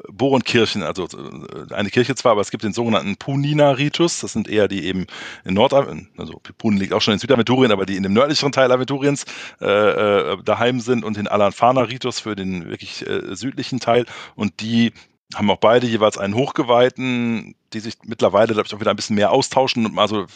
Boronkirchen, 0.09 0.83
also 0.83 1.05
äh, 1.05 1.72
eine 1.72 1.91
Kirche 1.91 2.14
zwar, 2.14 2.33
aber 2.33 2.41
es 2.41 2.51
gibt 2.51 2.64
den 2.64 2.72
sogenannten 2.72 3.16
Punina-Ritus, 3.16 4.20
das 4.20 4.33
sind 4.33 4.49
eher 4.49 4.68
die 4.68 4.85
eben 4.85 5.07
in 5.45 5.55
Nord, 5.55 5.72
also 5.72 6.41
Punin 6.59 6.79
liegt 6.79 6.93
auch 6.93 7.01
schon 7.01 7.14
in 7.14 7.20
Südaventurien, 7.20 7.72
aber 7.72 7.87
die 7.87 7.97
in 7.97 8.03
dem 8.03 8.12
nördlicheren 8.12 8.53
Teil 8.53 8.72
Aventuriens 8.72 9.24
äh, 9.61 9.66
äh, 9.66 10.43
daheim 10.43 10.81
sind 10.81 11.05
und 11.05 11.16
den 11.16 11.29
Alanfana-Ritus 11.29 12.20
für 12.20 12.37
den 12.37 12.68
wirklich 12.68 13.07
äh, 13.07 13.35
südlichen 13.35 13.81
Teil. 13.81 14.07
Und 14.35 14.61
die 14.61 14.93
haben 15.35 15.51
auch 15.51 15.59
beide 15.59 15.87
jeweils 15.87 16.18
einen 16.18 16.35
Hochgeweihten, 16.35 17.55
die 17.72 17.81
sich 17.81 17.99
mittlerweile, 18.05 18.55
glaube 18.55 18.66
ich, 18.66 18.74
auch 18.74 18.81
wieder 18.81 18.91
ein 18.91 18.97
bisschen 18.97 19.16
mehr 19.16 19.33
austauschen 19.33 19.85
und 19.85 19.95
mal 19.95 20.09
so 20.09 20.26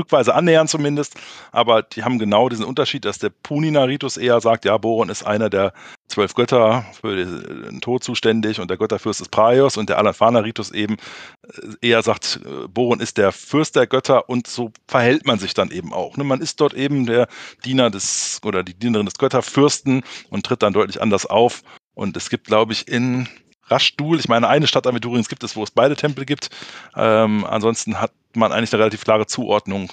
stückweise 0.00 0.34
annähern 0.34 0.68
zumindest. 0.68 1.14
Aber 1.52 1.82
die 1.82 2.04
haben 2.04 2.18
genau 2.18 2.48
diesen 2.48 2.64
Unterschied, 2.64 3.04
dass 3.04 3.18
der 3.18 3.30
Punina-Ritus 3.30 4.16
eher 4.16 4.40
sagt, 4.40 4.64
ja, 4.64 4.78
Boron 4.78 5.10
ist 5.10 5.24
einer 5.24 5.50
der 5.50 5.72
zwölf 6.08 6.34
Götter 6.34 6.86
für 6.98 7.16
den 7.16 7.80
Tod 7.80 8.02
zuständig 8.02 8.60
und 8.60 8.70
der 8.70 8.78
Götterfürst 8.78 9.20
ist 9.20 9.30
Praios 9.30 9.76
und 9.76 9.90
der 9.90 9.98
Alanfana-Ritus 9.98 10.70
eben 10.70 10.96
äh, 11.42 11.88
eher 11.88 12.02
sagt, 12.02 12.40
äh, 12.44 12.68
Boron 12.68 13.00
ist 13.00 13.18
der 13.18 13.32
Fürst 13.32 13.76
der 13.76 13.86
Götter 13.86 14.28
und 14.28 14.46
so 14.46 14.72
verhält 14.88 15.26
man 15.26 15.38
sich 15.38 15.54
dann 15.54 15.70
eben 15.70 15.92
auch. 15.92 16.16
Ne? 16.16 16.24
Man 16.24 16.40
ist 16.40 16.60
dort 16.60 16.74
eben 16.74 17.04
der 17.06 17.28
Diener 17.64 17.90
des 17.90 18.40
oder 18.42 18.62
die 18.62 18.74
Dienerin 18.74 19.06
des 19.06 19.18
Götterfürsten 19.18 20.02
und 20.30 20.46
tritt 20.46 20.62
dann 20.62 20.72
deutlich 20.72 21.02
anders 21.02 21.26
auf. 21.26 21.62
Und 21.94 22.16
es 22.16 22.30
gibt, 22.30 22.46
glaube 22.46 22.72
ich, 22.72 22.88
in 22.88 23.28
Raschdul. 23.70 24.18
Ich 24.18 24.28
meine, 24.28 24.48
eine 24.48 24.66
Stadt 24.66 24.86
Aventurien 24.86 25.24
gibt 25.24 25.44
es, 25.44 25.56
wo 25.56 25.62
es 25.62 25.70
beide 25.70 25.96
Tempel 25.96 26.24
gibt. 26.24 26.50
Ähm, 26.96 27.44
ansonsten 27.44 28.00
hat 28.00 28.12
man 28.34 28.52
eigentlich 28.52 28.72
eine 28.72 28.80
relativ 28.80 29.04
klare 29.04 29.26
Zuordnung. 29.26 29.92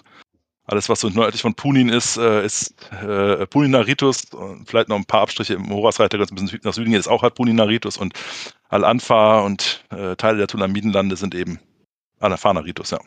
Alles, 0.66 0.90
was 0.90 1.00
so 1.00 1.08
nördlich 1.08 1.42
von 1.42 1.54
Punin 1.54 1.88
ist, 1.88 2.18
äh, 2.18 2.46
ist 2.46 2.74
äh, 2.92 3.48
Puninaritus. 3.48 4.28
Vielleicht 4.66 4.90
noch 4.90 4.98
ein 4.98 5.06
paar 5.06 5.22
Abstriche 5.22 5.54
im 5.54 5.70
Horasreiter, 5.70 6.18
ganz 6.18 6.32
ein 6.32 6.36
bisschen 6.36 6.60
nach 6.64 6.74
Süden 6.74 6.94
ist 6.94 7.08
auch 7.08 7.24
halt 7.24 7.36
Puninaritus. 7.36 7.96
Und 7.96 8.14
Al-Anfa 8.68 9.42
und 9.42 9.86
äh, 9.92 10.18
Teile 10.18 10.40
der 10.40 10.48
Tulamidenlande 10.48 11.16
sind 11.16 11.36
eben 11.36 11.60
Al-Anfana-Ritus, 12.20 12.92
ja. 12.92 13.00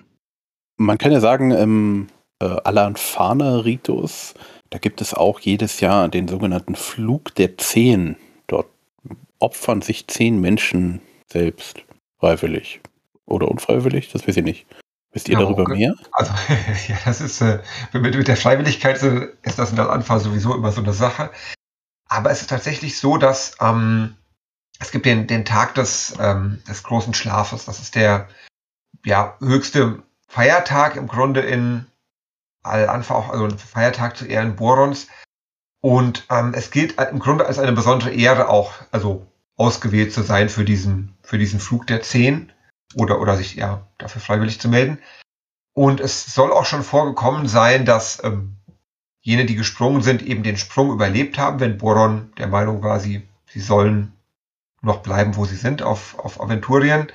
Man 0.78 0.96
kann 0.96 1.12
ja 1.12 1.20
sagen, 1.20 1.50
im 1.50 2.06
äh, 2.40 2.46
Al-Anfana-Ritus, 2.46 4.32
da 4.70 4.78
gibt 4.78 5.02
es 5.02 5.12
auch 5.12 5.40
jedes 5.40 5.80
Jahr 5.80 6.08
den 6.08 6.28
sogenannten 6.28 6.76
Flug 6.76 7.34
der 7.34 7.58
Zehn 7.58 8.16
opfern 9.40 9.82
sich 9.82 10.06
zehn 10.06 10.40
Menschen 10.40 11.02
selbst 11.26 11.84
freiwillig. 12.18 12.80
Oder 13.26 13.48
unfreiwillig? 13.48 14.12
Das 14.12 14.26
weiß 14.26 14.36
ich 14.36 14.44
nicht. 14.44 14.66
Wisst 15.12 15.28
ihr 15.28 15.34
ja, 15.34 15.40
darüber 15.40 15.62
okay. 15.62 15.76
mehr? 15.76 15.94
Also, 16.12 16.32
ja, 16.88 16.96
das 17.04 17.20
ist, 17.20 17.40
äh, 17.40 17.60
mit, 17.92 18.14
mit 18.14 18.28
der 18.28 18.36
Freiwilligkeit 18.36 19.02
ist 19.42 19.58
das 19.58 19.70
in 19.70 19.76
der 19.76 19.90
Anfang 19.90 20.20
sowieso 20.20 20.54
immer 20.54 20.70
so 20.70 20.80
eine 20.80 20.92
Sache. 20.92 21.30
Aber 22.08 22.30
es 22.30 22.42
ist 22.42 22.50
tatsächlich 22.50 22.98
so, 22.98 23.16
dass 23.16 23.56
ähm, 23.60 24.16
es 24.80 24.90
gibt 24.90 25.06
den, 25.06 25.26
den 25.26 25.44
Tag 25.44 25.74
des, 25.74 26.14
ähm, 26.20 26.62
des 26.68 26.82
großen 26.82 27.14
Schlafes. 27.14 27.66
Das 27.66 27.80
ist 27.80 27.94
der 27.94 28.28
ja, 29.04 29.36
höchste 29.40 30.02
Feiertag 30.28 30.96
im 30.96 31.08
Grunde 31.08 31.40
in 31.40 31.86
Al-Anfa, 32.62 33.14
auch 33.14 33.30
also 33.30 33.44
ein 33.44 33.58
Feiertag 33.58 34.16
zu 34.16 34.26
Ehren 34.26 34.56
Borons. 34.56 35.08
Und 35.80 36.26
ähm, 36.30 36.52
es 36.54 36.70
gilt 36.70 37.00
im 37.00 37.18
Grunde 37.18 37.46
als 37.46 37.58
eine 37.58 37.72
besondere 37.72 38.10
Ehre 38.10 38.48
auch, 38.48 38.72
also 38.90 39.26
ausgewählt 39.60 40.14
zu 40.14 40.22
sein 40.22 40.48
für 40.48 40.64
diesen, 40.64 41.14
für 41.22 41.36
diesen 41.36 41.60
Flug 41.60 41.86
der 41.86 42.00
Zehn 42.00 42.50
oder, 42.94 43.20
oder 43.20 43.36
sich 43.36 43.56
ja 43.56 43.86
dafür 43.98 44.22
freiwillig 44.22 44.58
zu 44.58 44.68
melden. 44.68 44.98
Und 45.74 46.00
es 46.00 46.34
soll 46.34 46.50
auch 46.50 46.64
schon 46.64 46.82
vorgekommen 46.82 47.46
sein, 47.46 47.84
dass 47.84 48.24
ähm, 48.24 48.56
jene, 49.20 49.44
die 49.44 49.56
gesprungen 49.56 50.00
sind, 50.00 50.22
eben 50.22 50.42
den 50.42 50.56
Sprung 50.56 50.90
überlebt 50.90 51.36
haben, 51.36 51.60
wenn 51.60 51.76
Boron 51.76 52.32
der 52.38 52.46
Meinung 52.46 52.82
war, 52.82 53.00
sie, 53.00 53.28
sie 53.50 53.60
sollen 53.60 54.14
noch 54.80 55.02
bleiben, 55.02 55.36
wo 55.36 55.44
sie 55.44 55.56
sind, 55.56 55.82
auf, 55.82 56.18
auf 56.18 56.40
Aventurien. 56.40 57.12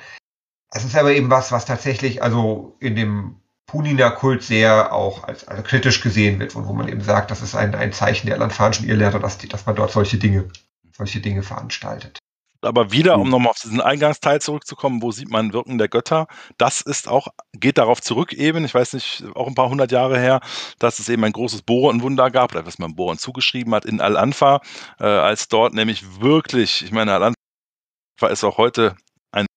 Es 0.71 0.85
ist 0.85 0.95
aber 0.95 1.13
eben 1.13 1.31
was, 1.31 1.51
was 1.51 1.65
tatsächlich 1.65 2.21
also 2.21 2.75
in 2.79 2.95
dem 2.95 3.37
Punina-Kult 3.65 4.43
sehr 4.43 4.93
auch 4.93 5.23
als, 5.23 5.47
als 5.47 5.63
kritisch 5.63 5.99
gesehen 5.99 6.39
wird 6.39 6.55
und 6.55 6.67
wo 6.67 6.73
man 6.73 6.89
eben 6.89 7.01
sagt, 7.01 7.31
das 7.31 7.41
ist 7.41 7.55
ein, 7.55 7.73
ein 7.73 7.91
Zeichen 7.91 8.27
der 8.27 8.35
alanfanischen 8.35 8.87
Irrlehrer, 8.87 9.19
dass, 9.19 9.39
die, 9.39 9.47
dass 9.47 9.65
man 9.65 9.75
dort 9.75 9.91
solche 9.91 10.19
Dinge, 10.19 10.47
solche 10.95 11.21
Dinge 11.21 11.41
veranstaltet. 11.41 12.19
Aber 12.65 12.91
wieder, 12.91 13.15
um 13.15 13.23
hm. 13.25 13.29
nochmal 13.29 13.51
auf 13.51 13.59
diesen 13.59 13.81
Eingangsteil 13.81 14.41
zurückzukommen, 14.41 15.01
wo 15.01 15.11
sieht 15.11 15.29
man 15.29 15.53
Wirken 15.53 15.77
der 15.77 15.87
Götter? 15.87 16.27
Das 16.57 16.81
ist 16.81 17.07
auch, 17.07 17.27
geht 17.53 17.77
darauf 17.77 18.01
zurück 18.01 18.33
eben, 18.33 18.65
ich 18.65 18.73
weiß 18.73 18.93
nicht, 18.93 19.23
auch 19.35 19.47
ein 19.47 19.55
paar 19.55 19.69
hundert 19.69 19.91
Jahre 19.91 20.19
her, 20.19 20.41
dass 20.79 20.99
es 20.99 21.09
eben 21.09 21.23
ein 21.23 21.31
großes 21.31 21.61
Bohrenwunder 21.61 22.31
gab, 22.31 22.53
oder 22.53 22.65
was 22.65 22.79
man 22.79 22.95
Bohren 22.95 23.17
zugeschrieben 23.17 23.73
hat 23.73 23.85
in 23.85 24.01
Al-Anfa, 24.01 24.61
äh, 24.99 25.05
als 25.05 25.47
dort 25.47 25.73
nämlich 25.73 26.21
wirklich, 26.21 26.83
ich 26.83 26.91
meine, 26.91 27.13
Al-Anfa 27.13 28.27
ist 28.29 28.43
auch 28.43 28.57
heute 28.57 28.95
eine 29.31 29.47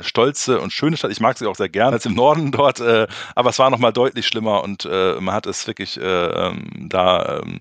stolze 0.00 0.60
und 0.60 0.72
schöne 0.72 0.96
Stadt. 0.96 1.12
Ich 1.12 1.20
mag 1.20 1.38
sie 1.38 1.46
auch 1.46 1.56
sehr 1.56 1.68
gerne 1.68 1.94
als 1.94 2.06
im 2.06 2.14
Norden 2.14 2.52
dort, 2.52 2.80
äh, 2.80 3.06
aber 3.34 3.50
es 3.50 3.58
war 3.58 3.70
nochmal 3.70 3.92
deutlich 3.92 4.26
schlimmer 4.26 4.62
und 4.62 4.84
äh, 4.84 5.14
man 5.20 5.34
hat 5.34 5.46
es 5.46 5.66
wirklich 5.66 5.96
äh, 5.98 6.02
ähm, 6.02 6.88
da 6.88 7.40
ähm, 7.40 7.60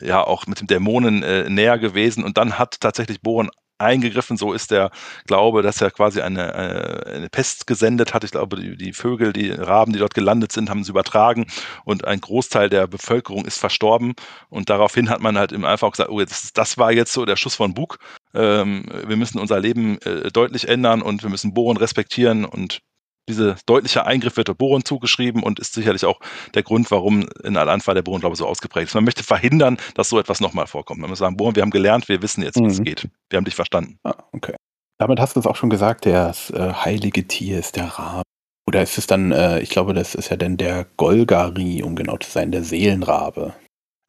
ja 0.00 0.22
auch 0.22 0.46
mit 0.46 0.60
dem 0.60 0.66
Dämonen 0.66 1.22
äh, 1.22 1.48
näher 1.48 1.78
gewesen 1.78 2.24
und 2.24 2.38
dann 2.38 2.58
hat 2.58 2.80
tatsächlich 2.80 3.20
Bohren 3.20 3.50
eingegriffen. 3.82 4.36
So 4.36 4.52
ist 4.52 4.70
der 4.70 4.90
Glaube, 5.26 5.62
dass 5.62 5.80
er 5.80 5.90
quasi 5.90 6.20
eine, 6.20 6.54
eine, 6.54 7.06
eine 7.06 7.28
Pest 7.28 7.66
gesendet 7.66 8.14
hat. 8.14 8.24
Ich 8.24 8.30
glaube, 8.30 8.56
die, 8.56 8.76
die, 8.76 8.92
Vögel, 8.92 9.32
die 9.32 9.50
Raben, 9.50 9.92
die 9.92 9.98
dort 9.98 10.14
gelandet 10.14 10.52
sind, 10.52 10.70
haben 10.70 10.84
sie 10.84 10.90
übertragen 10.90 11.46
und 11.84 12.06
ein 12.06 12.20
Großteil 12.20 12.68
der 12.68 12.86
Bevölkerung 12.86 13.44
ist 13.44 13.58
verstorben. 13.58 14.14
Und 14.48 14.70
daraufhin 14.70 15.10
hat 15.10 15.20
man 15.20 15.38
halt 15.38 15.52
im 15.52 15.64
einfach 15.64 15.90
gesagt, 15.90 16.10
oh, 16.10 16.20
das, 16.20 16.52
das 16.52 16.78
war 16.78 16.92
jetzt 16.92 17.12
so 17.12 17.24
der 17.24 17.36
Schuss 17.36 17.54
von 17.54 17.74
Bug. 17.74 17.98
Ähm, 18.34 18.86
wir 19.06 19.16
müssen 19.16 19.38
unser 19.38 19.60
Leben 19.60 19.98
äh, 20.02 20.30
deutlich 20.30 20.68
ändern 20.68 21.02
und 21.02 21.22
wir 21.22 21.30
müssen 21.30 21.54
Bohren 21.54 21.76
respektieren 21.76 22.44
und 22.44 22.80
dieser 23.28 23.56
deutliche 23.66 24.04
Eingriff 24.04 24.36
wird 24.36 24.48
der 24.48 24.54
Boron 24.54 24.84
zugeschrieben 24.84 25.42
und 25.42 25.58
ist 25.60 25.74
sicherlich 25.74 26.04
auch 26.04 26.20
der 26.54 26.62
Grund, 26.62 26.90
warum 26.90 27.28
in 27.44 27.56
Al-Anfa 27.56 27.94
der 27.94 28.02
Boron, 28.02 28.20
glaube 28.20 28.34
ich, 28.34 28.38
so 28.38 28.46
ausgeprägt 28.46 28.88
ist. 28.88 28.94
Man 28.94 29.04
möchte 29.04 29.22
verhindern, 29.22 29.78
dass 29.94 30.08
so 30.08 30.18
etwas 30.18 30.40
nochmal 30.40 30.66
vorkommt. 30.66 31.00
Man 31.00 31.10
muss 31.10 31.20
sagen, 31.20 31.36
Boron, 31.36 31.54
wir 31.54 31.62
haben 31.62 31.70
gelernt, 31.70 32.08
wir 32.08 32.22
wissen 32.22 32.42
jetzt, 32.42 32.56
wie 32.56 32.62
mhm. 32.62 32.68
es 32.68 32.82
geht. 32.82 33.08
Wir 33.30 33.36
haben 33.36 33.44
dich 33.44 33.54
verstanden. 33.54 33.98
Ah, 34.02 34.14
okay. 34.32 34.54
Damit 34.98 35.20
hast 35.20 35.36
du 35.36 35.40
es 35.40 35.46
auch 35.46 35.56
schon 35.56 35.70
gesagt, 35.70 36.06
das 36.06 36.50
äh, 36.50 36.72
heilige 36.72 37.26
Tier 37.26 37.58
ist 37.58 37.76
der 37.76 37.86
Rabe. 37.86 38.22
Oder 38.66 38.82
ist 38.82 38.98
es 38.98 39.06
dann, 39.06 39.32
äh, 39.32 39.60
ich 39.60 39.70
glaube, 39.70 39.94
das 39.94 40.14
ist 40.14 40.30
ja 40.30 40.36
dann 40.36 40.56
der 40.56 40.86
Golgari, 40.96 41.82
um 41.82 41.96
genau 41.96 42.16
zu 42.16 42.30
sein, 42.30 42.52
der 42.52 42.62
Seelenrabe. 42.62 43.54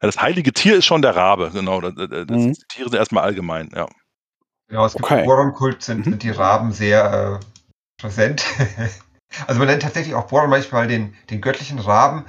Ja, 0.02 0.06
das 0.06 0.20
heilige 0.20 0.52
Tier 0.52 0.76
ist 0.76 0.84
schon 0.84 1.02
der 1.02 1.16
Rabe, 1.16 1.50
genau. 1.52 1.80
Das, 1.80 1.94
das, 1.94 2.26
mhm. 2.28 2.52
Die 2.52 2.62
Tiere 2.68 2.90
sind 2.90 2.98
erstmal 2.98 3.24
allgemein, 3.24 3.70
ja. 3.74 3.88
Ja, 4.70 4.86
es 4.86 4.94
gibt 4.94 5.04
okay. 5.04 5.24
Boron-Kult 5.24 5.82
sind, 5.82 5.98
mhm. 5.98 6.10
sind, 6.10 6.22
die 6.22 6.30
Raben 6.30 6.72
sehr 6.72 7.40
äh, 7.40 8.00
präsent. 8.00 8.44
also 9.46 9.58
man 9.58 9.68
nennt 9.68 9.82
tatsächlich 9.82 10.14
auch 10.14 10.26
Boron 10.26 10.50
manchmal 10.50 10.86
den, 10.86 11.14
den 11.30 11.40
göttlichen 11.40 11.78
Raben, 11.78 12.24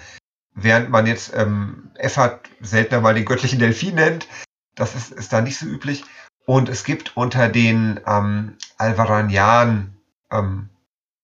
während 0.53 0.89
man 0.89 1.07
jetzt 1.07 1.33
ähm, 1.35 1.91
Effert 1.95 2.49
seltener 2.61 3.01
mal 3.01 3.13
den 3.13 3.25
göttlichen 3.25 3.59
Delfin 3.59 3.95
nennt. 3.95 4.27
Das 4.75 4.95
ist, 4.95 5.11
ist 5.11 5.31
da 5.31 5.41
nicht 5.41 5.57
so 5.57 5.65
üblich. 5.65 6.03
Und 6.45 6.69
es 6.69 6.83
gibt 6.83 7.17
unter 7.17 7.49
den 7.49 7.99
ähm, 8.05 8.57
Alvaranian 8.77 9.95
ähm, 10.31 10.69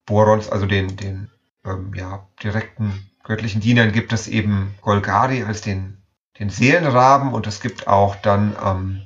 Borons, 0.06 0.50
also 0.50 0.66
den, 0.66 0.96
den 0.98 1.30
ähm, 1.66 1.94
ja, 1.96 2.28
direkten 2.42 3.10
göttlichen 3.24 3.62
Dienern, 3.62 3.92
gibt 3.92 4.14
es 4.14 4.28
eben 4.28 4.76
Golgari 4.82 5.44
als 5.44 5.62
den, 5.62 6.02
den 6.40 6.50
Seelenraben 6.50 7.34
und 7.34 7.46
es 7.46 7.62
gibt 7.62 7.88
auch 7.88 8.16
dann 8.16 8.56
ähm, 8.64 9.02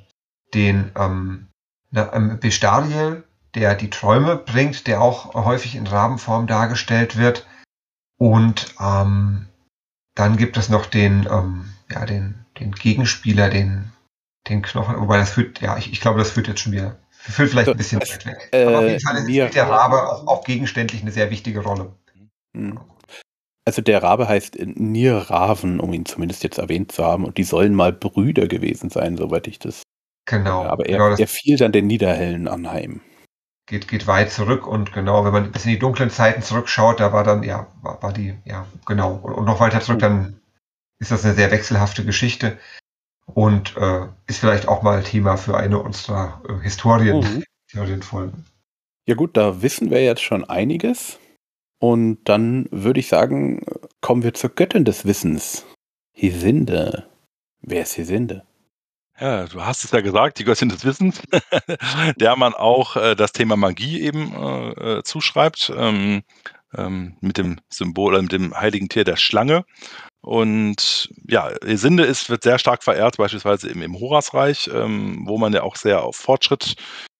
den 0.53 0.91
ähm, 0.95 1.47
ähm, 1.93 2.39
Bestariel, 2.39 3.23
der 3.55 3.75
die 3.75 3.89
Träume 3.89 4.35
bringt, 4.35 4.87
der 4.87 5.01
auch 5.01 5.33
häufig 5.33 5.75
in 5.75 5.87
Rabenform 5.87 6.47
dargestellt 6.47 7.17
wird. 7.17 7.47
Und 8.17 8.75
ähm, 8.79 9.47
dann 10.13 10.37
gibt 10.37 10.57
es 10.57 10.69
noch 10.69 10.85
den, 10.85 11.27
ähm, 11.29 11.73
ja, 11.89 12.05
den, 12.05 12.45
den 12.59 12.71
Gegenspieler, 12.73 13.49
den, 13.49 13.91
den 14.47 14.61
Knochen, 14.61 14.99
wobei 14.99 15.17
das 15.17 15.31
führt, 15.31 15.61
ja, 15.61 15.77
ich, 15.77 15.91
ich 15.91 16.01
glaube, 16.01 16.19
das 16.19 16.31
führt 16.31 16.47
jetzt 16.47 16.61
schon 16.61 16.71
wieder, 16.71 16.97
führt 17.09 17.49
vielleicht 17.49 17.69
ein 17.69 17.77
bisschen 17.77 18.01
weit 18.01 18.25
weg. 18.25 18.49
Äh, 18.51 18.65
Aber 18.65 18.79
auf 18.79 18.85
jeden 18.85 18.99
Fall 19.01 19.21
spielt 19.21 19.55
der 19.55 19.69
Rabe 19.69 20.09
auch, 20.09 20.27
auch 20.27 20.43
gegenständlich 20.43 21.01
eine 21.01 21.11
sehr 21.11 21.31
wichtige 21.31 21.61
Rolle. 21.61 21.93
Hm. 22.55 22.79
Also 23.67 23.81
der 23.81 24.03
Rabe 24.03 24.27
heißt 24.27 24.59
Nierraven, 24.59 25.79
um 25.79 25.91
ihn 25.91 26.05
zumindest 26.05 26.43
jetzt 26.43 26.59
erwähnt 26.59 26.91
zu 26.91 27.03
haben, 27.03 27.25
und 27.25 27.37
die 27.37 27.43
sollen 27.43 27.73
mal 27.73 27.91
Brüder 27.91 28.47
gewesen 28.47 28.91
sein, 28.91 29.17
soweit 29.17 29.47
ich 29.47 29.57
das 29.57 29.81
Genau. 30.25 30.63
Aber 30.63 30.87
er, 30.87 30.97
genau, 30.97 31.15
er 31.15 31.27
fiel 31.27 31.57
dann 31.57 31.71
den 31.71 31.87
Niederhellen 31.87 32.47
anheim. 32.47 33.01
Geht, 33.67 33.87
geht 33.87 34.05
weit 34.05 34.31
zurück 34.31 34.67
und 34.67 34.93
genau, 34.93 35.25
wenn 35.25 35.33
man 35.33 35.51
bis 35.51 35.65
in 35.65 35.71
die 35.71 35.79
dunklen 35.79 36.11
Zeiten 36.11 36.43
zurückschaut, 36.43 36.99
da 36.99 37.13
war 37.13 37.23
dann, 37.23 37.41
ja, 37.41 37.67
war, 37.81 38.01
war 38.03 38.13
die, 38.13 38.35
ja, 38.45 38.67
genau. 38.85 39.15
Und, 39.15 39.33
und, 39.33 39.45
noch 39.45 39.59
weiter 39.59 39.81
zurück, 39.81 39.99
dann 39.99 40.39
ist 40.99 41.11
das 41.11 41.25
eine 41.25 41.33
sehr 41.33 41.49
wechselhafte 41.49 42.05
Geschichte 42.05 42.59
und 43.25 43.75
äh, 43.77 44.07
ist 44.27 44.39
vielleicht 44.39 44.67
auch 44.67 44.83
mal 44.83 45.01
Thema 45.01 45.37
für 45.37 45.57
eine 45.57 45.79
unserer 45.79 46.41
äh, 46.47 46.61
Historien, 46.61 47.17
mhm. 47.17 47.43
Historienfolgen. 47.67 48.45
Ja 49.07 49.15
gut, 49.15 49.35
da 49.35 49.61
wissen 49.61 49.89
wir 49.89 50.03
jetzt 50.03 50.21
schon 50.21 50.43
einiges. 50.43 51.19
Und 51.79 52.23
dann 52.25 52.67
würde 52.71 52.99
ich 52.99 53.07
sagen, 53.07 53.63
kommen 54.01 54.23
wir 54.23 54.33
zur 54.33 54.49
Göttin 54.49 54.85
des 54.85 55.05
Wissens. 55.05 55.65
Hisinde. 56.13 57.07
Wer 57.61 57.81
ist 57.83 57.93
Hisinde? 57.93 58.44
Ja, 59.19 59.45
du 59.45 59.63
hast 59.63 59.85
es 59.85 59.91
ja 59.91 60.01
gesagt, 60.01 60.39
die 60.39 60.43
Göttin 60.43 60.67
des 60.67 60.83
Wissens, 60.83 61.21
der 62.17 62.35
man 62.35 62.53
auch 62.53 62.97
äh, 62.97 63.15
das 63.15 63.31
Thema 63.31 63.55
Magie 63.55 64.01
eben 64.01 64.33
äh, 64.33 64.97
äh, 64.97 65.03
zuschreibt, 65.03 65.71
ähm, 65.75 66.23
ähm, 66.75 67.15
mit 67.21 67.37
dem 67.37 67.61
Symbol, 67.69 68.17
äh, 68.17 68.21
mit 68.21 68.33
dem 68.33 68.53
heiligen 68.53 68.89
Tier 68.89 69.05
der 69.05 69.15
Schlange. 69.15 69.63
Und 70.19 71.09
ja, 71.29 71.49
Esinde 71.63 72.03
ist, 72.03 72.29
wird 72.29 72.43
sehr 72.43 72.59
stark 72.59 72.83
verehrt, 72.83 73.15
beispielsweise 73.15 73.69
im, 73.69 73.81
im 73.81 73.97
Horasreich, 73.97 74.69
ähm, 74.73 75.23
wo 75.25 75.37
man 75.37 75.53
ja 75.53 75.63
auch 75.63 75.77
sehr 75.77 76.03
auf 76.03 76.17
Fortschritt 76.17 76.75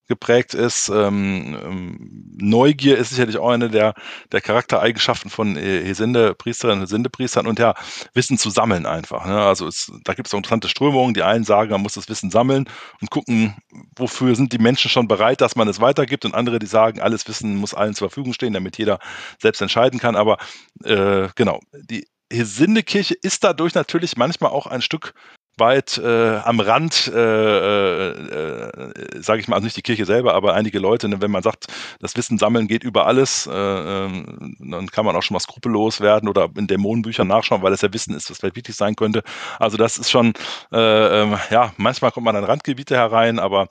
geprägt 0.08 0.54
ist. 0.54 0.88
Ähm, 0.88 1.58
ähm, 1.62 2.32
Neugier 2.38 2.98
ist 2.98 3.10
sicherlich 3.10 3.38
auch 3.38 3.50
eine 3.50 3.70
der, 3.70 3.94
der 4.32 4.40
Charaktereigenschaften 4.40 5.30
von 5.30 5.56
Hesinde-Priesterinnen 5.56 6.80
und 6.80 6.86
Hesinde-Priestern 6.86 7.46
und 7.46 7.58
ja, 7.58 7.74
Wissen 8.14 8.38
zu 8.38 8.50
sammeln 8.50 8.86
einfach. 8.86 9.26
Ne? 9.26 9.40
Also 9.40 9.66
es, 9.66 9.92
da 10.04 10.14
gibt 10.14 10.28
es 10.28 10.32
interessante 10.32 10.68
Strömungen. 10.68 11.14
Die 11.14 11.22
einen 11.22 11.44
sagen, 11.44 11.70
man 11.70 11.82
muss 11.82 11.94
das 11.94 12.08
Wissen 12.08 12.30
sammeln 12.30 12.68
und 13.00 13.10
gucken, 13.10 13.56
wofür 13.96 14.34
sind 14.34 14.52
die 14.52 14.58
Menschen 14.58 14.90
schon 14.90 15.08
bereit, 15.08 15.40
dass 15.40 15.56
man 15.56 15.68
es 15.68 15.80
weitergibt 15.80 16.24
und 16.24 16.34
andere, 16.34 16.58
die 16.58 16.66
sagen, 16.66 17.00
alles 17.00 17.26
Wissen 17.28 17.56
muss 17.56 17.74
allen 17.74 17.94
zur 17.94 18.08
Verfügung 18.08 18.32
stehen, 18.32 18.52
damit 18.52 18.78
jeder 18.78 18.98
selbst 19.40 19.60
entscheiden 19.60 19.98
kann. 19.98 20.16
Aber 20.16 20.38
äh, 20.84 21.28
genau, 21.34 21.60
die 21.72 22.06
Hesinde-Kirche 22.32 23.14
ist 23.14 23.44
dadurch 23.44 23.74
natürlich 23.74 24.16
manchmal 24.16 24.50
auch 24.50 24.66
ein 24.66 24.82
Stück 24.82 25.14
weit 25.58 25.98
äh, 25.98 26.36
am 26.36 26.60
Rand, 26.60 27.10
äh, 27.14 27.18
äh, 27.18 28.10
äh 28.10 29.22
sage 29.22 29.40
ich 29.40 29.48
mal, 29.48 29.56
also 29.56 29.64
nicht 29.64 29.76
die 29.76 29.82
Kirche 29.82 30.04
selber, 30.04 30.34
aber 30.34 30.54
einige 30.54 30.78
Leute, 30.78 31.08
ne, 31.08 31.20
wenn 31.20 31.30
man 31.30 31.42
sagt, 31.42 31.66
das 32.00 32.16
Wissen 32.16 32.38
sammeln 32.38 32.68
geht 32.68 32.84
über 32.84 33.06
alles, 33.06 33.46
äh, 33.46 33.52
ähm, 33.52 34.56
dann 34.60 34.90
kann 34.90 35.06
man 35.06 35.16
auch 35.16 35.22
schon 35.22 35.34
mal 35.34 35.40
skrupellos 35.40 36.00
werden 36.00 36.28
oder 36.28 36.48
in 36.56 36.66
Dämonenbüchern 36.66 37.26
nachschauen, 37.26 37.62
weil 37.62 37.72
es 37.72 37.80
ja 37.80 37.92
Wissen 37.92 38.14
ist, 38.14 38.30
was 38.30 38.38
vielleicht 38.38 38.56
wichtig 38.56 38.76
sein 38.76 38.96
könnte. 38.96 39.22
Also 39.58 39.76
das 39.76 39.98
ist 39.98 40.10
schon, 40.10 40.34
äh, 40.72 41.22
ähm, 41.22 41.38
ja, 41.50 41.72
manchmal 41.76 42.12
kommt 42.12 42.26
man 42.26 42.36
an 42.36 42.44
Randgebiete 42.44 42.96
herein, 42.96 43.38
aber 43.38 43.68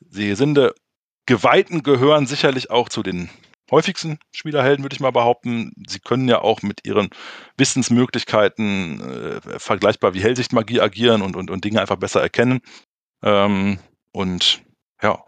die 0.00 0.34
Sinde 0.34 0.74
Geweihten 1.26 1.82
gehören 1.82 2.26
sicherlich 2.26 2.70
auch 2.70 2.88
zu 2.88 3.02
den 3.02 3.28
häufigsten 3.70 4.18
Spielerhelden, 4.32 4.84
würde 4.84 4.94
ich 4.94 5.00
mal 5.00 5.12
behaupten. 5.12 5.72
Sie 5.86 6.00
können 6.00 6.28
ja 6.28 6.40
auch 6.40 6.62
mit 6.62 6.86
ihren 6.86 7.10
Wissensmöglichkeiten 7.56 9.00
äh, 9.00 9.58
vergleichbar 9.58 10.14
wie 10.14 10.22
Hellsichtmagie 10.22 10.80
agieren 10.80 11.22
und, 11.22 11.36
und, 11.36 11.50
und 11.50 11.64
Dinge 11.64 11.80
einfach 11.80 11.96
besser 11.96 12.20
erkennen. 12.20 12.60
Ähm, 13.22 13.78
und 14.12 14.62
ja, 15.02 15.22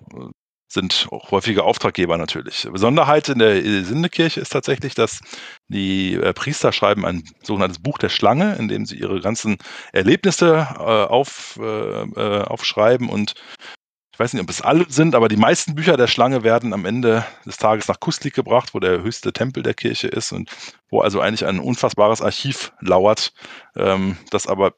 sind 0.68 1.08
auch 1.10 1.30
häufige 1.30 1.64
Auftraggeber 1.64 2.18
natürlich. 2.18 2.68
Besonderheit 2.70 3.28
in 3.30 3.38
der 3.38 3.62
Sindekirche 3.62 4.40
ist 4.40 4.50
tatsächlich, 4.50 4.94
dass 4.94 5.20
die 5.68 6.14
äh, 6.14 6.34
Priester 6.34 6.72
schreiben 6.72 7.06
ein 7.06 7.24
sogenanntes 7.42 7.78
Buch 7.82 7.98
der 7.98 8.10
Schlange, 8.10 8.54
in 8.56 8.68
dem 8.68 8.84
sie 8.84 8.96
ihre 8.96 9.20
ganzen 9.20 9.56
Erlebnisse 9.92 10.68
äh, 10.78 10.82
auf, 10.82 11.58
äh, 11.60 12.02
äh 12.02 12.42
aufschreiben 12.42 13.08
und 13.08 13.34
ich 14.18 14.20
weiß 14.20 14.32
nicht, 14.32 14.42
ob 14.42 14.50
es 14.50 14.62
alle 14.62 14.84
sind, 14.88 15.14
aber 15.14 15.28
die 15.28 15.36
meisten 15.36 15.76
Bücher 15.76 15.96
der 15.96 16.08
Schlange 16.08 16.42
werden 16.42 16.72
am 16.72 16.84
Ende 16.84 17.24
des 17.46 17.56
Tages 17.56 17.86
nach 17.86 18.00
Kustlik 18.00 18.34
gebracht, 18.34 18.74
wo 18.74 18.80
der 18.80 19.00
höchste 19.00 19.32
Tempel 19.32 19.62
der 19.62 19.74
Kirche 19.74 20.08
ist 20.08 20.32
und 20.32 20.50
wo 20.90 21.00
also 21.02 21.20
eigentlich 21.20 21.46
ein 21.46 21.60
unfassbares 21.60 22.20
Archiv 22.20 22.72
lauert, 22.80 23.32
ähm, 23.76 24.16
das 24.30 24.48
aber 24.48 24.74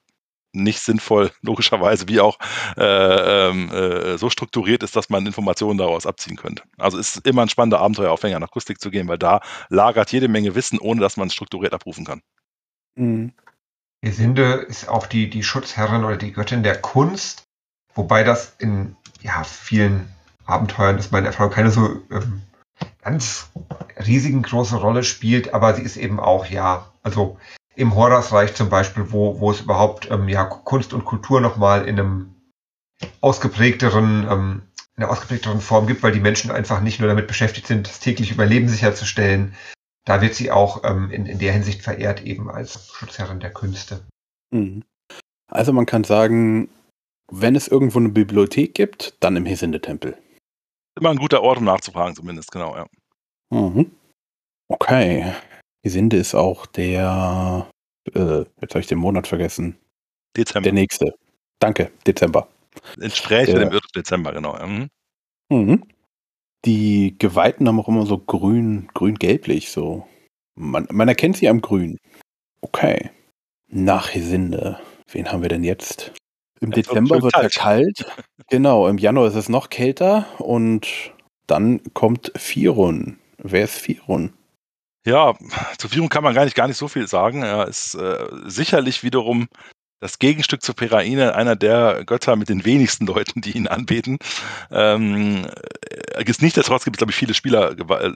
nicht 0.53 0.81
sinnvoll, 0.81 1.31
logischerweise, 1.41 2.07
wie 2.07 2.21
auch 2.21 2.39
äh, 2.77 3.49
ähm, 3.49 3.71
äh, 3.71 4.19
so 4.19 4.29
strukturiert 4.29 4.83
ist, 4.83 4.95
dass 4.95 5.09
man 5.09 5.25
Informationen 5.25 5.79
daraus 5.79 6.05
abziehen 6.05 6.37
könnte. 6.37 6.63
Also 6.77 6.99
ist 6.99 7.27
immer 7.27 7.41
ein 7.41 7.49
spannender 7.49 7.81
Abenteueraufhänger, 7.81 8.41
nach 8.41 8.51
Kustik 8.51 8.79
zu 8.79 8.91
gehen, 8.91 9.09
weil 9.09 9.17
da 9.17 9.41
lagert 9.71 10.13
jede 10.13 10.29
Menge 10.29 10.55
Wissen, 10.55 10.79
ohne 10.79 11.01
dass 11.01 11.17
man 11.17 11.29
es 11.29 11.33
strukturiert 11.33 11.73
abrufen 11.73 12.05
kann. 12.05 12.21
Mhm. 12.95 13.33
Gesinde 14.03 14.67
ist 14.69 14.87
auch 14.87 15.07
die, 15.07 15.31
die 15.31 15.43
Schutzherrin 15.43 16.05
oder 16.05 16.19
die 16.19 16.33
Göttin 16.33 16.63
der 16.63 16.79
Kunst, 16.79 17.50
wobei 17.95 18.25
das 18.25 18.55
in 18.59 18.97
ja, 19.21 19.45
vielen 19.45 20.09
Abenteuern 20.47 20.99
ist 20.99 21.13
meine 21.13 21.29
Erfahrung 21.29 21.53
keine 21.53 21.71
so 21.71 22.01
ähm, 22.11 22.43
ganz 23.03 23.51
riesigen 24.07 24.43
große 24.43 24.77
Rolle 24.77 25.05
spielt, 25.05 25.55
aber 25.55 25.75
sie 25.75 25.83
ist 25.83 25.97
eben 25.97 26.21
auch, 26.21 26.47
ja, 26.47 26.87
also 27.03 27.39
im 27.77 27.95
Horrorreich 27.95 28.55
zum 28.55 28.69
Beispiel, 28.69 29.13
wo, 29.13 29.41
wo 29.41 29.51
es 29.51 29.61
überhaupt 29.61 30.11
ähm, 30.11 30.29
ja, 30.29 30.45
Kunst 30.45 30.93
und 30.93 31.05
Kultur 31.05 31.41
nochmal 31.41 31.87
in 31.87 31.99
einem 31.99 32.35
ausgeprägteren, 33.21 34.27
ähm, 34.31 34.63
in 34.97 35.03
einer 35.03 35.13
ausgeprägteren 35.13 35.61
Form 35.61 35.87
gibt, 35.87 36.03
weil 36.03 36.13
die 36.13 36.21
Menschen 36.21 36.51
einfach 36.51 36.81
nicht 36.81 37.01
nur 37.01 37.09
damit 37.09 37.27
beschäftigt 37.27 37.67
sind, 37.67 37.87
das 37.87 38.01
tägliche 38.01 38.35
Überleben 38.35 38.69
sicherzustellen. 38.69 39.55
Da 40.05 40.21
wird 40.21 40.35
sie 40.35 40.51
auch 40.51 40.83
ähm, 40.85 41.11
in, 41.11 41.27
in 41.27 41.39
der 41.39 41.53
Hinsicht 41.53 41.83
verehrt, 41.83 42.23
eben 42.23 42.51
als 42.51 42.89
Schutzherrin 42.93 43.41
der 43.41 43.53
Künste. 43.53 44.01
Mhm. 44.51 44.83
Also 45.49 45.73
man 45.73 45.87
kann 45.87 46.05
sagen, 46.05 46.69
wenn 47.31 47.57
es 47.57 47.69
irgendwo 47.69 47.99
eine 47.99 48.09
Bibliothek 48.09 48.75
gibt, 48.75 49.15
dann 49.21 49.37
im 49.37 49.47
Hesinde-Tempel. 49.47 50.17
Immer 50.99 51.11
ein 51.11 51.19
guter 51.19 51.43
Ort, 51.43 51.59
um 51.59 51.65
nachzufragen, 51.65 52.15
zumindest, 52.15 52.51
genau, 52.51 52.77
ja. 52.77 52.87
Mhm. 53.51 53.91
Okay. 54.69 55.33
Hesinde 55.83 56.17
ist 56.17 56.35
auch 56.35 56.67
der, 56.67 57.69
äh, 58.15 58.45
jetzt 58.61 58.75
habe 58.75 58.81
ich 58.81 58.87
den 58.87 58.99
Monat 58.99 59.27
vergessen. 59.27 59.77
Dezember. 60.37 60.65
Der 60.65 60.73
nächste. 60.73 61.15
Danke, 61.59 61.91
Dezember. 62.07 62.49
Entspräche 63.01 63.59
dem 63.59 63.79
Dezember, 63.95 64.33
genau. 64.33 64.57
Mhm. 64.65 64.89
Mhm. 65.51 65.85
Die 66.65 67.17
Geweihten 67.19 67.67
haben 67.67 67.81
auch 67.81 67.89
immer 67.89 68.07
so 68.07 68.19
grün, 68.19 68.89
grün-gelblich, 68.95 69.71
so. 69.71 70.07
Man, 70.57 70.87
man 70.91 71.09
erkennt 71.09 71.37
sie 71.39 71.49
am 71.49 71.61
Grün. 71.61 71.97
Okay. 72.61 73.11
Nach 73.69 74.15
Hesinde. 74.15 74.79
Wen 75.11 75.33
haben 75.33 75.43
wir 75.43 75.49
denn 75.49 75.65
jetzt? 75.65 76.13
Im 76.61 76.71
Dezember 76.71 77.23
wird 77.23 77.35
es 77.37 77.55
kalt. 77.55 78.05
Genau, 78.49 78.89
im 78.89 78.99
Januar 78.99 79.29
ist 79.29 79.37
es 79.37 79.49
noch 79.49 79.71
kälter 79.71 80.27
und 80.39 80.89
dann 81.47 81.81
kommt 81.95 82.33
Firun. 82.35 83.17
Wer 83.39 83.63
ist 83.63 83.79
Firun? 83.79 84.33
Ja, 85.07 85.35
zu 85.79 85.89
Firun 85.89 86.09
kann 86.09 86.25
man 86.25 86.35
gar 86.35 86.45
nicht, 86.45 86.57
gar 86.57 86.67
nicht 86.67 86.77
so 86.77 86.89
viel 86.89 87.07
sagen. 87.07 87.43
Er 87.43 87.69
ist 87.69 87.95
äh, 87.95 88.27
sicherlich 88.47 89.05
wiederum 89.05 89.47
das 90.01 90.19
Gegenstück 90.19 90.63
zu 90.63 90.75
Peraine, 90.75 91.35
einer 91.35 91.57
der 91.57 92.05
Götter 92.05 92.35
mit 92.35 92.49
den 92.49 92.65
wenigsten 92.65 93.07
Leuten, 93.07 93.41
die 93.41 93.53
ihn 93.53 93.69
anbeten. 93.69 94.19
Ähm, 94.71 95.47
äh, 96.15 96.25
Nichtsdestotrotz 96.25 96.85
gibt 96.85 96.97
es, 96.97 96.99
glaube 96.99 97.13
ich, 97.13 97.17
viele 97.17 97.35
Spieler, 97.35 97.75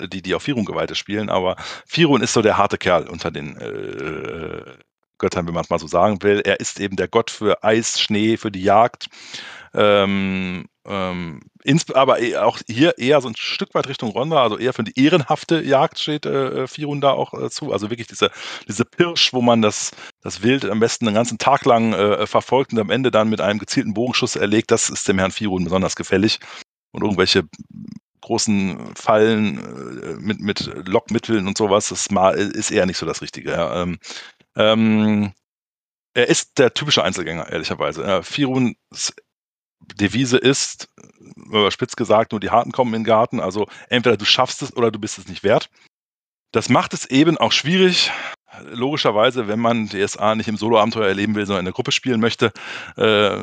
die, 0.08 0.22
die 0.22 0.34
auf 0.34 0.42
Firun 0.42 0.64
Geweihte 0.64 0.94
spielen, 0.94 1.28
aber 1.28 1.56
Firun 1.86 2.22
ist 2.22 2.32
so 2.32 2.42
der 2.42 2.58
harte 2.58 2.78
Kerl 2.78 3.08
unter 3.08 3.30
den 3.30 3.56
äh, 3.56 4.62
Göttern, 5.18 5.46
wenn 5.46 5.54
man 5.54 5.64
es 5.64 5.70
mal 5.70 5.78
so 5.78 5.86
sagen 5.86 6.22
will. 6.22 6.40
Er 6.44 6.60
ist 6.60 6.80
eben 6.80 6.96
der 6.96 7.08
Gott 7.08 7.30
für 7.30 7.62
Eis, 7.64 8.00
Schnee, 8.00 8.36
für 8.36 8.50
die 8.50 8.62
Jagd. 8.62 9.06
Ähm, 9.74 10.66
ähm, 10.86 11.40
aber 11.94 12.20
e, 12.20 12.36
auch 12.36 12.60
hier 12.68 12.98
eher 12.98 13.20
so 13.20 13.28
ein 13.28 13.36
Stück 13.36 13.74
weit 13.74 13.88
Richtung 13.88 14.10
Ronda, 14.10 14.42
also 14.42 14.58
eher 14.58 14.72
für 14.72 14.84
die 14.84 15.02
ehrenhafte 15.02 15.62
Jagd 15.62 15.98
steht 15.98 16.26
äh, 16.26 16.66
Firun 16.66 17.00
da 17.00 17.10
auch 17.10 17.32
äh, 17.34 17.50
zu. 17.50 17.72
Also 17.72 17.90
wirklich 17.90 18.06
diese, 18.06 18.30
diese 18.68 18.84
Pirsch, 18.84 19.32
wo 19.32 19.40
man 19.40 19.62
das, 19.62 19.92
das 20.22 20.42
Wild 20.42 20.64
am 20.66 20.80
besten 20.80 21.06
einen 21.06 21.16
ganzen 21.16 21.38
Tag 21.38 21.64
lang 21.64 21.94
äh, 21.94 22.26
verfolgt 22.26 22.72
und 22.72 22.78
am 22.78 22.90
Ende 22.90 23.10
dann 23.10 23.30
mit 23.30 23.40
einem 23.40 23.58
gezielten 23.58 23.94
Bogenschuss 23.94 24.36
erlegt, 24.36 24.70
das 24.70 24.90
ist 24.90 25.08
dem 25.08 25.18
Herrn 25.18 25.32
Firun 25.32 25.64
besonders 25.64 25.96
gefällig. 25.96 26.38
Und 26.92 27.02
irgendwelche 27.02 27.42
großen 28.20 28.94
Fallen 28.94 29.58
äh, 30.02 30.14
mit, 30.20 30.40
mit 30.40 30.70
Lockmitteln 30.86 31.46
und 31.46 31.58
sowas, 31.58 31.88
das 31.88 32.08
ist 32.54 32.70
eher 32.70 32.86
nicht 32.86 32.98
so 32.98 33.06
das 33.06 33.22
Richtige. 33.22 33.50
Ja. 33.50 33.82
Ähm, 33.82 33.98
ähm, 34.56 35.32
er 36.14 36.28
ist 36.28 36.58
der 36.58 36.74
typische 36.74 37.02
Einzelgänger, 37.02 37.50
ehrlicherweise. 37.50 38.02
Ja, 38.02 38.22
Firuns 38.22 38.76
Devise 39.80 40.38
ist, 40.38 40.88
überspitzt 41.36 41.96
gesagt, 41.96 42.32
nur 42.32 42.40
die 42.40 42.50
Harten 42.50 42.72
kommen 42.72 42.94
in 42.94 43.00
den 43.00 43.06
Garten. 43.06 43.40
Also 43.40 43.66
entweder 43.88 44.16
du 44.16 44.24
schaffst 44.24 44.62
es 44.62 44.76
oder 44.76 44.90
du 44.90 44.98
bist 44.98 45.18
es 45.18 45.28
nicht 45.28 45.42
wert. 45.42 45.68
Das 46.52 46.68
macht 46.68 46.94
es 46.94 47.04
eben 47.06 47.36
auch 47.36 47.52
schwierig, 47.52 48.12
logischerweise, 48.62 49.48
wenn 49.48 49.58
man 49.58 49.88
DSA 49.88 50.34
nicht 50.34 50.48
im 50.48 50.56
Solo-Abenteuer 50.56 51.08
erleben 51.08 51.34
will, 51.34 51.46
sondern 51.46 51.62
in 51.62 51.66
der 51.66 51.74
Gruppe 51.74 51.92
spielen 51.92 52.20
möchte, 52.20 52.52
äh, 52.96 53.36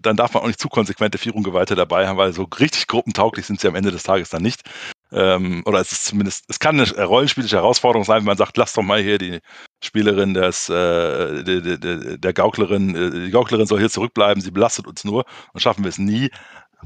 dann 0.00 0.16
darf 0.16 0.34
man 0.34 0.42
auch 0.42 0.46
nicht 0.46 0.60
zu 0.60 0.68
konsequente 0.68 1.18
Vierung-Geweihte 1.18 1.74
dabei 1.74 2.06
haben, 2.06 2.18
weil 2.18 2.32
so 2.32 2.44
richtig 2.58 2.86
gruppentauglich 2.86 3.46
sind 3.46 3.60
sie 3.60 3.68
am 3.68 3.74
Ende 3.74 3.90
des 3.90 4.02
Tages 4.02 4.28
dann 4.28 4.42
nicht. 4.42 4.62
Ähm, 5.10 5.62
oder 5.64 5.80
es 5.80 5.92
ist 5.92 6.04
zumindest, 6.04 6.44
es 6.48 6.58
kann 6.58 6.78
eine 6.78 7.04
rollenspielische 7.04 7.56
Herausforderung 7.56 8.04
sein, 8.04 8.18
wenn 8.18 8.26
man 8.26 8.36
sagt, 8.36 8.56
lass 8.56 8.74
doch 8.74 8.82
mal 8.82 9.00
hier 9.00 9.18
die 9.18 9.38
Spielerin 9.82 10.34
des, 10.34 10.68
äh, 10.68 11.42
der, 11.44 11.78
der, 11.78 12.18
der 12.18 12.32
Gauklerin, 12.32 12.94
äh, 12.94 13.10
die 13.26 13.30
Gauklerin 13.30 13.66
soll 13.66 13.78
hier 13.78 13.90
zurückbleiben, 13.90 14.42
sie 14.42 14.50
belastet 14.50 14.86
uns 14.86 15.04
nur 15.04 15.24
und 15.52 15.60
schaffen 15.60 15.84
wir 15.84 15.88
es 15.88 15.98
nie. 15.98 16.30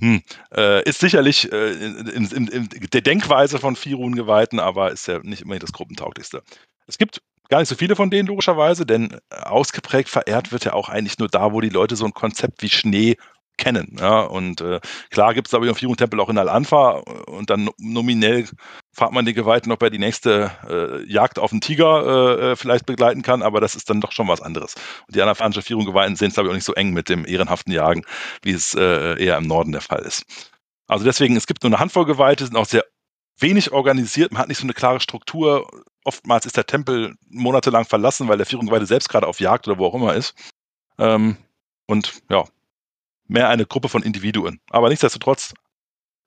Hm, 0.00 0.22
äh, 0.54 0.88
ist 0.88 1.00
sicherlich 1.00 1.52
äh, 1.52 1.72
in, 1.72 2.26
in, 2.30 2.48
in, 2.48 2.68
der 2.92 3.02
Denkweise 3.02 3.58
von 3.58 3.76
Firun 3.76 4.14
geweihten, 4.14 4.58
aber 4.58 4.90
ist 4.90 5.06
ja 5.06 5.18
nicht 5.22 5.42
immer 5.42 5.58
das 5.58 5.72
Gruppentauglichste. 5.72 6.42
Es 6.86 6.98
gibt 6.98 7.20
gar 7.48 7.58
nicht 7.58 7.68
so 7.68 7.74
viele 7.74 7.96
von 7.96 8.08
denen, 8.08 8.28
logischerweise, 8.28 8.86
denn 8.86 9.18
ausgeprägt 9.28 10.08
verehrt 10.08 10.52
wird 10.52 10.64
ja 10.64 10.72
auch 10.72 10.88
eigentlich 10.88 11.18
nur 11.18 11.28
da, 11.28 11.52
wo 11.52 11.60
die 11.60 11.68
Leute 11.68 11.96
so 11.96 12.06
ein 12.06 12.14
Konzept 12.14 12.62
wie 12.62 12.70
Schnee 12.70 13.16
kennen. 13.62 13.96
Ja? 13.98 14.20
Und 14.20 14.60
äh, 14.60 14.80
klar 15.10 15.34
gibt 15.34 15.46
es 15.46 15.54
aber 15.54 15.70
auf 15.70 15.80
Jugendtempel 15.80 16.20
auch 16.20 16.28
in 16.28 16.36
Al-Anfa 16.36 17.02
und 17.26 17.48
dann 17.48 17.70
nominell 17.78 18.48
fragt 18.92 19.12
man 19.12 19.24
die 19.24 19.34
Geweihten, 19.34 19.72
ob 19.72 19.82
er 19.82 19.90
die 19.90 19.98
nächste 19.98 20.50
äh, 20.68 21.10
Jagd 21.10 21.38
auf 21.38 21.50
den 21.50 21.60
Tiger 21.60 22.04
äh, 22.04 22.52
äh 22.52 22.56
vielleicht 22.56 22.86
begleiten 22.86 23.22
kann, 23.22 23.42
aber 23.42 23.60
das 23.60 23.74
ist 23.74 23.88
dann 23.88 24.00
doch 24.00 24.12
schon 24.12 24.28
was 24.28 24.42
anderes. 24.42 24.74
Und 25.06 25.14
die 25.14 25.22
anafanische 25.22 25.62
Vierung 25.62 25.86
Geweihten 25.86 26.16
sehen 26.16 26.28
es, 26.28 26.34
glaube 26.34 26.48
ich, 26.48 26.50
auch 26.50 26.56
nicht 26.56 26.66
so 26.66 26.74
eng 26.74 26.92
mit 26.92 27.08
dem 27.08 27.24
ehrenhaften 27.24 27.72
Jagen, 27.72 28.04
wie 28.42 28.50
es 28.50 28.74
äh, 28.74 29.22
eher 29.22 29.38
im 29.38 29.46
Norden 29.46 29.72
der 29.72 29.80
Fall 29.80 30.00
ist. 30.00 30.24
Also 30.88 31.04
deswegen, 31.04 31.36
es 31.36 31.46
gibt 31.46 31.62
nur 31.62 31.70
eine 31.70 31.78
Handvoll 31.78 32.04
Geweihte, 32.04 32.44
sind 32.44 32.56
auch 32.56 32.66
sehr 32.66 32.84
wenig 33.38 33.72
organisiert, 33.72 34.32
man 34.32 34.42
hat 34.42 34.48
nicht 34.48 34.58
so 34.58 34.64
eine 34.64 34.74
klare 34.74 35.00
Struktur. 35.00 35.68
Oftmals 36.04 36.46
ist 36.46 36.56
der 36.56 36.66
Tempel 36.66 37.14
monatelang 37.28 37.84
verlassen, 37.84 38.28
weil 38.28 38.36
der 38.36 38.46
Vierung 38.46 38.66
Geweihte 38.66 38.86
selbst 38.86 39.08
gerade 39.08 39.28
auf 39.28 39.40
Jagd 39.40 39.68
oder 39.68 39.78
wo 39.78 39.86
auch 39.86 39.94
immer 39.94 40.14
ist. 40.14 40.34
Ähm, 40.98 41.36
und 41.86 42.22
ja, 42.28 42.44
mehr 43.32 43.48
eine 43.48 43.66
Gruppe 43.66 43.88
von 43.88 44.02
Individuen. 44.02 44.60
Aber 44.70 44.88
nichtsdestotrotz 44.88 45.54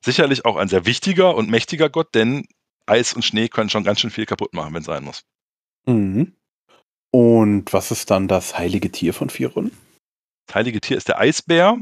sicherlich 0.03 0.45
auch 0.45 0.57
ein 0.57 0.67
sehr 0.67 0.85
wichtiger 0.85 1.35
und 1.35 1.49
mächtiger 1.49 1.89
Gott, 1.89 2.13
denn 2.13 2.45
Eis 2.85 3.13
und 3.13 3.23
Schnee 3.23 3.47
können 3.47 3.69
schon 3.69 3.83
ganz 3.83 3.99
schön 3.99 4.11
viel 4.11 4.25
kaputt 4.25 4.53
machen, 4.53 4.73
wenn 4.73 4.81
es 4.81 4.85
sein 4.87 5.03
muss. 5.03 5.23
Mhm. 5.85 6.35
Und 7.11 7.71
was 7.73 7.91
ist 7.91 8.11
dann 8.11 8.27
das 8.27 8.57
heilige 8.57 8.91
Tier 8.91 9.13
von 9.13 9.29
Firun? 9.29 9.71
Das 10.47 10.55
heilige 10.55 10.81
Tier 10.81 10.97
ist 10.97 11.07
der 11.07 11.19
Eisbär. 11.19 11.77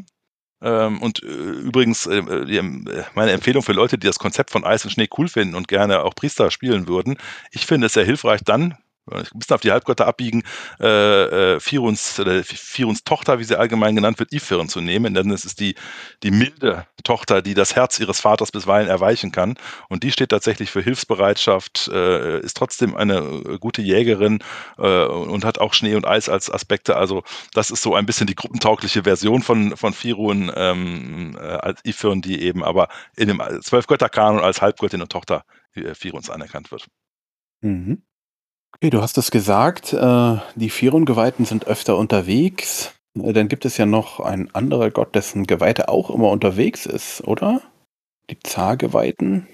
Ähm, 0.62 1.02
und 1.02 1.22
äh, 1.24 1.26
übrigens, 1.26 2.06
äh, 2.06 2.20
äh, 2.20 3.04
meine 3.16 3.32
Empfehlung 3.32 3.64
für 3.64 3.74
Leute, 3.74 3.98
die 3.98 4.08
das 4.08 4.20
Konzept 4.20 4.52
von 4.52 4.64
Eis 4.64 4.86
und 4.86 4.92
Schnee 4.92 5.10
cool 5.18 5.28
finden 5.28 5.56
und 5.56 5.68
gerne 5.68 6.04
auch 6.04 6.16
Priester 6.16 6.52
spielen 6.52 6.88
würden, 6.88 7.18
ich 7.52 7.66
finde 7.66 7.88
es 7.88 7.94
sehr 7.94 8.06
hilfreich 8.06 8.42
dann, 8.46 8.78
ein 9.12 9.26
bisschen 9.34 9.56
auf 9.56 9.62
die 9.62 9.72
Halbgötter 9.72 10.08
abbiegen, 10.08 10.44
äh, 10.80 11.56
äh, 11.56 11.60
Firuns, 11.60 12.20
oder 12.20 12.44
Firuns 12.44 13.04
Tochter, 13.04 13.40
wie 13.40 13.44
sie 13.44 13.58
allgemein 13.58 13.96
genannt 13.96 14.20
wird, 14.20 14.32
Ifirn 14.32 14.70
zu 14.70 14.82
nehmen, 14.82 15.14
denn 15.14 15.30
es 15.32 15.46
ist 15.46 15.60
die, 15.60 15.76
die 16.24 16.32
milde 16.32 16.88
Tochter, 17.04 17.42
die 17.42 17.54
das 17.54 17.76
Herz 17.76 18.00
ihres 18.00 18.22
Vaters 18.22 18.52
bisweilen 18.52 18.88
erweichen 18.88 19.32
kann. 19.32 19.56
Und 19.90 20.04
die 20.04 20.12
steht 20.12 20.30
tatsächlich 20.30 20.72
für 20.72 20.82
Hilfsbereitschaft, 20.82 21.90
äh, 21.90 22.40
ist 22.40 22.56
trotzdem 22.56 22.96
eine 22.96 23.18
äh, 23.18 23.58
gute 23.60 23.82
Jägerin 23.82 24.40
äh, 24.78 25.06
und 25.06 25.44
hat 25.44 25.60
auch 25.60 25.74
Schnee 25.74 25.96
und 25.96 26.08
Eis 26.08 26.30
als 26.30 26.50
Aspekte. 26.50 26.96
Also 26.96 27.24
das 27.54 27.72
ist 27.72 27.82
so 27.82 27.96
ein 27.96 28.06
bisschen 28.06 28.28
die 28.28 28.36
gruppentaugliche 28.36 29.04
Version 29.04 29.42
von, 29.42 29.76
von 29.76 29.94
Firun 29.94 30.52
ähm, 30.56 31.38
äh, 31.38 31.42
als 31.42 31.82
Ifirn, 31.84 32.22
die 32.22 32.42
eben 32.42 32.64
aber 32.64 32.88
in 33.18 33.28
dem 33.28 33.42
Zwölfgötterkanon 33.62 34.42
als 34.42 34.62
Halbgöttin 34.62 35.02
und 35.02 35.12
Tochter 35.12 35.44
Firuns 35.96 36.30
anerkannt 36.30 36.72
wird. 36.72 36.86
Mhm. 37.62 38.04
Okay, 38.76 38.90
du 38.90 39.02
hast 39.02 39.18
es 39.18 39.32
gesagt, 39.32 39.94
äh, 39.94 40.38
die 40.56 40.70
Firun-Geweihten 40.70 41.46
sind 41.46 41.68
öfter 41.68 41.98
unterwegs. 41.98 42.94
Äh, 43.18 43.34
dann 43.34 43.48
gibt 43.48 43.66
es 43.66 43.78
ja 43.78 43.86
noch 43.86 44.20
einen 44.20 44.54
anderen 44.54 44.92
Gott, 44.92 45.16
dessen 45.16 45.46
Geweihte 45.46 45.90
auch 45.90 46.10
immer 46.10 46.30
unterwegs 46.30 46.86
ist, 46.86 47.22
oder? 47.22 47.62
Die 48.30 48.40
Zar-Geweihten. 48.40 49.48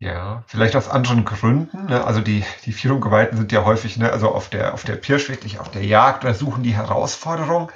Ja, 0.00 0.44
vielleicht 0.46 0.76
aus 0.76 0.88
anderen 0.88 1.24
Gründen. 1.24 1.86
Ne? 1.86 2.04
Also 2.04 2.20
die, 2.20 2.44
die 2.64 2.72
Firun-Geweihten 2.72 3.38
sind 3.38 3.52
ja 3.52 3.64
häufig 3.64 3.96
ne, 3.96 4.12
also 4.12 4.28
auf 4.28 4.50
der, 4.50 4.74
auf 4.74 4.84
der 4.84 4.96
Pirsch 4.96 5.28
wirklich 5.28 5.58
auf 5.58 5.70
der 5.70 5.84
Jagd 5.84 6.24
oder 6.24 6.34
suchen 6.34 6.62
die 6.62 6.74
Herausforderung. 6.74 7.70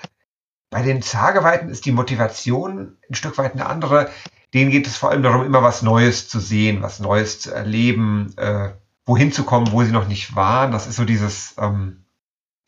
Bei 0.71 0.83
den 0.83 1.01
Zar-Geweihten 1.01 1.71
ist 1.71 1.87
die 1.87 1.93
Motivation 1.93 2.99
ein 3.09 3.15
Stück 3.15 3.39
weit 3.39 3.55
eine 3.55 3.67
andere. 3.67 4.11
Denen 4.53 4.71
geht 4.71 4.87
es 4.87 4.97
vor 4.97 5.11
allem 5.11 5.23
darum, 5.23 5.45
immer 5.45 5.63
was 5.63 5.83
Neues 5.83 6.29
zu 6.29 6.41
sehen, 6.41 6.83
was 6.83 7.01
Neues 7.01 7.41
zu 7.41 7.53
erleben, 7.53 8.35
äh, 8.37 8.71
wohin 9.09 9.33
zu 9.33 9.45
kommen, 9.45 9.73
wo 9.73 9.83
sie 9.83 9.91
noch 9.91 10.07
nicht 10.07 10.37
waren. 10.37 10.71
Das 10.71 10.87
ist 10.87 10.97
so 10.97 11.05
dieses, 11.05 11.55
ähm, 11.59 12.05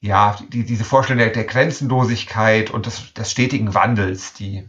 ja, 0.01 0.39
die, 0.49 0.65
diese 0.65 0.85
Vorstellung 0.85 1.19
der, 1.19 1.31
der 1.31 1.45
Grenzenlosigkeit 1.45 2.71
und 2.71 2.87
des, 2.87 3.13
des 3.13 3.31
stetigen 3.31 3.75
Wandels, 3.75 4.33
die, 4.33 4.69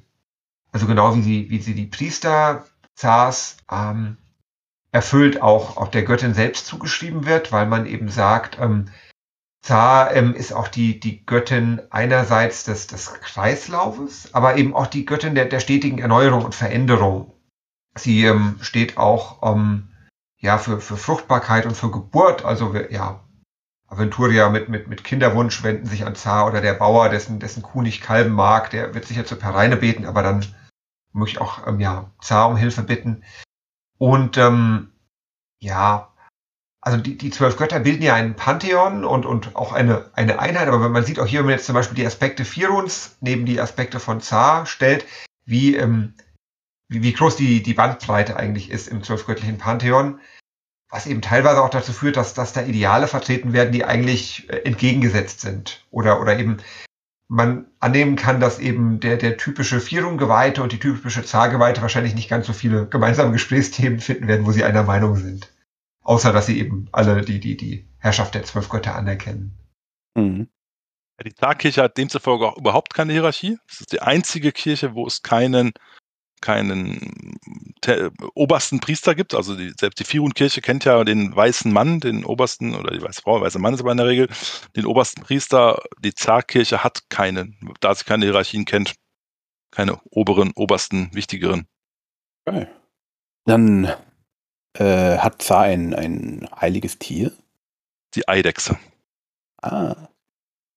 also 0.74 0.86
genau 0.86 1.16
wie 1.16 1.22
sie, 1.22 1.50
wie 1.50 1.60
sie 1.60 1.74
die 1.74 1.86
Priester 1.86 2.66
Zars 2.94 3.58
ähm, 3.72 4.18
erfüllt, 4.92 5.42
auch, 5.42 5.78
auch 5.78 5.88
der 5.88 6.04
Göttin 6.04 6.34
selbst 6.34 6.66
zugeschrieben 6.66 7.26
wird, 7.26 7.54
weil 7.54 7.66
man 7.66 7.86
eben 7.86 8.10
sagt, 8.10 8.60
ähm, 8.60 8.90
Zar 9.62 10.14
ähm, 10.14 10.34
ist 10.34 10.54
auch 10.54 10.68
die, 10.68 11.00
die 11.00 11.26
Göttin 11.26 11.82
einerseits 11.92 12.66
des, 12.66 12.88
des 12.88 13.14
Kreislaufes, 13.14 14.34
aber 14.34 14.58
eben 14.58 14.76
auch 14.76 14.88
die 14.88 15.06
Göttin 15.06 15.36
der, 15.36 15.46
der 15.46 15.60
stetigen 15.62 16.00
Erneuerung 16.00 16.44
und 16.44 16.56
Veränderung. 16.56 17.32
Sie 17.96 18.26
ähm, 18.26 18.58
steht 18.62 18.98
auch 18.98 19.56
ähm, 19.56 19.91
ja, 20.42 20.58
für, 20.58 20.82
für 20.82 20.98
Fruchtbarkeit 20.98 21.66
und 21.66 21.78
für 21.78 21.92
Geburt. 21.92 22.44
Also 22.44 22.76
ja, 22.90 23.24
Aventurier 23.88 24.50
mit, 24.50 24.70
mit, 24.70 24.88
mit 24.88 25.04
Kinderwunsch 25.04 25.64
wenden 25.64 25.86
sich 25.86 26.06
an 26.06 26.16
Zar 26.16 26.48
oder 26.48 26.62
der 26.62 26.74
Bauer, 26.74 27.10
dessen, 27.10 27.40
dessen 27.40 27.62
Kuh 27.62 27.82
nicht 27.82 28.02
kalben 28.02 28.34
mag, 28.34 28.72
der 28.72 28.94
wird 28.94 29.06
sicher 29.06 29.26
zur 29.26 29.40
Pereine 29.40 29.78
beten, 29.78 30.06
aber 30.06 30.24
dann 30.24 30.46
möchte 31.14 31.38
ich 31.38 31.42
auch 31.42 31.68
ähm, 31.68 31.80
ja, 31.80 32.12
Zar 32.22 32.50
um 32.50 32.58
Hilfe 32.58 32.84
bitten. 32.84 33.24
Und 33.98 34.38
ähm, 34.38 34.92
ja, 35.60 36.12
also 36.82 36.98
die, 36.98 37.18
die 37.18 37.30
zwölf 37.30 37.58
Götter 37.58 37.80
bilden 37.80 38.02
ja 38.02 38.16
einen 38.16 38.36
Pantheon 38.36 39.06
und, 39.06 39.28
und 39.28 39.56
auch 39.56 39.74
eine, 39.74 40.10
eine 40.14 40.40
Einheit, 40.40 40.68
aber 40.68 40.90
man 40.90 41.04
sieht 41.04 41.20
auch 41.20 41.28
hier, 41.28 41.40
wenn 41.40 41.48
man 41.48 41.56
jetzt 41.56 41.68
zum 41.68 41.76
Beispiel 41.76 41.96
die 41.98 42.08
Aspekte 42.08 42.46
Firuns 42.46 43.18
neben 43.20 43.46
die 43.46 43.62
Aspekte 43.62 44.00
von 44.00 44.22
Zar 44.22 44.66
stellt, 44.66 45.06
wie 45.46 45.76
ähm, 45.76 46.16
wie, 46.92 47.02
wie 47.02 47.14
groß 47.14 47.38
die, 47.38 47.64
die 47.64 47.74
Bandbreite 47.74 48.36
eigentlich 48.36 48.70
ist 48.70 48.90
im 48.90 49.02
zwölfgöttlichen 49.02 49.58
Pantheon, 49.58 50.20
was 50.90 51.08
eben 51.08 51.22
teilweise 51.22 51.64
auch 51.64 51.70
dazu 51.70 51.94
führt, 51.94 52.18
dass, 52.18 52.34
dass 52.34 52.52
da 52.52 52.62
Ideale 52.62 53.08
vertreten 53.08 53.54
werden, 53.54 53.72
die 53.72 53.86
eigentlich 53.86 54.50
äh, 54.50 54.58
entgegengesetzt 54.58 55.40
sind. 55.40 55.86
Oder, 55.90 56.20
oder 56.20 56.38
eben 56.38 56.58
man 57.30 57.68
annehmen 57.80 58.18
kann, 58.18 58.42
dass 58.42 58.60
eben 58.60 59.00
der, 59.00 59.16
der 59.16 59.38
typische 59.38 59.80
Vierung-Geweihte 59.80 60.62
und 60.62 60.74
die 60.74 60.80
typische 60.80 61.24
Zahlgeweihte 61.24 61.82
wahrscheinlich 61.82 62.14
nicht 62.14 62.30
ganz 62.30 62.46
so 62.46 62.52
viele 62.52 62.88
gemeinsame 62.88 63.32
Gesprächsthemen 63.32 64.02
finden 64.02 64.28
werden, 64.28 64.46
wo 64.46 64.52
sie 64.52 64.66
einer 64.66 64.84
Meinung 64.84 65.16
sind. 65.16 65.50
Außer, 66.02 66.34
dass 66.34 66.48
sie 66.48 66.60
eben 66.60 66.90
alle 66.92 67.22
die, 67.22 67.40
die, 67.40 67.56
die 67.56 67.88
Herrschaft 68.00 68.36
der 68.36 68.44
zwölf 68.44 68.68
Götter 68.68 68.96
anerkennen. 68.96 69.58
Mhm. 70.16 70.50
Die 71.24 71.36
Zarkirche 71.36 71.84
hat 71.84 71.98
demzufolge 71.98 72.48
auch 72.48 72.58
überhaupt 72.58 72.94
keine 72.94 73.14
Hierarchie. 73.14 73.58
Es 73.70 73.80
ist 73.80 73.94
die 73.94 74.02
einzige 74.02 74.52
Kirche, 74.52 74.94
wo 74.94 75.08
es 75.08 75.22
keinen 75.22 75.72
keinen 76.42 77.38
obersten 78.34 78.80
Priester 78.80 79.16
gibt. 79.16 79.34
Also 79.34 79.56
die, 79.56 79.74
selbst 79.80 80.00
die 80.00 80.04
Firun-Kirche 80.04 80.62
kennt 80.62 80.86
ja 80.86 81.04
den 81.04 81.36
weißen 81.36 81.72
Mann, 81.72 82.00
den 82.00 82.26
obersten, 82.26 82.76
oder 82.76 82.92
die 82.92 83.02
weiße 83.02 83.22
Frau, 83.22 83.38
der 83.38 83.46
weiße 83.46 83.60
Mann 83.60 83.74
ist 83.74 83.82
aber 83.82 83.92
in 83.92 83.98
der 83.98 84.08
Regel, 84.08 84.28
den 84.76 84.86
obersten 84.86 85.22
Priester. 85.22 85.82
Die 86.00 86.14
Zarkirche 86.14 86.84
hat 86.84 87.10
keinen, 87.10 87.58
da 87.80 87.96
sie 87.96 88.04
keine 88.04 88.26
Hierarchien 88.26 88.66
kennt, 88.66 88.96
keine 89.72 90.00
oberen, 90.10 90.52
obersten, 90.56 91.10
wichtigeren. 91.14 91.68
Okay. 92.46 92.68
Dann 93.46 93.92
äh, 94.74 95.18
hat 95.18 95.42
Zar 95.42 95.62
ein, 95.62 95.94
ein 95.94 96.48
heiliges 96.60 97.00
Tier? 97.00 97.32
Die 98.16 98.28
Eidechse. 98.28 98.78
Ah. 99.62 100.11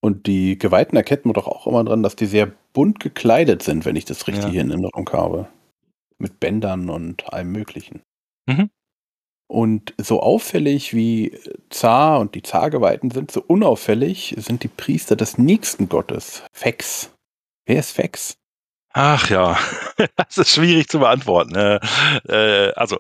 Und 0.05 0.27
die 0.27 0.59
Geweihten 0.59 0.99
erkennt 0.99 1.25
man 1.25 1.33
doch 1.33 1.47
auch 1.47 1.67
immer 1.67 1.83
dran, 1.83 2.03
dass 2.03 2.15
die 2.15 2.27
sehr 2.27 2.53
bunt 2.75 3.01
gekleidet 3.01 3.63
sind, 3.63 3.87
wenn 3.87 3.97
ich 3.97 4.05
das 4.05 4.27
richtig 4.27 4.53
ja. 4.53 4.61
in 4.61 4.69
Erinnerung 4.69 5.09
habe. 5.11 5.49
Mit 6.19 6.41
Bändern 6.41 6.91
und 6.91 7.33
allem 7.33 7.53
Möglichen. 7.53 8.03
Mhm. 8.45 8.69
Und 9.47 9.95
so 9.97 10.21
auffällig 10.21 10.93
wie 10.93 11.39
Zar 11.71 12.21
und 12.21 12.35
die 12.35 12.43
Zargeweihten 12.43 13.13
sind, 13.13 13.31
so 13.31 13.43
unauffällig 13.47 14.35
sind 14.37 14.63
die 14.63 14.69
Priester 14.69 15.17
des 15.17 15.39
nächsten 15.39 15.89
Gottes, 15.89 16.43
Fex. 16.53 17.11
Wer 17.65 17.79
ist 17.79 17.93
Fex? 17.93 18.37
Ach 18.93 19.31
ja, 19.31 19.57
das 20.17 20.37
ist 20.37 20.51
schwierig 20.51 20.89
zu 20.89 20.99
beantworten. 20.99 21.55
Äh, 21.55 21.81
äh, 22.29 22.75
also 22.75 22.99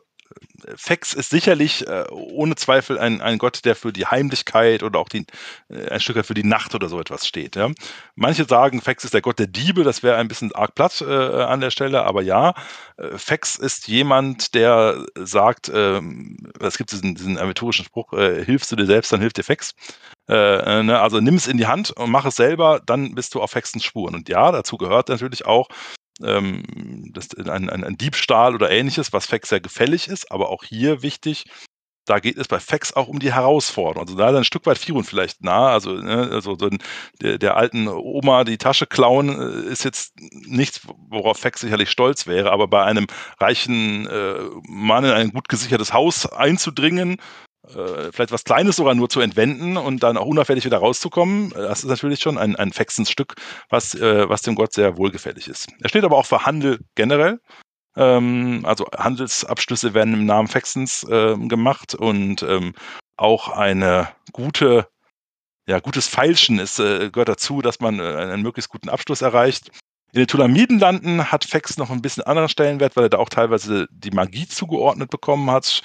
Fex 0.76 1.12
ist 1.14 1.30
sicherlich 1.30 1.86
äh, 1.86 2.04
ohne 2.10 2.54
Zweifel 2.56 2.98
ein, 2.98 3.20
ein 3.20 3.38
Gott, 3.38 3.64
der 3.64 3.76
für 3.76 3.92
die 3.92 4.06
Heimlichkeit 4.06 4.82
oder 4.82 4.98
auch 4.98 5.08
die, 5.08 5.26
äh, 5.68 5.88
ein 5.88 6.00
Stück 6.00 6.16
weit 6.16 6.26
für 6.26 6.34
die 6.34 6.44
Nacht 6.44 6.74
oder 6.74 6.88
so 6.88 7.00
etwas 7.00 7.26
steht. 7.26 7.56
Ja? 7.56 7.70
Manche 8.14 8.44
sagen, 8.44 8.80
Fex 8.80 9.04
ist 9.04 9.14
der 9.14 9.22
Gott 9.22 9.38
der 9.38 9.46
Diebe, 9.46 9.84
das 9.84 10.02
wäre 10.02 10.16
ein 10.16 10.28
bisschen 10.28 10.54
arg 10.54 10.74
platt 10.74 11.00
äh, 11.00 11.12
an 11.12 11.60
der 11.60 11.70
Stelle, 11.70 12.04
aber 12.04 12.22
ja, 12.22 12.54
äh, 12.96 13.18
Fex 13.18 13.56
ist 13.56 13.88
jemand, 13.88 14.54
der 14.54 15.04
sagt, 15.16 15.70
ähm, 15.72 16.52
es 16.60 16.78
gibt 16.78 16.92
diesen, 16.92 17.14
diesen 17.14 17.38
amateurischen 17.38 17.84
Spruch, 17.84 18.12
äh, 18.12 18.44
hilfst 18.44 18.70
du 18.72 18.76
dir 18.76 18.86
selbst, 18.86 19.12
dann 19.12 19.20
hilft 19.20 19.38
dir 19.38 19.44
Fex. 19.44 19.74
Äh, 20.28 20.82
ne? 20.82 21.00
Also 21.00 21.20
nimm 21.20 21.34
es 21.34 21.46
in 21.46 21.58
die 21.58 21.66
Hand 21.66 21.90
und 21.90 22.10
mach 22.10 22.24
es 22.24 22.36
selber, 22.36 22.80
dann 22.84 23.14
bist 23.14 23.34
du 23.34 23.42
auf 23.42 23.54
Hexens 23.54 23.84
Spuren. 23.84 24.14
Und 24.14 24.28
ja, 24.28 24.50
dazu 24.52 24.76
gehört 24.78 25.08
natürlich 25.08 25.44
auch, 25.46 25.68
ähm, 26.22 26.62
das, 27.12 27.34
ein, 27.34 27.70
ein, 27.70 27.84
ein, 27.84 27.96
Diebstahl 27.96 28.54
oder 28.54 28.70
ähnliches, 28.70 29.12
was 29.12 29.26
Fax 29.26 29.48
sehr 29.48 29.60
gefällig 29.60 30.08
ist, 30.08 30.30
aber 30.30 30.50
auch 30.50 30.64
hier 30.64 31.02
wichtig, 31.02 31.44
da 32.06 32.18
geht 32.18 32.36
es 32.36 32.48
bei 32.48 32.60
Fax 32.60 32.92
auch 32.92 33.08
um 33.08 33.18
die 33.18 33.32
Herausforderung. 33.32 34.06
Also 34.06 34.16
da 34.16 34.28
ist 34.28 34.36
ein 34.36 34.44
Stück 34.44 34.66
weit 34.66 34.78
Firun 34.78 35.04
vielleicht 35.04 35.42
nah. 35.42 35.70
Also, 35.70 35.92
ne, 35.92 36.28
also 36.30 36.56
so 36.58 36.68
der, 37.20 37.38
der, 37.38 37.56
alten 37.56 37.88
Oma 37.88 38.44
die 38.44 38.58
Tasche 38.58 38.86
klauen 38.86 39.28
äh, 39.30 39.70
ist 39.70 39.84
jetzt 39.84 40.12
nichts, 40.18 40.82
worauf 41.08 41.38
Fax 41.38 41.60
sicherlich 41.60 41.90
stolz 41.90 42.26
wäre, 42.26 42.52
aber 42.52 42.68
bei 42.68 42.84
einem 42.84 43.06
reichen 43.40 44.06
äh, 44.06 44.34
Mann 44.68 45.04
in 45.04 45.12
ein 45.12 45.32
gut 45.32 45.48
gesichertes 45.48 45.92
Haus 45.92 46.26
einzudringen 46.26 47.16
äh, 47.68 48.12
vielleicht 48.12 48.32
was 48.32 48.44
Kleines 48.44 48.76
sogar 48.76 48.94
nur 48.94 49.08
zu 49.08 49.20
entwenden 49.20 49.76
und 49.76 50.02
dann 50.02 50.16
auch 50.16 50.26
unauffällig 50.26 50.64
wieder 50.64 50.78
rauszukommen. 50.78 51.50
Das 51.50 51.80
ist 51.80 51.88
natürlich 51.88 52.20
schon 52.20 52.38
ein, 52.38 52.56
ein 52.56 52.72
Fexenstück, 52.72 53.34
was, 53.70 53.94
äh, 53.94 54.28
was 54.28 54.42
dem 54.42 54.54
Gott 54.54 54.72
sehr 54.72 54.96
wohlgefällig 54.96 55.48
ist. 55.48 55.68
Er 55.80 55.88
steht 55.88 56.04
aber 56.04 56.16
auch 56.16 56.26
für 56.26 56.44
Handel 56.44 56.80
generell. 56.94 57.40
Ähm, 57.96 58.62
also 58.64 58.86
Handelsabschlüsse 58.96 59.94
werden 59.94 60.14
im 60.14 60.26
Namen 60.26 60.48
Fexens 60.48 61.04
äh, 61.04 61.36
gemacht 61.36 61.94
und 61.94 62.42
ähm, 62.42 62.74
auch 63.16 63.48
eine 63.48 64.08
gute, 64.32 64.88
ja, 65.66 65.80
gutes 65.80 66.08
Feilschen 66.08 66.58
ist, 66.58 66.80
äh, 66.80 67.10
gehört 67.10 67.28
dazu, 67.28 67.62
dass 67.62 67.80
man 67.80 68.00
äh, 68.00 68.02
einen 68.02 68.42
möglichst 68.42 68.70
guten 68.70 68.88
Abschluss 68.88 69.22
erreicht. 69.22 69.70
In 70.12 70.20
den 70.20 70.26
Tulamidenlanden 70.28 71.32
hat 71.32 71.44
Fex 71.44 71.76
noch 71.76 71.90
ein 71.90 72.02
bisschen 72.02 72.22
anderen 72.22 72.48
Stellenwert, 72.48 72.94
weil 72.94 73.06
er 73.06 73.10
da 73.10 73.18
auch 73.18 73.28
teilweise 73.28 73.88
die 73.90 74.12
Magie 74.12 74.46
zugeordnet 74.46 75.10
bekommen 75.10 75.50
hat 75.50 75.82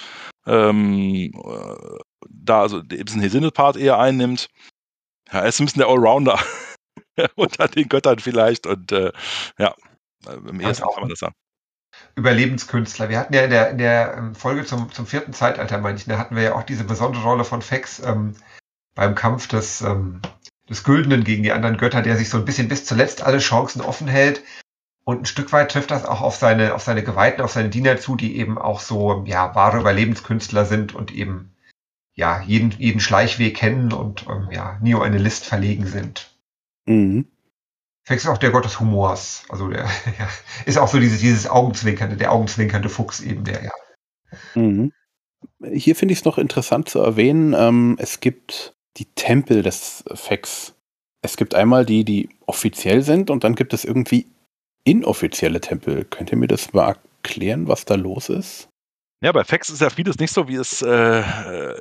ähm, 0.50 1.32
äh, 1.34 2.00
da 2.30 2.62
also 2.62 2.82
diesen 2.82 3.22
Hesinel-Part 3.22 3.78
eher 3.78 4.00
einnimmt. 4.00 4.50
Ja, 5.32 5.40
er 5.40 5.48
ist 5.48 5.60
ein 5.60 5.66
bisschen 5.66 5.82
der 5.82 5.90
Allrounder 5.90 6.40
unter 7.36 7.68
den 7.68 7.88
Göttern 7.88 8.20
vielleicht 8.20 8.66
und 8.66 8.92
äh, 8.92 9.12
ja, 9.58 9.76
im 10.28 10.60
ersten 10.60 10.88
kann 10.88 11.02
man 11.02 11.10
das 11.10 11.20
sagen. 11.20 11.36
Überlebenskünstler. 12.16 13.10
Wir 13.10 13.20
hatten 13.20 13.34
ja 13.34 13.44
in 13.44 13.50
der, 13.50 13.70
in 13.72 13.78
der 13.78 14.16
ähm, 14.18 14.36
Folge 14.36 14.66
zum, 14.66 14.92
zum 14.92 15.06
vierten 15.06 15.34
Zeitalter, 15.34 15.78
meine 15.80 15.98
ich, 15.98 16.06
da 16.06 16.18
hatten 16.18 16.36
wir 16.36 16.44
ja 16.44 16.56
auch 16.56 16.64
diese 16.64 16.84
besondere 16.84 17.24
Rolle 17.24 17.44
von 17.44 17.62
Fex 17.62 18.00
ähm, 18.00 18.36
beim 18.96 19.16
Kampf 19.16 19.48
des, 19.48 19.82
ähm, 19.82 20.22
des 20.70 20.84
Güldenen 20.84 21.24
gegen 21.24 21.44
die 21.44 21.52
anderen 21.52 21.78
Götter, 21.78 22.02
der 22.02 22.18
sich 22.18 22.30
so 22.30 22.38
ein 22.38 22.46
bisschen 22.46 22.68
bis 22.68 22.86
zuletzt 22.86 23.24
alle 23.24 23.40
Chancen 23.40 23.82
offen 23.82 24.08
hält, 24.08 24.44
und 25.10 25.22
ein 25.24 25.26
Stück 25.26 25.52
weit 25.54 25.72
trifft 25.72 25.90
das 25.90 26.06
auch 26.06 26.22
auf 26.22 26.36
seine, 26.36 26.76
auf 26.76 26.84
seine 26.84 27.04
Geweihten, 27.04 27.42
auf 27.42 27.52
seine 27.52 27.70
Diener 27.70 27.98
zu, 27.98 28.16
die 28.16 28.38
eben 28.38 28.60
auch 28.60 28.80
so, 28.80 29.24
ja, 29.26 29.56
wahre 29.56 29.80
Überlebenskünstler 29.80 30.66
sind 30.66 30.94
und 30.94 31.12
eben, 31.12 31.56
ja, 32.14 32.44
jeden, 32.44 32.70
jeden 32.78 33.00
Schleichweg 33.00 33.58
kennen 33.58 33.92
und, 33.92 34.28
ähm, 34.30 34.50
ja, 34.52 34.78
nie 34.84 34.94
um 34.94 35.02
eine 35.02 35.18
List 35.18 35.46
verlegen 35.46 35.88
sind. 35.88 36.30
Mhm. 36.86 37.26
Fex 38.04 38.24
ist 38.24 38.30
auch 38.30 38.38
der 38.38 38.52
Gott 38.52 38.66
des 38.66 38.80
Humors. 38.80 39.46
Also 39.50 39.68
der 39.70 39.86
ja, 40.20 40.30
ist 40.68 40.78
auch 40.78 40.88
so 40.88 41.00
dieses, 41.00 41.22
dieses 41.22 41.48
Augenzwinkernde, 41.48 42.16
der 42.16 42.32
augenzwinkernde 42.32 42.90
Fuchs 42.90 43.20
eben, 43.20 43.44
der, 43.44 43.64
ja. 43.64 43.72
Mhm. 44.54 44.94
Hier 45.74 45.96
finde 45.96 46.12
ich 46.12 46.20
es 46.20 46.26
noch 46.26 46.38
interessant 46.38 46.88
zu 46.88 47.00
erwähnen, 47.00 47.56
ähm, 47.58 47.96
es 48.00 48.20
gibt 48.20 48.76
die 48.98 49.06
Tempel 49.06 49.64
des 49.64 50.04
Fex. 50.14 50.76
Es 51.24 51.36
gibt 51.36 51.56
einmal 51.56 51.84
die, 51.84 52.06
die 52.06 52.30
offiziell 52.46 53.02
sind 53.02 53.32
und 53.32 53.44
dann 53.44 53.56
gibt 53.56 53.74
es 53.74 53.86
irgendwie 53.86 54.28
inoffizielle 54.90 55.62
Tempel. 55.62 56.06
Könnt 56.06 56.32
ihr 56.32 56.38
mir 56.38 56.48
das 56.48 56.74
mal 56.74 56.96
erklären, 57.24 57.68
was 57.68 57.86
da 57.86 57.96
los 57.96 58.30
ist? 58.30 58.70
Ja, 59.22 59.32
bei 59.34 59.44
Fax 59.44 59.70
ist 59.70 59.82
ja 59.82 59.90
vieles 59.90 60.18
nicht 60.18 60.34
so, 60.34 60.48
wie 60.48 60.56
es 60.56 60.82
äh, 60.82 61.24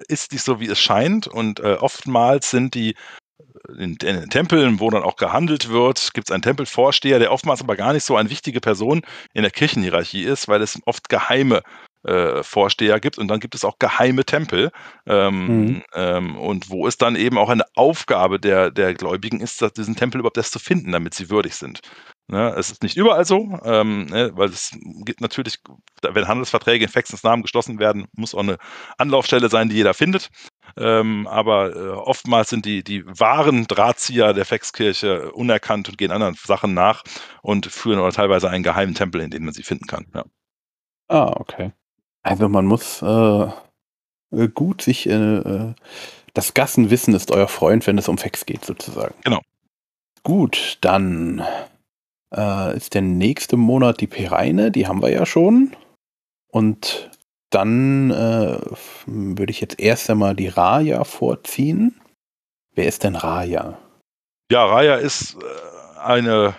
ist, 0.08 0.32
nicht 0.32 0.42
so, 0.42 0.60
wie 0.60 0.66
es 0.66 0.78
scheint. 0.78 1.28
Und 1.28 1.60
äh, 1.60 1.76
oftmals 1.80 2.50
sind 2.50 2.74
die 2.74 2.90
äh, 2.90 3.72
in, 3.72 3.92
in, 3.92 3.96
den 3.96 4.30
Tempeln, 4.30 4.80
wo 4.80 4.90
dann 4.90 5.04
auch 5.04 5.16
gehandelt 5.16 5.68
wird, 5.68 6.12
gibt 6.14 6.28
es 6.28 6.32
einen 6.32 6.42
Tempelvorsteher, 6.42 7.20
der 7.20 7.32
oftmals 7.32 7.62
aber 7.62 7.76
gar 7.76 7.92
nicht 7.92 8.04
so 8.04 8.16
eine 8.16 8.28
wichtige 8.28 8.60
Person 8.60 9.02
in 9.34 9.42
der 9.42 9.52
Kirchenhierarchie 9.52 10.24
ist, 10.24 10.48
weil 10.48 10.60
es 10.62 10.80
oft 10.84 11.08
geheime 11.08 11.62
äh, 12.04 12.42
Vorsteher 12.42 12.98
gibt 13.00 13.18
und 13.18 13.28
dann 13.28 13.40
gibt 13.40 13.54
es 13.54 13.64
auch 13.64 13.78
geheime 13.78 14.24
Tempel 14.24 14.70
ähm, 15.06 15.46
mhm. 15.46 15.82
ähm, 15.94 16.36
und 16.36 16.70
wo 16.70 16.86
es 16.86 16.96
dann 16.96 17.16
eben 17.16 17.38
auch 17.38 17.48
eine 17.48 17.64
Aufgabe 17.74 18.40
der, 18.40 18.70
der 18.70 18.94
Gläubigen 18.94 19.40
ist, 19.40 19.64
diesen 19.76 19.96
Tempel 19.96 20.20
überhaupt 20.20 20.36
erst 20.36 20.52
zu 20.52 20.58
finden, 20.58 20.92
damit 20.92 21.14
sie 21.14 21.30
würdig 21.30 21.54
sind. 21.54 21.80
Ne, 22.30 22.54
es 22.58 22.70
ist 22.70 22.82
nicht 22.82 22.98
überall 22.98 23.24
so, 23.24 23.58
ähm, 23.64 24.04
ne, 24.04 24.32
weil 24.34 24.50
es 24.50 24.76
gibt 25.06 25.22
natürlich, 25.22 25.60
wenn 26.02 26.28
Handelsverträge 26.28 26.84
in 26.84 26.90
Faxens 26.90 27.22
Namen 27.22 27.42
geschlossen 27.42 27.78
werden, 27.78 28.06
muss 28.12 28.34
auch 28.34 28.40
eine 28.40 28.58
Anlaufstelle 28.98 29.48
sein, 29.48 29.70
die 29.70 29.76
jeder 29.76 29.94
findet. 29.94 30.28
Ähm, 30.76 31.26
aber 31.26 31.74
äh, 31.74 31.88
oftmals 31.88 32.50
sind 32.50 32.66
die, 32.66 32.84
die 32.84 33.06
wahren 33.06 33.66
Drahtzieher 33.66 34.34
der 34.34 34.44
Faxkirche 34.44 35.32
unerkannt 35.32 35.88
und 35.88 35.96
gehen 35.96 36.10
anderen 36.10 36.34
Sachen 36.34 36.74
nach 36.74 37.02
und 37.40 37.64
führen 37.64 37.98
oder 37.98 38.12
teilweise 38.12 38.50
einen 38.50 38.62
geheimen 38.62 38.94
Tempel, 38.94 39.22
in 39.22 39.30
dem 39.30 39.46
man 39.46 39.54
sie 39.54 39.62
finden 39.62 39.86
kann. 39.86 40.04
Ja. 40.14 40.24
Ah, 41.08 41.32
okay. 41.34 41.72
Also 42.22 42.50
man 42.50 42.66
muss 42.66 43.00
äh, 43.00 43.46
äh 44.32 44.48
gut 44.52 44.82
sich, 44.82 45.08
äh, 45.08 45.14
äh, 45.14 45.74
das 46.34 46.52
Gassenwissen 46.52 47.14
ist 47.14 47.30
euer 47.30 47.48
Freund, 47.48 47.86
wenn 47.86 47.96
es 47.96 48.08
um 48.08 48.18
Fax 48.18 48.44
geht, 48.44 48.66
sozusagen. 48.66 49.14
Genau. 49.24 49.40
Gut, 50.22 50.76
dann 50.82 51.42
äh, 52.34 52.76
ist 52.76 52.94
der 52.94 53.02
nächste 53.02 53.56
Monat 53.56 54.00
die 54.00 54.06
Pereine, 54.06 54.70
die 54.70 54.86
haben 54.86 55.02
wir 55.02 55.10
ja 55.10 55.26
schon. 55.26 55.74
Und 56.50 57.10
dann 57.50 58.10
äh, 58.10 58.58
würde 59.06 59.50
ich 59.50 59.60
jetzt 59.60 59.80
erst 59.80 60.10
einmal 60.10 60.34
die 60.34 60.48
Raya 60.48 61.04
vorziehen. 61.04 62.00
Wer 62.74 62.86
ist 62.86 63.04
denn 63.04 63.16
Raya? 63.16 63.78
Ja, 64.50 64.64
Raya 64.66 64.96
ist 64.96 65.34
äh, 65.34 65.98
eine 66.00 66.54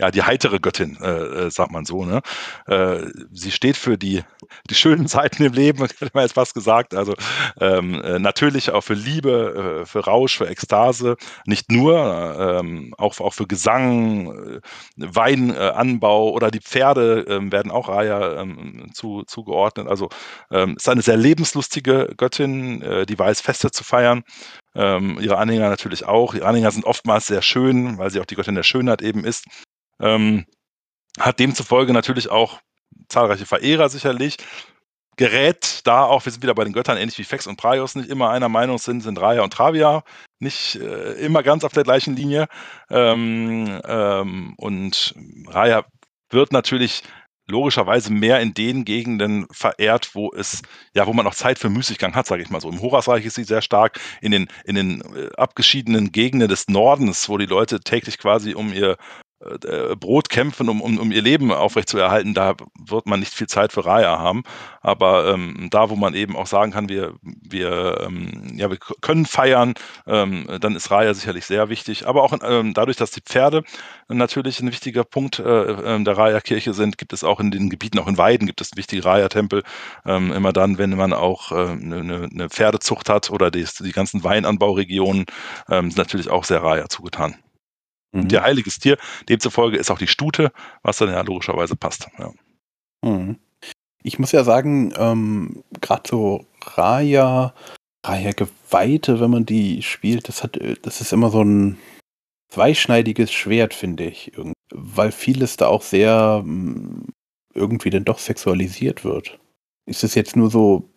ja, 0.00 0.10
die 0.10 0.22
heitere 0.22 0.60
Göttin, 0.60 0.96
äh, 1.02 1.46
äh, 1.46 1.50
sagt 1.50 1.72
man 1.72 1.84
so. 1.84 2.04
Ne? 2.04 2.20
Äh, 2.66 3.06
sie 3.32 3.50
steht 3.50 3.76
für 3.76 3.98
die, 3.98 4.22
die 4.70 4.74
schönen 4.74 5.08
Zeiten 5.08 5.42
im 5.42 5.52
Leben, 5.52 5.78
hätte 5.98 6.10
man 6.14 6.22
jetzt 6.22 6.34
fast 6.34 6.54
gesagt. 6.54 6.94
Also 6.94 7.14
ähm, 7.60 8.00
äh, 8.02 8.18
natürlich 8.18 8.70
auch 8.70 8.82
für 8.82 8.94
Liebe, 8.94 9.82
äh, 9.82 9.86
für 9.86 10.00
Rausch, 10.00 10.38
für 10.38 10.48
Ekstase, 10.48 11.16
nicht 11.46 11.72
nur, 11.72 11.96
ähm, 12.38 12.94
auch, 12.96 13.18
auch 13.20 13.34
für 13.34 13.46
Gesang, 13.46 14.32
äh, 14.56 14.60
Weinanbau 14.96 16.30
oder 16.30 16.50
die 16.50 16.60
Pferde 16.60 17.24
ähm, 17.28 17.50
werden 17.50 17.72
auch 17.72 17.88
Raya 17.88 18.40
ähm, 18.40 18.90
zu, 18.94 19.24
zugeordnet. 19.24 19.88
Also 19.88 20.08
ähm, 20.50 20.76
ist 20.76 20.88
eine 20.88 21.02
sehr 21.02 21.16
lebenslustige 21.16 22.14
Göttin, 22.16 23.04
die 23.08 23.18
weiß, 23.18 23.40
Feste 23.40 23.70
zu 23.70 23.84
feiern. 23.84 24.22
Ähm, 24.78 25.18
ihre 25.20 25.38
Anhänger 25.38 25.68
natürlich 25.68 26.06
auch. 26.06 26.34
Ihre 26.34 26.46
Anhänger 26.46 26.70
sind 26.70 26.84
oftmals 26.84 27.26
sehr 27.26 27.42
schön, 27.42 27.98
weil 27.98 28.10
sie 28.10 28.20
auch 28.20 28.26
die 28.26 28.36
Göttin 28.36 28.54
der 28.54 28.62
Schönheit 28.62 29.02
eben 29.02 29.24
ist. 29.24 29.44
Ähm, 30.00 30.46
hat 31.18 31.40
demzufolge 31.40 31.92
natürlich 31.92 32.30
auch 32.30 32.60
zahlreiche 33.08 33.44
Verehrer 33.44 33.88
sicherlich. 33.88 34.36
Gerät 35.16 35.80
da 35.84 36.04
auch, 36.04 36.24
wir 36.24 36.30
sind 36.30 36.44
wieder 36.44 36.54
bei 36.54 36.62
den 36.62 36.72
Göttern, 36.72 36.96
ähnlich 36.96 37.18
wie 37.18 37.24
Fex 37.24 37.48
und 37.48 37.56
Praios 37.56 37.96
nicht 37.96 38.08
immer 38.08 38.30
einer 38.30 38.48
Meinung 38.48 38.78
sind, 38.78 39.00
sind 39.00 39.20
Raya 39.20 39.42
und 39.42 39.52
Travia 39.52 40.04
nicht 40.38 40.76
äh, 40.76 41.14
immer 41.14 41.42
ganz 41.42 41.64
auf 41.64 41.72
der 41.72 41.82
gleichen 41.82 42.14
Linie. 42.14 42.46
Ähm, 42.88 43.80
ähm, 43.84 44.54
und 44.58 45.14
Raya 45.48 45.86
wird 46.30 46.52
natürlich 46.52 47.02
logischerweise 47.48 48.12
mehr 48.12 48.40
in 48.40 48.54
den 48.54 48.84
Gegenden 48.84 49.46
verehrt, 49.50 50.14
wo 50.14 50.32
es, 50.32 50.62
ja, 50.94 51.06
wo 51.06 51.12
man 51.12 51.26
auch 51.26 51.34
Zeit 51.34 51.58
für 51.58 51.70
Müßiggang 51.70 52.14
hat, 52.14 52.26
sage 52.26 52.42
ich 52.42 52.50
mal 52.50 52.60
so. 52.60 52.70
Im 52.70 52.80
Horasreich 52.80 53.24
ist 53.24 53.34
sie 53.34 53.44
sehr 53.44 53.62
stark, 53.62 53.98
in 54.20 54.30
den, 54.30 54.48
in 54.64 54.74
den 54.74 55.00
äh, 55.00 55.30
abgeschiedenen 55.36 56.12
Gegenden 56.12 56.48
des 56.48 56.68
Nordens, 56.68 57.28
wo 57.28 57.38
die 57.38 57.46
Leute 57.46 57.80
täglich 57.80 58.18
quasi 58.18 58.54
um 58.54 58.72
ihr 58.72 58.96
äh, 59.40 59.94
Brot 59.94 60.28
kämpfen, 60.28 60.68
um, 60.68 60.80
um, 60.80 60.98
um 60.98 61.12
ihr 61.12 61.22
Leben 61.22 61.52
aufrechtzuerhalten, 61.52 62.34
da 62.34 62.54
wird 62.78 63.06
man 63.06 63.20
nicht 63.20 63.32
viel 63.32 63.46
Zeit 63.46 63.72
für 63.72 63.84
Raya 63.84 64.18
haben. 64.18 64.42
Aber 64.80 65.28
ähm, 65.32 65.68
da, 65.70 65.90
wo 65.90 65.96
man 65.96 66.14
eben 66.14 66.36
auch 66.36 66.46
sagen 66.46 66.72
kann, 66.72 66.88
wir, 66.88 67.14
wir, 67.22 68.00
ähm, 68.04 68.52
ja, 68.56 68.70
wir 68.70 68.78
können 68.78 69.26
feiern, 69.26 69.74
ähm, 70.06 70.46
dann 70.60 70.74
ist 70.74 70.90
Raya 70.90 71.14
sicherlich 71.14 71.46
sehr 71.46 71.68
wichtig. 71.68 72.06
Aber 72.06 72.24
auch 72.24 72.36
ähm, 72.42 72.74
dadurch, 72.74 72.96
dass 72.96 73.12
die 73.12 73.20
Pferde 73.20 73.62
natürlich 74.08 74.60
ein 74.60 74.72
wichtiger 74.72 75.04
Punkt 75.04 75.38
äh, 75.38 75.42
ähm, 75.44 76.04
der 76.04 76.18
Raya-Kirche 76.18 76.74
sind, 76.74 76.98
gibt 76.98 77.12
es 77.12 77.22
auch 77.22 77.38
in 77.38 77.50
den 77.50 77.70
Gebieten, 77.70 77.98
auch 78.00 78.08
in 78.08 78.18
Weiden, 78.18 78.46
gibt 78.46 78.60
es 78.60 78.76
wichtige 78.76 79.04
Raya-Tempel. 79.04 79.62
Ähm, 80.04 80.32
immer 80.32 80.52
dann, 80.52 80.78
wenn 80.78 80.96
man 80.96 81.12
auch 81.12 81.52
äh, 81.52 81.54
eine, 81.54 82.28
eine 82.32 82.48
Pferdezucht 82.48 83.08
hat 83.08 83.30
oder 83.30 83.50
die, 83.50 83.66
die 83.80 83.92
ganzen 83.92 84.24
Weinanbauregionen, 84.24 85.26
sind 85.68 85.96
natürlich 85.96 86.30
auch 86.30 86.44
sehr 86.44 86.62
Raya 86.62 86.88
zugetan. 86.88 87.36
Mhm. 88.12 88.28
Ihr 88.30 88.42
heiliges 88.42 88.78
Tier. 88.78 88.98
Demzufolge 89.28 89.76
ist 89.76 89.90
auch 89.90 89.98
die 89.98 90.06
Stute, 90.06 90.52
was 90.82 90.98
dann 90.98 91.10
ja 91.10 91.20
logischerweise 91.20 91.76
passt. 91.76 92.08
Ja. 92.18 92.32
Mhm. 93.04 93.38
Ich 94.02 94.18
muss 94.18 94.32
ja 94.32 94.44
sagen, 94.44 94.92
ähm, 94.96 95.62
gerade 95.80 96.08
so 96.08 96.46
Raya, 96.62 97.54
Raya 98.04 98.30
Geweihte, 98.32 99.20
wenn 99.20 99.30
man 99.30 99.44
die 99.44 99.82
spielt, 99.82 100.28
das 100.28 100.42
hat, 100.42 100.58
das 100.82 101.00
ist 101.00 101.12
immer 101.12 101.30
so 101.30 101.42
ein 101.42 101.78
zweischneidiges 102.48 103.32
Schwert, 103.32 103.74
finde 103.74 104.04
ich. 104.04 104.32
Weil 104.72 105.12
vieles 105.12 105.56
da 105.56 105.66
auch 105.66 105.82
sehr 105.82 106.42
mm, 106.44 107.08
irgendwie 107.54 107.90
dann 107.90 108.04
doch 108.04 108.18
sexualisiert 108.18 109.04
wird. 109.04 109.38
Ist 109.86 110.04
es 110.04 110.14
jetzt 110.14 110.36
nur 110.36 110.50
so 110.50 110.88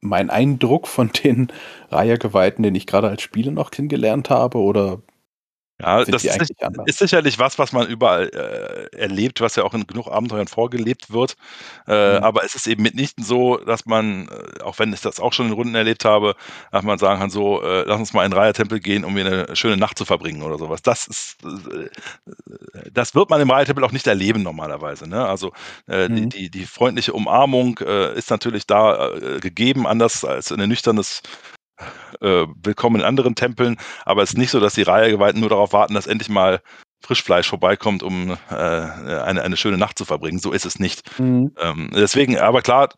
mein 0.00 0.30
Eindruck 0.30 0.86
von 0.86 1.10
den 1.24 1.52
Raya-Geweihten, 1.90 2.62
den 2.62 2.74
ich 2.74 2.86
gerade 2.86 3.08
als 3.08 3.22
Spieler 3.22 3.50
noch 3.50 3.70
kennengelernt 3.70 4.30
habe, 4.30 4.58
oder 4.58 5.02
ja, 5.80 6.04
das 6.04 6.24
ist, 6.24 6.52
ist, 6.86 6.98
sicherlich 6.98 7.38
was, 7.38 7.56
was 7.58 7.72
man 7.72 7.86
überall 7.86 8.28
äh, 8.28 8.96
erlebt, 8.96 9.40
was 9.40 9.54
ja 9.54 9.62
auch 9.62 9.74
in 9.74 9.86
genug 9.86 10.08
Abenteuern 10.08 10.48
vorgelebt 10.48 11.12
wird. 11.12 11.36
Äh, 11.86 12.18
mhm. 12.18 12.24
Aber 12.24 12.44
es 12.44 12.56
ist 12.56 12.66
eben 12.66 12.82
mitnichten 12.82 13.22
so, 13.22 13.58
dass 13.58 13.86
man, 13.86 14.28
äh, 14.28 14.62
auch 14.62 14.80
wenn 14.80 14.92
ich 14.92 15.00
das 15.02 15.20
auch 15.20 15.32
schon 15.32 15.46
in 15.46 15.52
Runden 15.52 15.76
erlebt 15.76 16.04
habe, 16.04 16.34
dass 16.72 16.82
man 16.82 16.98
sagen 16.98 17.20
kann, 17.20 17.30
so, 17.30 17.62
äh, 17.62 17.84
lass 17.86 18.00
uns 18.00 18.12
mal 18.12 18.24
in 18.24 18.32
den 18.32 18.38
Reihertempel 18.38 18.80
gehen, 18.80 19.04
um 19.04 19.16
hier 19.16 19.26
eine 19.26 19.54
schöne 19.54 19.76
Nacht 19.76 19.98
zu 19.98 20.04
verbringen 20.04 20.42
oder 20.42 20.58
sowas. 20.58 20.82
Das 20.82 21.06
ist, 21.06 21.36
äh, 21.44 21.88
das 22.92 23.14
wird 23.14 23.30
man 23.30 23.40
im 23.40 23.50
Reihertempel 23.50 23.84
auch 23.84 23.92
nicht 23.92 24.08
erleben 24.08 24.42
normalerweise. 24.42 25.08
Ne? 25.08 25.24
Also 25.24 25.52
äh, 25.86 26.08
mhm. 26.08 26.16
die, 26.16 26.28
die, 26.28 26.50
die, 26.50 26.66
freundliche 26.66 27.12
Umarmung 27.12 27.78
ist 27.78 28.30
natürlich 28.30 28.66
da 28.66 29.10
gegeben, 29.40 29.86
anders 29.86 30.24
als 30.24 30.50
in 30.50 30.60
ein 30.60 30.68
nüchternes 30.68 31.22
äh, 32.20 32.46
willkommen 32.62 32.96
in 32.96 33.06
anderen 33.06 33.34
Tempeln, 33.34 33.76
aber 34.04 34.22
es 34.22 34.30
ist 34.30 34.38
nicht 34.38 34.50
so, 34.50 34.60
dass 34.60 34.74
die 34.74 34.82
Reihegeweihten 34.82 35.40
nur 35.40 35.50
darauf 35.50 35.72
warten, 35.72 35.94
dass 35.94 36.06
endlich 36.06 36.28
mal 36.28 36.60
Frischfleisch 37.00 37.48
vorbeikommt, 37.48 38.02
um 38.02 38.36
äh, 38.50 38.54
eine, 38.54 39.42
eine 39.42 39.56
schöne 39.56 39.78
Nacht 39.78 39.98
zu 39.98 40.04
verbringen. 40.04 40.38
So 40.38 40.52
ist 40.52 40.66
es 40.66 40.78
nicht. 40.78 41.18
Mhm. 41.18 41.52
Ähm, 41.58 41.90
deswegen, 41.94 42.38
aber 42.38 42.62
klar, 42.62 42.88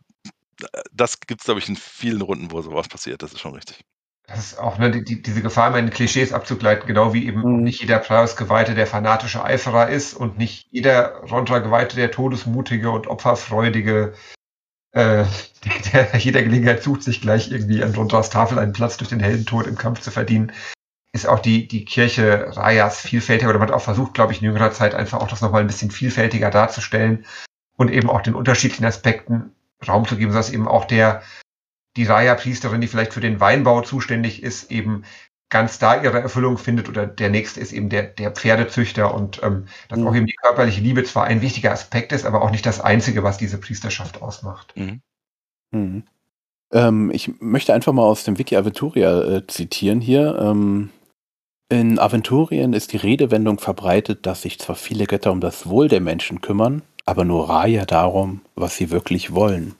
das 0.92 1.20
gibt 1.20 1.40
es, 1.40 1.44
glaube 1.44 1.60
ich, 1.60 1.68
in 1.68 1.76
vielen 1.76 2.22
Runden, 2.22 2.50
wo 2.50 2.62
sowas 2.62 2.88
passiert. 2.88 3.22
Das 3.22 3.32
ist 3.32 3.40
schon 3.40 3.54
richtig. 3.54 3.84
Das 4.26 4.38
ist 4.38 4.58
auch 4.58 4.78
ne, 4.78 5.02
die, 5.02 5.22
diese 5.22 5.42
Gefahr, 5.42 5.70
meine 5.70 5.90
Klischees 5.90 6.32
abzugleiten, 6.32 6.86
genau 6.86 7.12
wie 7.12 7.26
eben 7.26 7.40
mhm. 7.40 7.62
nicht 7.62 7.80
jeder 7.80 7.98
Praus-Geweihte 7.98 8.74
der 8.74 8.86
fanatische 8.86 9.44
Eiferer 9.44 9.88
ist 9.88 10.14
und 10.14 10.38
nicht 10.38 10.68
jeder 10.70 11.16
Rondra-Geweihte 11.24 11.96
der 11.96 12.12
todesmutige 12.12 12.90
und 12.90 13.08
opferfreudige 13.08 14.14
äh, 14.92 15.24
der 15.92 16.16
jeder 16.18 16.42
Gelegenheit 16.42 16.82
sucht, 16.82 17.02
sich 17.02 17.20
gleich 17.20 17.50
irgendwie 17.50 17.82
an 17.82 17.94
Rundras 17.94 18.30
Tafel 18.30 18.58
einen 18.58 18.72
Platz 18.72 18.96
durch 18.96 19.10
den 19.10 19.20
Heldentod 19.20 19.66
im 19.66 19.76
Kampf 19.76 20.00
zu 20.00 20.10
verdienen, 20.10 20.52
ist 21.12 21.26
auch 21.26 21.40
die, 21.40 21.66
die 21.66 21.84
Kirche 21.84 22.56
Rajas 22.56 23.00
vielfältiger 23.00 23.50
oder 23.50 23.58
man 23.58 23.68
hat 23.68 23.74
auch 23.74 23.82
versucht, 23.82 24.14
glaube 24.14 24.32
ich, 24.32 24.40
in 24.40 24.46
jüngerer 24.46 24.72
Zeit 24.72 24.94
einfach 24.94 25.20
auch 25.20 25.28
das 25.28 25.40
nochmal 25.40 25.60
ein 25.62 25.66
bisschen 25.66 25.90
vielfältiger 25.90 26.50
darzustellen 26.50 27.26
und 27.76 27.90
eben 27.90 28.08
auch 28.08 28.20
den 28.20 28.34
unterschiedlichen 28.34 28.84
Aspekten 28.84 29.52
Raum 29.86 30.06
zu 30.06 30.16
geben, 30.16 30.32
sodass 30.32 30.50
eben 30.50 30.68
auch 30.68 30.84
der, 30.84 31.22
die 31.96 32.04
Raya-Priesterin, 32.04 32.80
die 32.80 32.86
vielleicht 32.86 33.12
für 33.12 33.20
den 33.20 33.40
Weinbau 33.40 33.80
zuständig 33.80 34.42
ist, 34.42 34.70
eben 34.70 35.04
ganz 35.50 35.78
da 35.78 36.00
ihre 36.00 36.20
Erfüllung 36.20 36.56
findet 36.56 36.88
oder 36.88 37.06
der 37.06 37.28
nächste 37.28 37.60
ist 37.60 37.72
eben 37.72 37.88
der, 37.88 38.04
der 38.04 38.30
Pferdezüchter 38.30 39.12
und 39.12 39.42
ähm, 39.42 39.66
dass 39.88 39.98
mhm. 39.98 40.06
auch 40.06 40.14
eben 40.14 40.26
die 40.26 40.36
körperliche 40.36 40.80
Liebe 40.80 41.04
zwar 41.04 41.24
ein 41.24 41.42
wichtiger 41.42 41.72
Aspekt 41.72 42.12
ist, 42.12 42.24
aber 42.24 42.42
auch 42.42 42.50
nicht 42.50 42.64
das 42.64 42.80
Einzige, 42.80 43.22
was 43.22 43.36
diese 43.36 43.58
Priesterschaft 43.58 44.22
ausmacht. 44.22 44.72
Mhm. 44.76 45.02
Mhm. 45.72 46.04
Ähm, 46.72 47.10
ich 47.12 47.40
möchte 47.40 47.74
einfach 47.74 47.92
mal 47.92 48.04
aus 48.04 48.24
dem 48.24 48.38
Wiki 48.38 48.56
Aventuria 48.56 49.22
äh, 49.22 49.46
zitieren 49.46 50.00
hier. 50.00 50.38
Ähm, 50.40 50.90
in 51.68 51.98
Aventurien 51.98 52.72
ist 52.72 52.92
die 52.92 52.96
Redewendung 52.96 53.58
verbreitet, 53.58 54.26
dass 54.26 54.42
sich 54.42 54.58
zwar 54.58 54.76
viele 54.76 55.06
Götter 55.06 55.32
um 55.32 55.40
das 55.40 55.68
Wohl 55.68 55.88
der 55.88 56.00
Menschen 56.00 56.40
kümmern, 56.40 56.82
aber 57.04 57.24
nur 57.24 57.48
Raya 57.48 57.86
darum, 57.86 58.42
was 58.54 58.76
sie 58.76 58.90
wirklich 58.90 59.34
wollen. 59.34 59.74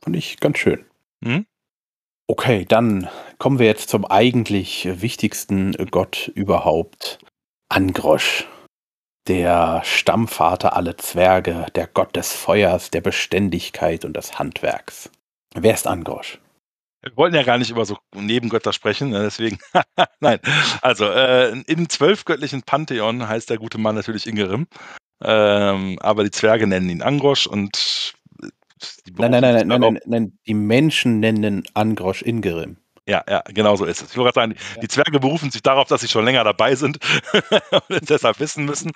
Fand 0.00 0.16
ich 0.16 0.40
ganz 0.40 0.58
schön. 0.58 0.84
Mhm. 1.20 1.46
Okay, 2.32 2.64
dann 2.64 3.10
kommen 3.36 3.58
wir 3.58 3.66
jetzt 3.66 3.90
zum 3.90 4.06
eigentlich 4.06 4.88
wichtigsten 4.90 5.72
Gott 5.90 6.32
überhaupt. 6.34 7.18
Angrosch. 7.68 8.48
Der 9.28 9.82
Stammvater 9.84 10.74
aller 10.74 10.96
Zwerge, 10.96 11.66
der 11.74 11.86
Gott 11.86 12.16
des 12.16 12.32
Feuers, 12.32 12.90
der 12.90 13.02
Beständigkeit 13.02 14.06
und 14.06 14.16
des 14.16 14.38
Handwerks. 14.38 15.10
Wer 15.54 15.74
ist 15.74 15.86
Angrosch? 15.86 16.40
Wir 17.02 17.14
wollten 17.18 17.36
ja 17.36 17.42
gar 17.42 17.58
nicht 17.58 17.70
über 17.70 17.84
so 17.84 17.98
Nebengötter 18.14 18.72
sprechen, 18.72 19.10
ne, 19.10 19.24
deswegen. 19.24 19.58
Nein. 20.20 20.38
Also, 20.80 21.04
äh, 21.10 21.50
im 21.66 21.90
zwölfgöttlichen 21.90 22.62
Pantheon 22.62 23.28
heißt 23.28 23.50
der 23.50 23.58
gute 23.58 23.76
Mann 23.76 23.94
natürlich 23.94 24.26
Ingerim. 24.26 24.68
Ähm, 25.22 25.98
aber 26.00 26.24
die 26.24 26.30
Zwerge 26.30 26.66
nennen 26.66 26.88
ihn 26.88 27.02
Angrosch 27.02 27.46
und 27.46 28.14
Nein, 29.16 29.30
nein, 29.32 29.42
nein, 29.42 29.66
nein, 29.66 29.80
nein, 29.80 29.98
nein, 30.06 30.38
die 30.46 30.54
Menschen 30.54 31.20
nennen 31.20 31.64
Angrosch 31.74 32.22
Ingerim. 32.22 32.76
Ja, 33.08 33.24
ja, 33.28 33.42
genau 33.48 33.74
so 33.74 33.84
ist 33.84 34.00
es. 34.00 34.10
Ich 34.12 34.16
wollte 34.16 34.32
gerade 34.32 34.54
sagen, 34.54 34.80
die 34.80 34.86
Zwerge 34.86 35.18
berufen 35.18 35.50
sich 35.50 35.60
darauf, 35.60 35.88
dass 35.88 36.02
sie 36.02 36.08
schon 36.08 36.24
länger 36.24 36.44
dabei 36.44 36.76
sind 36.76 36.98
und 37.88 38.08
deshalb 38.08 38.38
wissen 38.38 38.64
müssen. 38.64 38.92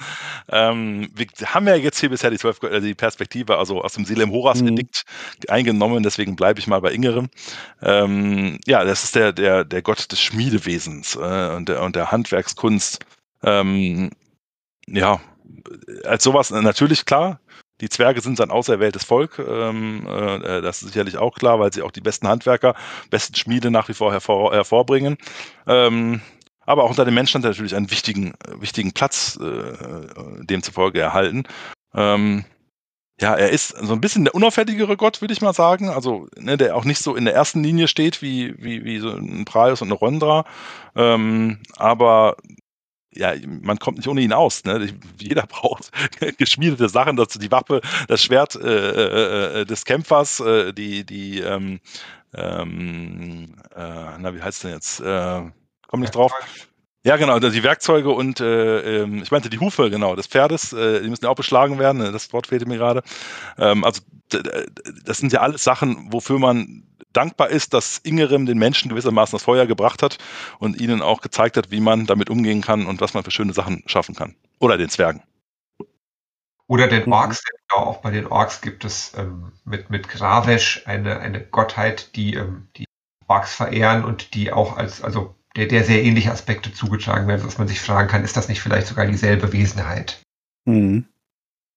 Ähm, 0.49 1.11
wir 1.13 1.27
haben 1.53 1.67
ja 1.67 1.75
jetzt 1.75 1.99
hier 1.99 2.11
bisher 2.11 2.31
die, 2.31 2.39
12, 2.39 2.63
äh, 2.63 2.81
die 2.81 2.95
Perspektive, 2.95 3.59
also 3.59 3.83
aus 3.83 3.95
dem 3.95 4.05
Silem 4.05 4.31
Horas 4.31 4.63
Edikt 4.63 5.03
mhm. 5.07 5.53
eingenommen, 5.53 6.05
deswegen 6.05 6.37
bleibe 6.37 6.61
ich 6.61 6.69
mal 6.69 6.81
bei 6.81 6.93
Ingerim. 6.93 7.31
Ähm, 7.83 8.61
ja, 8.65 8.85
das 8.85 9.03
ist 9.03 9.17
der, 9.17 9.33
der, 9.33 9.65
der 9.65 9.83
Gott 9.83 10.13
des 10.13 10.21
Schmiedewesens 10.21 11.17
äh, 11.17 11.57
und, 11.57 11.69
der, 11.69 11.83
und 11.83 11.97
der 11.97 12.13
Handwerkskunst. 12.13 13.01
Ähm, 13.43 14.11
ja, 14.87 15.21
als 16.05 16.23
sowas 16.23 16.53
natürlich 16.53 17.07
klar, 17.07 17.41
die 17.81 17.89
Zwerge 17.89 18.20
sind 18.20 18.37
sein 18.37 18.51
auserwähltes 18.51 19.05
Volk, 19.05 19.39
ähm, 19.39 20.07
äh, 20.07 20.62
das 20.62 20.83
ist 20.83 20.93
sicherlich 20.93 21.18
auch 21.18 21.35
klar, 21.35 21.61
weil 21.61 21.72
sie 21.72 21.83
auch 21.83 21.91
die 21.91 22.01
besten 22.01 22.29
Handwerker, 22.29 22.74
besten 23.11 23.35
Schmiede 23.35 23.70
nach 23.70 23.89
wie 23.89 23.95
vor 23.95 24.12
hervor, 24.12 24.53
hervorbringen. 24.53 25.18
Ähm, 25.66 26.20
aber 26.61 26.85
auch 26.85 26.91
unter 26.91 27.05
den 27.05 27.14
Menschen 27.14 27.39
hat 27.39 27.45
er 27.45 27.51
natürlich 27.51 27.77
einen 27.77 27.91
wichtigen, 27.91 28.35
wichtigen 28.59 28.93
Platz 28.93 29.39
äh, 29.41 30.45
demzufolge 30.45 31.01
erhalten. 31.01 31.45
Ähm, 31.95 32.45
ja, 33.18 33.35
er 33.35 33.51
ist 33.51 33.68
so 33.68 33.95
ein 33.95 34.01
bisschen 34.01 34.24
der 34.24 34.35
unauffälligere 34.35 34.97
Gott, 34.97 35.22
würde 35.22 35.33
ich 35.33 35.41
mal 35.41 35.55
sagen. 35.55 35.89
Also, 35.89 36.29
ne, 36.37 36.59
der 36.59 36.77
auch 36.77 36.85
nicht 36.85 36.99
so 36.99 37.14
in 37.14 37.24
der 37.24 37.35
ersten 37.35 37.62
Linie 37.62 37.89
steht 37.89 38.20
wie, 38.20 38.55
wie, 38.59 38.85
wie 38.85 38.99
so 38.99 39.11
ein 39.11 39.47
Praios 39.47 39.81
und 39.81 39.89
eine 39.89 39.99
Rondra. 39.99 40.45
Ähm, 40.95 41.61
aber 41.77 42.37
ja, 43.17 43.35
man 43.62 43.79
kommt 43.79 43.99
nicht 43.99 44.09
ohne 44.09 44.21
ihn 44.21 44.33
aus. 44.33 44.64
Ne? 44.64 44.89
Jeder 45.19 45.47
braucht 45.47 45.91
geschmiedete 46.39 46.89
Sachen, 46.89 47.17
dazu 47.17 47.39
die 47.39 47.51
Waffe, 47.51 47.81
das 48.09 48.23
Schwert 48.23 48.55
äh, 48.57 48.61
äh, 48.61 49.61
äh, 49.61 49.64
des 49.64 49.85
Kämpfers, 49.85 50.41
äh, 50.41 50.73
die, 50.73 51.05
die, 51.05 51.41
ähm, 51.41 51.81
ähm, 52.35 53.55
äh, 53.75 54.19
na, 54.19 54.35
wie 54.35 54.43
heißt 54.43 54.64
denn 54.64 54.73
jetzt? 54.73 55.01
Äh, 55.01 55.43
komm 55.89 56.01
nicht 56.01 56.14
drauf. 56.14 56.33
Ja, 57.07 57.17
genau, 57.17 57.39
die 57.39 57.63
Werkzeuge 57.63 58.11
und 58.11 58.41
äh, 58.41 59.03
ähm, 59.03 59.23
ich 59.23 59.31
meinte 59.31 59.49
die 59.49 59.61
Hufe, 59.61 59.91
genau, 59.91 60.17
des 60.17 60.27
Pferdes, 60.27 60.73
äh, 60.73 61.03
die 61.03 61.09
müssen 61.09 61.25
ja 61.25 61.31
auch 61.31 61.37
beschlagen 61.37 61.79
werden, 61.79 61.99
ne, 61.99 62.11
das 62.11 62.33
Wort 62.33 62.49
fehlte 62.49 62.67
mir 62.67 62.79
gerade. 62.79 63.05
Ähm, 63.59 63.85
also 63.85 64.03
das 65.05 65.19
sind 65.19 65.33
ja 65.33 65.41
alles 65.41 65.63
Sachen, 65.63 66.13
wofür 66.13 66.41
man 66.41 66.83
dankbar 67.13 67.51
ist, 67.51 67.75
dass 67.75 67.99
Ingerem 67.99 68.45
den 68.45 68.59
Menschen 68.59 68.89
gewissermaßen 68.89 69.37
das 69.37 69.45
Feuer 69.45 69.67
gebracht 69.67 70.03
hat 70.03 70.19
und 70.59 70.81
ihnen 70.81 71.01
auch 71.01 71.21
gezeigt 71.21 71.57
hat, 71.57 71.71
wie 71.71 71.79
man 71.79 72.07
damit 72.07 72.29
umgehen 72.29 72.61
kann 72.61 72.87
und 72.87 73.01
was 73.01 73.15
man 73.15 73.23
für 73.23 73.31
schöne 73.31 73.53
Sachen 73.53 73.85
schaffen 73.87 74.17
kann. 74.17 74.35
Oder 74.59 74.77
den 74.77 74.89
Zwergen. 74.89 75.23
Oder 76.67 76.89
den 76.89 77.05
mhm. 77.07 77.13
Orks, 77.13 77.45
genau, 77.45 77.85
auch 77.85 77.99
bei 77.99 78.11
den 78.11 78.27
Orks 78.27 78.63
gibt 78.63 78.85
es 78.85 79.15
ähm, 79.17 79.53
mit, 79.65 79.91
mit 79.91 80.09
Gravesh 80.09 80.83
eine, 80.87 81.21
eine 81.21 81.41
Gottheit, 81.41 82.17
die 82.17 82.35
ähm, 82.35 82.67
die 82.77 82.87
Orks 83.29 83.55
verehren 83.55 84.05
und 84.05 84.35
die 84.35 84.53
auch 84.53 84.77
als, 84.77 85.05
also 85.05 85.37
der, 85.57 85.67
der 85.67 85.85
sehr 85.85 86.05
ähnliche 86.05 86.31
Aspekte 86.31 86.73
zugetragen 86.73 87.27
werden, 87.27 87.43
dass 87.43 87.59
man 87.59 87.69
sich 87.69 87.81
fragen 87.81 88.09
kann, 88.09 88.25
ist 88.25 88.37
das 88.37 88.49
nicht 88.49 88.61
vielleicht 88.61 88.87
sogar 88.87 89.07
dieselbe 89.07 89.53
Wesenheit? 89.53 90.21
Mhm. 90.67 91.07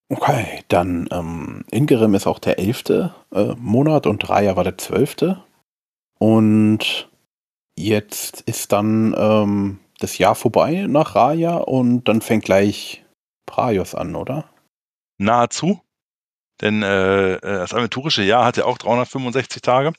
Okay, 0.10 0.64
dann 0.68 1.08
ähm, 1.12 1.64
Ingerim 1.70 2.16
ist 2.16 2.28
auch 2.28 2.40
der 2.40 2.60
elfte 2.60 3.14
äh, 3.32 3.54
Monat 3.58 4.08
und 4.08 4.28
Raya 4.28 4.56
war 4.56 4.64
der 4.64 4.78
zwölfte. 4.78 5.44
Und 6.18 7.10
jetzt 7.78 8.42
ist 8.42 8.72
dann 8.72 9.16
ähm, 9.18 9.80
das 10.00 10.18
Jahr 10.18 10.36
vorbei 10.36 10.88
nach 10.88 11.16
Raya 11.16 11.58
und 11.58 12.06
dann 12.06 12.22
fängt 12.22 12.46
gleich 12.46 13.06
Praios 13.46 13.94
an, 13.96 14.16
oder? 14.16 14.50
Nahezu. 15.20 15.80
Denn 16.62 16.82
äh, 16.82 17.36
äh 17.36 17.40
das 17.40 17.74
aventurische 17.74 18.24
Jahr 18.24 18.46
hat 18.46 18.58
ja 18.58 18.66
auch 18.66 18.80
365 18.80 19.62
Tage. 19.62 19.94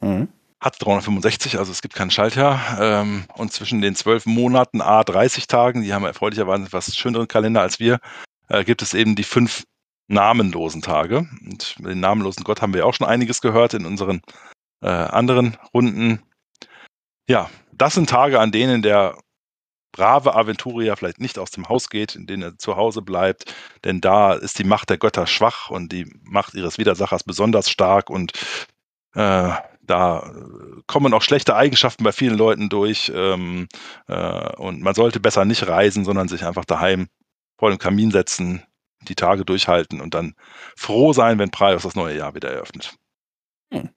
Mhm. 0.00 0.28
Hat 0.62 0.76
365, 0.78 1.58
also 1.58 1.72
es 1.72 1.82
gibt 1.82 1.94
kein 1.94 2.12
Schaltjahr. 2.12 2.78
Ähm, 2.80 3.24
und 3.34 3.52
zwischen 3.52 3.80
den 3.80 3.96
zwölf 3.96 4.26
Monaten, 4.26 4.80
A, 4.80 5.02
30 5.02 5.48
Tagen, 5.48 5.82
die 5.82 5.92
haben 5.92 6.04
erfreulicherweise 6.04 6.62
etwas 6.66 6.94
schöneren 6.94 7.26
Kalender 7.26 7.62
als 7.62 7.80
wir, 7.80 7.98
äh, 8.48 8.62
gibt 8.62 8.80
es 8.80 8.94
eben 8.94 9.16
die 9.16 9.24
fünf 9.24 9.64
namenlosen 10.06 10.80
Tage. 10.80 11.28
Und 11.44 11.74
mit 11.80 11.90
den 11.90 11.98
namenlosen 11.98 12.44
Gott 12.44 12.62
haben 12.62 12.74
wir 12.74 12.86
auch 12.86 12.94
schon 12.94 13.08
einiges 13.08 13.40
gehört 13.40 13.74
in 13.74 13.84
unseren 13.86 14.22
äh, 14.82 14.86
anderen 14.86 15.56
Runden. 15.74 16.22
Ja, 17.28 17.50
das 17.72 17.94
sind 17.94 18.08
Tage, 18.08 18.38
an 18.38 18.52
denen 18.52 18.82
der 18.82 19.18
brave 19.90 20.36
Aventurier 20.36 20.96
vielleicht 20.96 21.20
nicht 21.20 21.40
aus 21.40 21.50
dem 21.50 21.68
Haus 21.68 21.90
geht, 21.90 22.14
in 22.14 22.28
denen 22.28 22.42
er 22.44 22.58
zu 22.58 22.76
Hause 22.76 23.02
bleibt, 23.02 23.52
denn 23.82 24.00
da 24.00 24.34
ist 24.34 24.60
die 24.60 24.64
Macht 24.64 24.90
der 24.90 24.98
Götter 24.98 25.26
schwach 25.26 25.70
und 25.70 25.90
die 25.90 26.06
Macht 26.22 26.54
ihres 26.54 26.78
Widersachers 26.78 27.24
besonders 27.24 27.68
stark 27.68 28.10
und 28.10 28.32
äh, 29.14 29.52
da 29.92 30.32
kommen 30.86 31.12
auch 31.12 31.20
schlechte 31.20 31.54
Eigenschaften 31.54 32.02
bei 32.02 32.12
vielen 32.12 32.36
Leuten 32.36 32.70
durch 32.70 33.12
ähm, 33.14 33.68
äh, 34.08 34.56
und 34.56 34.80
man 34.80 34.94
sollte 34.94 35.20
besser 35.20 35.44
nicht 35.44 35.68
reisen, 35.68 36.06
sondern 36.06 36.28
sich 36.28 36.46
einfach 36.46 36.64
daheim 36.64 37.08
vor 37.58 37.68
dem 37.68 37.78
Kamin 37.78 38.10
setzen, 38.10 38.62
die 39.02 39.14
Tage 39.14 39.44
durchhalten 39.44 40.00
und 40.00 40.14
dann 40.14 40.34
froh 40.76 41.12
sein, 41.12 41.38
wenn 41.38 41.50
Praios 41.50 41.82
das 41.82 41.94
neue 41.94 42.16
Jahr 42.16 42.34
wieder 42.34 42.50
eröffnet. 42.50 42.94
Hm. 43.70 43.90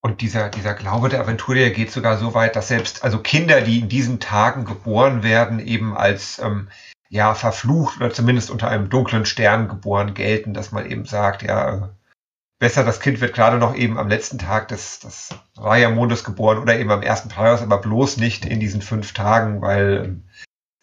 Und 0.00 0.20
dieser, 0.20 0.48
dieser 0.48 0.74
Glaube 0.74 1.10
der 1.10 1.20
Aventurier 1.20 1.70
geht 1.70 1.92
sogar 1.92 2.18
so 2.18 2.34
weit, 2.34 2.56
dass 2.56 2.66
selbst 2.66 3.04
also 3.04 3.20
Kinder, 3.20 3.60
die 3.60 3.78
in 3.78 3.88
diesen 3.88 4.18
Tagen 4.18 4.64
geboren 4.64 5.22
werden, 5.22 5.60
eben 5.60 5.96
als 5.96 6.40
ähm, 6.40 6.68
ja 7.08 7.34
verflucht 7.34 8.00
oder 8.00 8.10
zumindest 8.10 8.50
unter 8.50 8.68
einem 8.68 8.88
dunklen 8.88 9.26
Stern 9.26 9.68
geboren 9.68 10.14
gelten, 10.14 10.54
dass 10.54 10.72
man 10.72 10.90
eben 10.90 11.04
sagt, 11.04 11.42
ja, 11.42 11.90
besser 12.60 12.84
das 12.84 13.00
Kind 13.00 13.20
wird 13.20 13.34
gerade 13.34 13.58
noch 13.58 13.74
eben 13.74 13.98
am 13.98 14.08
letzten 14.08 14.38
Tag 14.38 14.68
des, 14.68 15.00
des 15.00 15.30
Raya-Mondes 15.56 16.22
geboren 16.22 16.58
oder 16.58 16.78
eben 16.78 16.92
am 16.92 17.02
ersten 17.02 17.28
Praios, 17.28 17.62
aber 17.62 17.78
bloß 17.78 18.18
nicht 18.18 18.44
in 18.44 18.60
diesen 18.60 18.82
fünf 18.82 19.12
Tagen, 19.12 19.60
weil 19.62 20.04
ähm, 20.04 20.28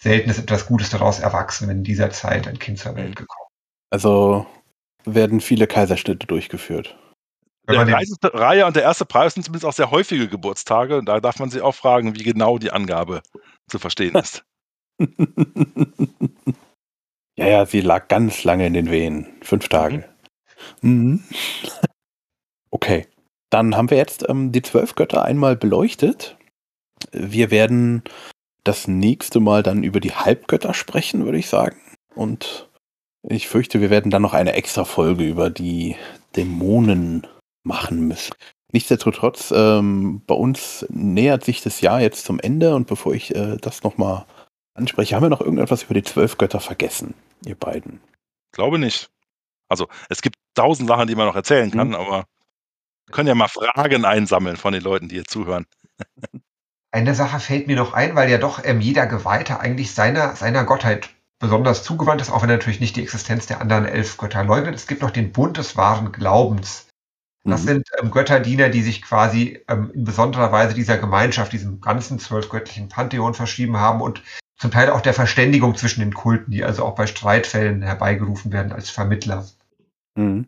selten 0.02 0.30
ist 0.30 0.40
etwas 0.40 0.66
Gutes 0.66 0.90
daraus 0.90 1.20
erwachsen, 1.20 1.70
wenn 1.70 1.78
in 1.78 1.84
dieser 1.84 2.10
Zeit 2.10 2.48
ein 2.48 2.60
Kind 2.60 2.80
zur 2.80 2.96
Welt 2.96 3.16
gekommen 3.16 3.48
Also 3.92 4.46
werden 5.06 5.40
viele 5.40 5.68
Kaiserschnitte 5.68 6.28
durchgeführt. 6.28 6.98
Der 7.70 7.86
Reihe 8.34 8.66
und 8.66 8.76
der 8.76 8.84
erste 8.84 9.06
Preis 9.06 9.34
sind 9.34 9.44
zumindest 9.44 9.66
auch 9.66 9.74
sehr 9.74 9.92
häufige 9.92 10.28
Geburtstage. 10.30 11.02
Da 11.04 11.20
darf 11.20 11.38
man 11.40 11.50
sich 11.50 11.62
auch 11.62 11.76
fragen, 11.76 12.16
wie 12.16 12.24
genau 12.24 12.58
die 12.58 12.72
Angabe 12.72 13.22
zu 13.70 13.78
verstehen 13.78 14.16
ist. 14.16 14.44
ja, 17.38 17.48
ja, 17.48 17.66
sie 17.66 17.82
lag 17.82 18.08
ganz 18.08 18.46
lange 18.46 18.66
in 18.66 18.74
den 18.74 18.90
Wehen. 18.90 19.28
Fünf 19.42 19.68
Tage. 19.68 19.98
Mhm. 19.98 20.17
Mhm. 20.82 21.24
Okay. 22.72 23.08
Dann 23.50 23.76
haben 23.76 23.90
wir 23.90 23.98
jetzt 23.98 24.28
ähm, 24.28 24.52
die 24.52 24.62
zwölf 24.62 24.96
Götter 24.96 25.24
einmal 25.24 25.56
beleuchtet. 25.56 26.38
Wir 27.12 27.50
werden 27.52 28.04
das 28.64 28.88
nächste 28.88 29.40
Mal 29.40 29.64
dann 29.64 29.84
über 29.84 30.00
die 30.00 30.14
Halbgötter 30.14 30.74
sprechen, 30.74 31.24
würde 31.24 31.38
ich 31.38 31.48
sagen. 31.48 31.78
Und 32.14 32.70
ich 33.24 33.48
fürchte, 33.48 33.80
wir 33.80 33.90
werden 33.90 34.12
dann 34.12 34.22
noch 34.22 34.34
eine 34.34 34.54
extra 34.54 34.84
Folge 34.84 35.26
über 35.26 35.50
die 35.50 35.96
Dämonen 36.36 37.26
machen 37.64 38.08
müssen. 38.08 38.34
Nichtsdestotrotz, 38.74 39.54
ähm, 39.56 40.22
bei 40.28 40.36
uns 40.36 40.86
nähert 40.90 41.46
sich 41.46 41.62
das 41.62 41.80
Jahr 41.80 42.02
jetzt 42.02 42.26
zum 42.26 42.40
Ende 42.40 42.76
und 42.76 42.88
bevor 42.88 43.14
ich 43.14 43.34
äh, 43.34 43.58
das 43.58 43.84
nochmal 43.84 44.26
anspreche, 44.74 45.16
haben 45.16 45.24
wir 45.24 45.30
noch 45.30 45.42
irgendetwas 45.42 45.84
über 45.84 45.94
die 45.94 46.04
zwölf 46.04 46.38
Götter 46.38 46.60
vergessen, 46.60 47.14
ihr 47.46 47.56
beiden? 47.56 48.02
Glaube 48.52 48.78
nicht. 48.78 49.10
Also 49.70 49.88
es 50.10 50.22
gibt 50.22 50.37
tausend 50.58 50.90
Sachen, 50.90 51.08
die 51.08 51.16
man 51.16 51.28
noch 51.28 51.36
erzählen 51.36 51.72
kann, 51.72 51.90
mhm. 51.90 51.96
aber 51.96 52.26
wir 53.06 53.14
können 53.14 53.28
ja 53.28 53.36
mal 53.36 53.48
Fragen 53.48 54.06
einsammeln 54.06 54.58
von 54.58 54.74
den 54.74 54.84
Leuten, 54.84 55.08
die 55.08 55.16
hier 55.16 55.26
zuhören. 55.26 55.66
Eine 56.92 57.16
Sache 57.16 57.40
fällt 57.40 57.68
mir 57.68 57.76
noch 57.76 57.94
ein, 57.94 58.16
weil 58.16 58.30
ja 58.30 58.38
doch 58.38 58.64
ähm, 58.64 58.82
jeder 58.82 59.08
Geweihte 59.08 59.60
eigentlich 59.60 59.94
seiner, 59.94 60.36
seiner 60.36 60.64
Gottheit 60.64 61.10
besonders 61.40 61.84
zugewandt 61.84 62.22
ist, 62.22 62.32
auch 62.32 62.42
wenn 62.42 62.50
er 62.50 62.58
natürlich 62.58 62.80
nicht 62.80 62.96
die 62.96 63.04
Existenz 63.04 63.46
der 63.46 63.62
anderen 63.62 63.86
elf 63.86 64.18
Götter 64.18 64.44
leugnet. 64.44 64.76
Es 64.76 64.88
gibt 64.88 65.02
noch 65.02 65.12
den 65.12 65.32
Bund 65.32 65.58
des 65.58 65.78
wahren 65.78 66.12
Glaubens. 66.12 66.88
Das 67.44 67.62
mhm. 67.62 67.68
sind 67.68 67.88
ähm, 68.02 68.12
Götterdiener, 68.12 68.70
die 68.70 68.82
sich 68.82 69.02
quasi 69.02 69.64
ähm, 69.68 69.92
in 69.94 70.04
besonderer 70.04 70.52
Weise 70.52 70.74
dieser 70.74 70.98
Gemeinschaft, 70.98 71.54
diesem 71.54 71.80
ganzen 71.80 72.20
zwölfgöttlichen 72.20 72.90
Pantheon 72.90 73.34
verschrieben 73.34 73.78
haben 73.78 74.02
und 74.02 74.22
zum 74.58 74.72
Teil 74.72 74.90
auch 74.90 75.02
der 75.02 75.14
Verständigung 75.14 75.76
zwischen 75.76 76.02
den 76.02 76.14
Kulten, 76.14 76.52
die 76.52 76.64
also 76.64 76.84
auch 76.84 76.96
bei 76.96 77.08
Streitfällen 77.08 77.84
herbeigerufen 77.84 78.52
werden 78.52 78.72
als 78.72 78.90
Vermittler. 78.90 79.46
Mhm. 80.18 80.48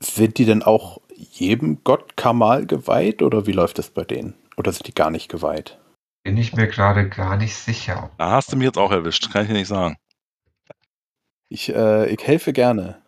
Sind 0.00 0.38
die 0.38 0.44
denn 0.44 0.62
auch 0.62 1.00
jedem 1.14 1.84
Gott 1.84 2.16
Kamal 2.16 2.66
geweiht 2.66 3.22
oder 3.22 3.46
wie 3.46 3.52
läuft 3.52 3.78
das 3.78 3.90
bei 3.90 4.04
denen? 4.04 4.34
Oder 4.56 4.72
sind 4.72 4.86
die 4.86 4.94
gar 4.94 5.10
nicht 5.10 5.30
geweiht? 5.30 5.78
Bin 6.24 6.36
ich 6.36 6.54
mir 6.54 6.66
gerade 6.66 7.08
gar 7.08 7.36
nicht 7.36 7.54
sicher. 7.54 8.10
Da 8.18 8.30
hast 8.32 8.52
du 8.52 8.56
mich 8.56 8.64
jetzt 8.66 8.78
auch 8.78 8.90
erwischt, 8.90 9.30
kann 9.30 9.42
ich 9.42 9.48
dir 9.48 9.54
nicht 9.54 9.68
sagen. 9.68 9.96
Ich, 11.48 11.68
äh, 11.68 12.08
ich 12.08 12.26
helfe 12.26 12.52
gerne. 12.52 13.02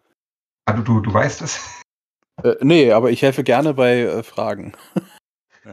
Ah, 0.67 0.75
du, 0.75 0.83
du, 0.83 1.01
du 1.01 1.13
weißt 1.13 1.43
es? 1.43 1.83
Äh, 2.43 2.57
nee, 2.61 2.93
aber 2.93 3.11
ich 3.11 3.23
helfe 3.23 3.43
gerne 3.43 3.75
bei 3.75 4.01
äh, 4.01 4.23
Fragen. 4.23 4.73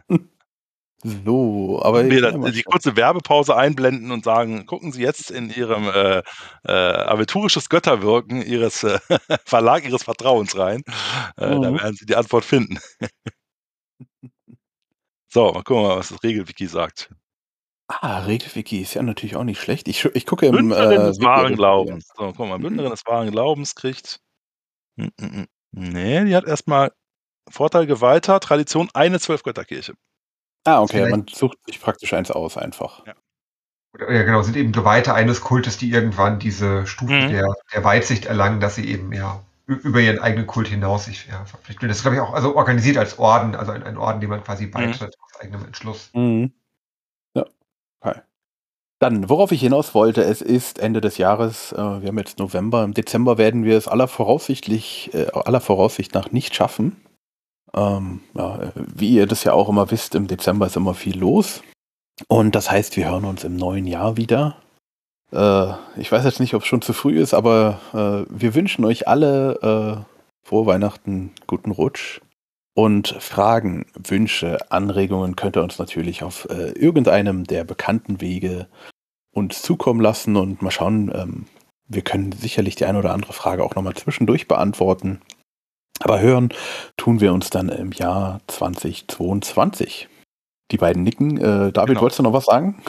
so, 1.04 1.82
aber. 1.84 2.10
Wir 2.10 2.52
die 2.52 2.64
kurze 2.64 2.96
Werbepause 2.96 3.56
einblenden 3.56 4.12
und 4.12 4.24
sagen: 4.24 4.66
gucken 4.66 4.92
Sie 4.92 5.02
jetzt 5.02 5.32
in 5.32 5.50
Ihrem 5.50 5.90
äh, 5.90 6.22
äh, 6.66 6.72
aventurisches 6.72 7.70
Götterwirken 7.70 8.42
Ihres 8.42 8.84
äh, 8.84 9.00
Verlag 9.46 9.86
Ihres 9.86 10.04
Vertrauens 10.04 10.58
rein. 10.58 10.84
Äh, 11.38 11.56
mhm. 11.56 11.62
Da 11.62 11.74
werden 11.74 11.96
Sie 11.96 12.06
die 12.06 12.16
Antwort 12.16 12.46
finden. 12.46 12.80
so, 15.28 15.52
mal 15.52 15.64
gucken, 15.64 15.84
was 15.84 16.10
das 16.10 16.24
Regelwiki 16.24 16.68
sagt. 16.68 17.10
Ah, 17.88 18.20
Regelwiki 18.20 18.82
ist 18.82 18.94
ja 18.94 19.04
natürlich 19.04 19.36
auch 19.36 19.44
nicht 19.44 19.60
schlecht. 19.60 19.88
Ich, 19.88 20.06
ich 20.06 20.26
gucke 20.26 20.46
im. 20.46 20.54
Bündnerin 20.54 21.02
äh, 21.02 21.06
des 21.06 21.20
wahren 21.22 21.56
Glaubens. 21.56 22.08
So, 22.16 22.34
guck 22.36 22.48
mal, 22.48 22.60
Bündnerin 22.60 22.92
des 22.92 23.06
wahren 23.06 23.30
Glaubens 23.30 23.76
kriegt. 23.76 24.20
Mm, 24.96 25.08
mm, 25.20 25.26
mm. 25.26 25.48
Nee, 25.72 26.26
die 26.26 26.36
hat 26.36 26.46
erstmal 26.46 26.92
Vorteile 27.50 28.00
weiter, 28.00 28.40
Tradition, 28.40 28.90
eine 28.94 29.20
Zwölfgötterkirche. 29.20 29.96
Ah, 30.66 30.82
okay, 30.82 31.10
man 31.10 31.26
sucht 31.28 31.58
sich 31.66 31.82
praktisch 31.82 32.14
eins 32.14 32.32
aus 32.32 32.58
einfach. 32.58 33.06
Ja. 33.06 33.14
Ja, 34.00 34.24
genau, 34.24 34.42
sind 34.42 34.58
eben 34.58 34.72
Geweihte 34.72 35.14
eines 35.14 35.42
Kultes, 35.42 35.78
die 35.78 35.92
irgendwann 35.92 36.40
diese 36.40 36.88
Stufe 36.88 37.14
mhm. 37.14 37.30
der, 37.30 37.54
der 37.74 37.84
Weitsicht 37.84 38.26
erlangen, 38.26 38.60
dass 38.60 38.74
sie 38.74 38.88
eben 38.88 39.14
ja 39.14 39.40
über 39.68 40.02
ihren 40.02 40.20
eigenen 40.20 40.48
Kult 40.48 40.68
hinaus 40.68 41.06
sich 41.06 41.28
ja, 41.28 41.46
verpflichten. 41.46 41.88
Das 41.88 41.98
ist, 41.98 42.04
glaube 42.04 42.16
ich, 42.16 42.22
auch 42.22 42.34
also 42.34 42.56
organisiert 42.56 42.98
als 42.98 43.20
Orden, 43.20 43.56
also 43.56 43.72
ein, 43.72 43.84
ein 43.84 43.98
Orden, 43.98 44.20
dem 44.20 44.32
man 44.32 44.44
quasi 44.44 44.66
mhm. 44.66 44.72
beitritt 44.72 45.16
mhm. 45.16 45.24
aus 45.24 45.42
eigenem 45.42 45.66
Entschluss. 45.66 46.10
Mhm. 46.14 46.52
Ja, 47.36 47.46
okay. 48.02 48.22
Dann, 49.00 49.30
worauf 49.30 49.52
ich 49.52 49.62
hinaus 49.62 49.94
wollte, 49.94 50.24
es 50.24 50.42
ist 50.42 50.80
Ende 50.80 51.00
des 51.00 51.18
Jahres, 51.18 51.72
äh, 51.74 51.78
wir 51.78 52.08
haben 52.08 52.18
jetzt 52.18 52.40
November, 52.40 52.84
im 52.84 52.94
Dezember 52.94 53.38
werden 53.38 53.64
wir 53.64 53.78
es 53.78 53.88
aller 53.88 54.08
voraussichtlich, 54.08 55.14
äh, 55.14 55.28
aller 55.32 55.62
Voraussicht 55.62 56.14
nach 56.14 56.32
nicht 56.32 56.56
schaffen. 56.56 57.03
Ähm, 57.76 58.22
ja, 58.34 58.72
wie 58.76 59.10
ihr 59.10 59.28
das 59.28 59.44
ja 59.44 59.54
auch 59.54 59.70
immer 59.70 59.90
wisst, 59.92 60.16
im 60.16 60.28
Dezember 60.28 60.68
ist 60.68 60.78
immer 60.78 60.94
viel 60.94 61.18
los. 61.18 61.62
Und 62.28 62.56
das 62.56 62.70
heißt, 62.70 62.96
wir 62.98 63.10
hören 63.10 63.26
uns 63.26 63.44
im 63.44 63.56
neuen 63.56 63.88
Jahr 63.88 64.18
wieder. 64.18 64.58
Äh, 65.32 65.74
ich 65.98 66.12
weiß 66.12 66.24
jetzt 66.26 66.40
nicht, 66.40 66.54
ob 66.54 66.62
es 66.62 66.68
schon 66.68 66.82
zu 66.82 66.94
früh 66.94 67.20
ist, 67.20 67.34
aber 67.34 67.80
äh, 67.94 68.32
wir 68.32 68.56
wünschen 68.56 68.86
euch 68.86 69.08
alle 69.08 70.06
äh, 70.06 70.48
frohe 70.48 70.66
Weihnachten, 70.66 71.32
guten 71.48 71.72
Rutsch. 71.72 72.22
Und 72.76 73.16
Fragen, 73.20 73.86
Wünsche, 73.96 74.72
Anregungen 74.72 75.36
könnt 75.36 75.58
ihr 75.58 75.64
uns 75.64 75.78
natürlich 75.78 76.24
auf 76.24 76.48
äh, 76.50 76.72
irgendeinem 76.72 77.44
der 77.44 77.64
bekannten 77.64 78.20
Wege 78.20 78.68
uns 79.32 79.62
zukommen 79.62 80.02
lassen 80.02 80.36
und 80.36 80.62
mal 80.62 80.72
schauen. 80.72 81.12
Ähm, 81.14 81.46
wir 81.88 82.02
können 82.02 82.32
sicherlich 82.32 82.76
die 82.76 82.86
eine 82.86 83.00
oder 83.00 83.14
andere 83.14 83.34
Frage 83.34 83.64
auch 83.64 83.76
nochmal 83.76 83.94
zwischendurch 83.94 84.48
beantworten. 84.48 85.22
Aber 86.00 86.20
hören 86.20 86.50
tun 86.98 87.22
wir 87.22 87.34
uns 87.34 87.50
dann 87.50 87.70
im 87.70 87.92
Jahr 87.92 88.42
2022. 88.48 90.10
Die 90.72 90.78
beiden 90.78 91.04
nicken. 91.04 91.38
Äh, 91.38 91.72
David, 91.72 91.90
genau. 91.90 92.02
wolltest 92.02 92.20
du 92.20 92.24
noch 92.24 92.34
was 92.34 92.46
sagen? 92.46 92.82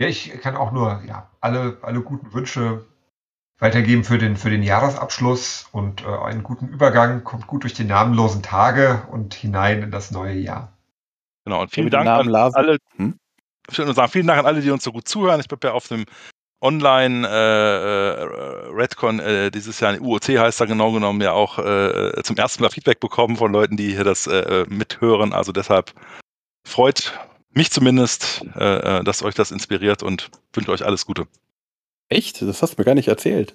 Ja, 0.00 0.08
ich 0.08 0.30
kann 0.40 0.56
auch 0.56 0.72
nur 0.72 1.02
ja, 1.06 1.30
alle, 1.40 1.78
alle 1.82 2.02
guten 2.02 2.32
Wünsche 2.32 2.84
weitergeben 3.58 4.04
für 4.04 4.18
den, 4.18 4.36
für 4.36 4.50
den 4.50 4.62
Jahresabschluss 4.62 5.68
und 5.72 6.02
äh, 6.02 6.06
einen 6.06 6.42
guten 6.42 6.68
Übergang. 6.68 7.24
Kommt 7.24 7.46
gut 7.46 7.62
durch 7.62 7.74
die 7.74 7.84
namenlosen 7.84 8.42
Tage 8.42 9.06
und 9.10 9.34
hinein 9.34 9.82
in 9.82 9.90
das 9.90 10.10
neue 10.10 10.34
Jahr. 10.34 10.76
Genau, 11.44 11.62
und 11.62 11.70
vielen 11.70 11.90
Dank 11.90 12.08
an 12.08 12.34
alle, 12.34 12.78
hm? 12.96 13.18
ich 13.70 13.78
würde 13.78 13.86
nur 13.86 13.94
sagen, 13.94 14.10
vielen 14.10 14.26
Dank 14.26 14.40
an 14.40 14.46
alle, 14.46 14.60
die 14.60 14.70
uns 14.70 14.82
so 14.82 14.92
gut 14.92 15.06
zuhören. 15.06 15.40
Ich 15.40 15.50
habe 15.50 15.66
ja 15.66 15.72
auf 15.72 15.88
dem 15.88 16.04
online 16.64 17.28
äh, 17.28 17.30
äh, 17.30 18.26
Redcon 18.72 19.20
äh, 19.20 19.50
dieses 19.50 19.80
Jahr, 19.80 20.00
UOC 20.00 20.28
heißt 20.28 20.60
da 20.60 20.64
genau 20.64 20.92
genommen, 20.92 21.20
ja 21.20 21.32
auch 21.32 21.58
äh, 21.58 22.22
zum 22.22 22.36
ersten 22.36 22.62
Mal 22.62 22.70
Feedback 22.70 23.00
bekommen 23.00 23.36
von 23.36 23.52
Leuten, 23.52 23.76
die 23.76 23.92
hier 23.92 24.04
das 24.04 24.26
äh, 24.26 24.64
mithören. 24.68 25.34
Also 25.34 25.52
deshalb 25.52 25.92
freut 26.66 27.12
mich 27.50 27.70
zumindest, 27.70 28.44
äh, 28.56 29.04
dass 29.04 29.22
euch 29.22 29.34
das 29.34 29.50
inspiriert 29.52 30.02
und 30.02 30.30
wünsche 30.54 30.72
euch 30.72 30.84
alles 30.84 31.04
Gute. 31.04 31.26
Echt? 32.08 32.40
Das 32.40 32.62
hast 32.62 32.72
du 32.72 32.80
mir 32.80 32.84
gar 32.86 32.94
nicht 32.94 33.08
erzählt. 33.08 33.54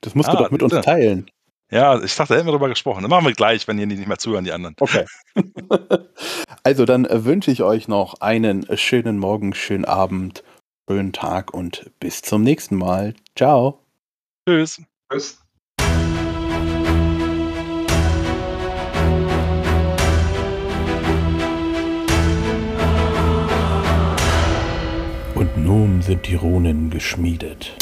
Das 0.00 0.14
musst 0.14 0.30
ah, 0.30 0.32
du 0.32 0.38
doch 0.38 0.50
mit 0.50 0.62
bitte. 0.62 0.76
uns 0.76 0.84
teilen. 0.84 1.30
Ja, 1.70 2.02
ich 2.02 2.16
dachte, 2.16 2.32
da 2.32 2.36
hätten 2.36 2.46
wir 2.46 2.52
darüber 2.52 2.70
gesprochen. 2.70 3.02
Dann 3.02 3.10
machen 3.10 3.26
wir 3.26 3.34
gleich, 3.34 3.68
wenn 3.68 3.76
hier 3.76 3.86
nicht 3.86 4.06
mehr 4.06 4.16
zuhören, 4.16 4.44
die 4.44 4.52
anderen. 4.52 4.74
Okay. 4.80 5.04
also 6.62 6.86
dann 6.86 7.06
wünsche 7.10 7.50
ich 7.50 7.62
euch 7.62 7.88
noch 7.88 8.22
einen 8.22 8.66
schönen 8.78 9.18
Morgen, 9.18 9.52
schönen 9.52 9.84
Abend, 9.84 10.42
schönen 10.88 11.12
Tag 11.12 11.52
und 11.52 11.90
bis 12.00 12.22
zum 12.22 12.42
nächsten 12.42 12.76
Mal. 12.76 13.14
Ciao. 13.36 13.80
Tschüss. 14.48 14.80
Tschüss. 15.12 15.38
Und 25.34 25.56
nun 25.58 26.00
sind 26.00 26.26
die 26.26 26.34
Runen 26.36 26.88
geschmiedet. 26.88 27.76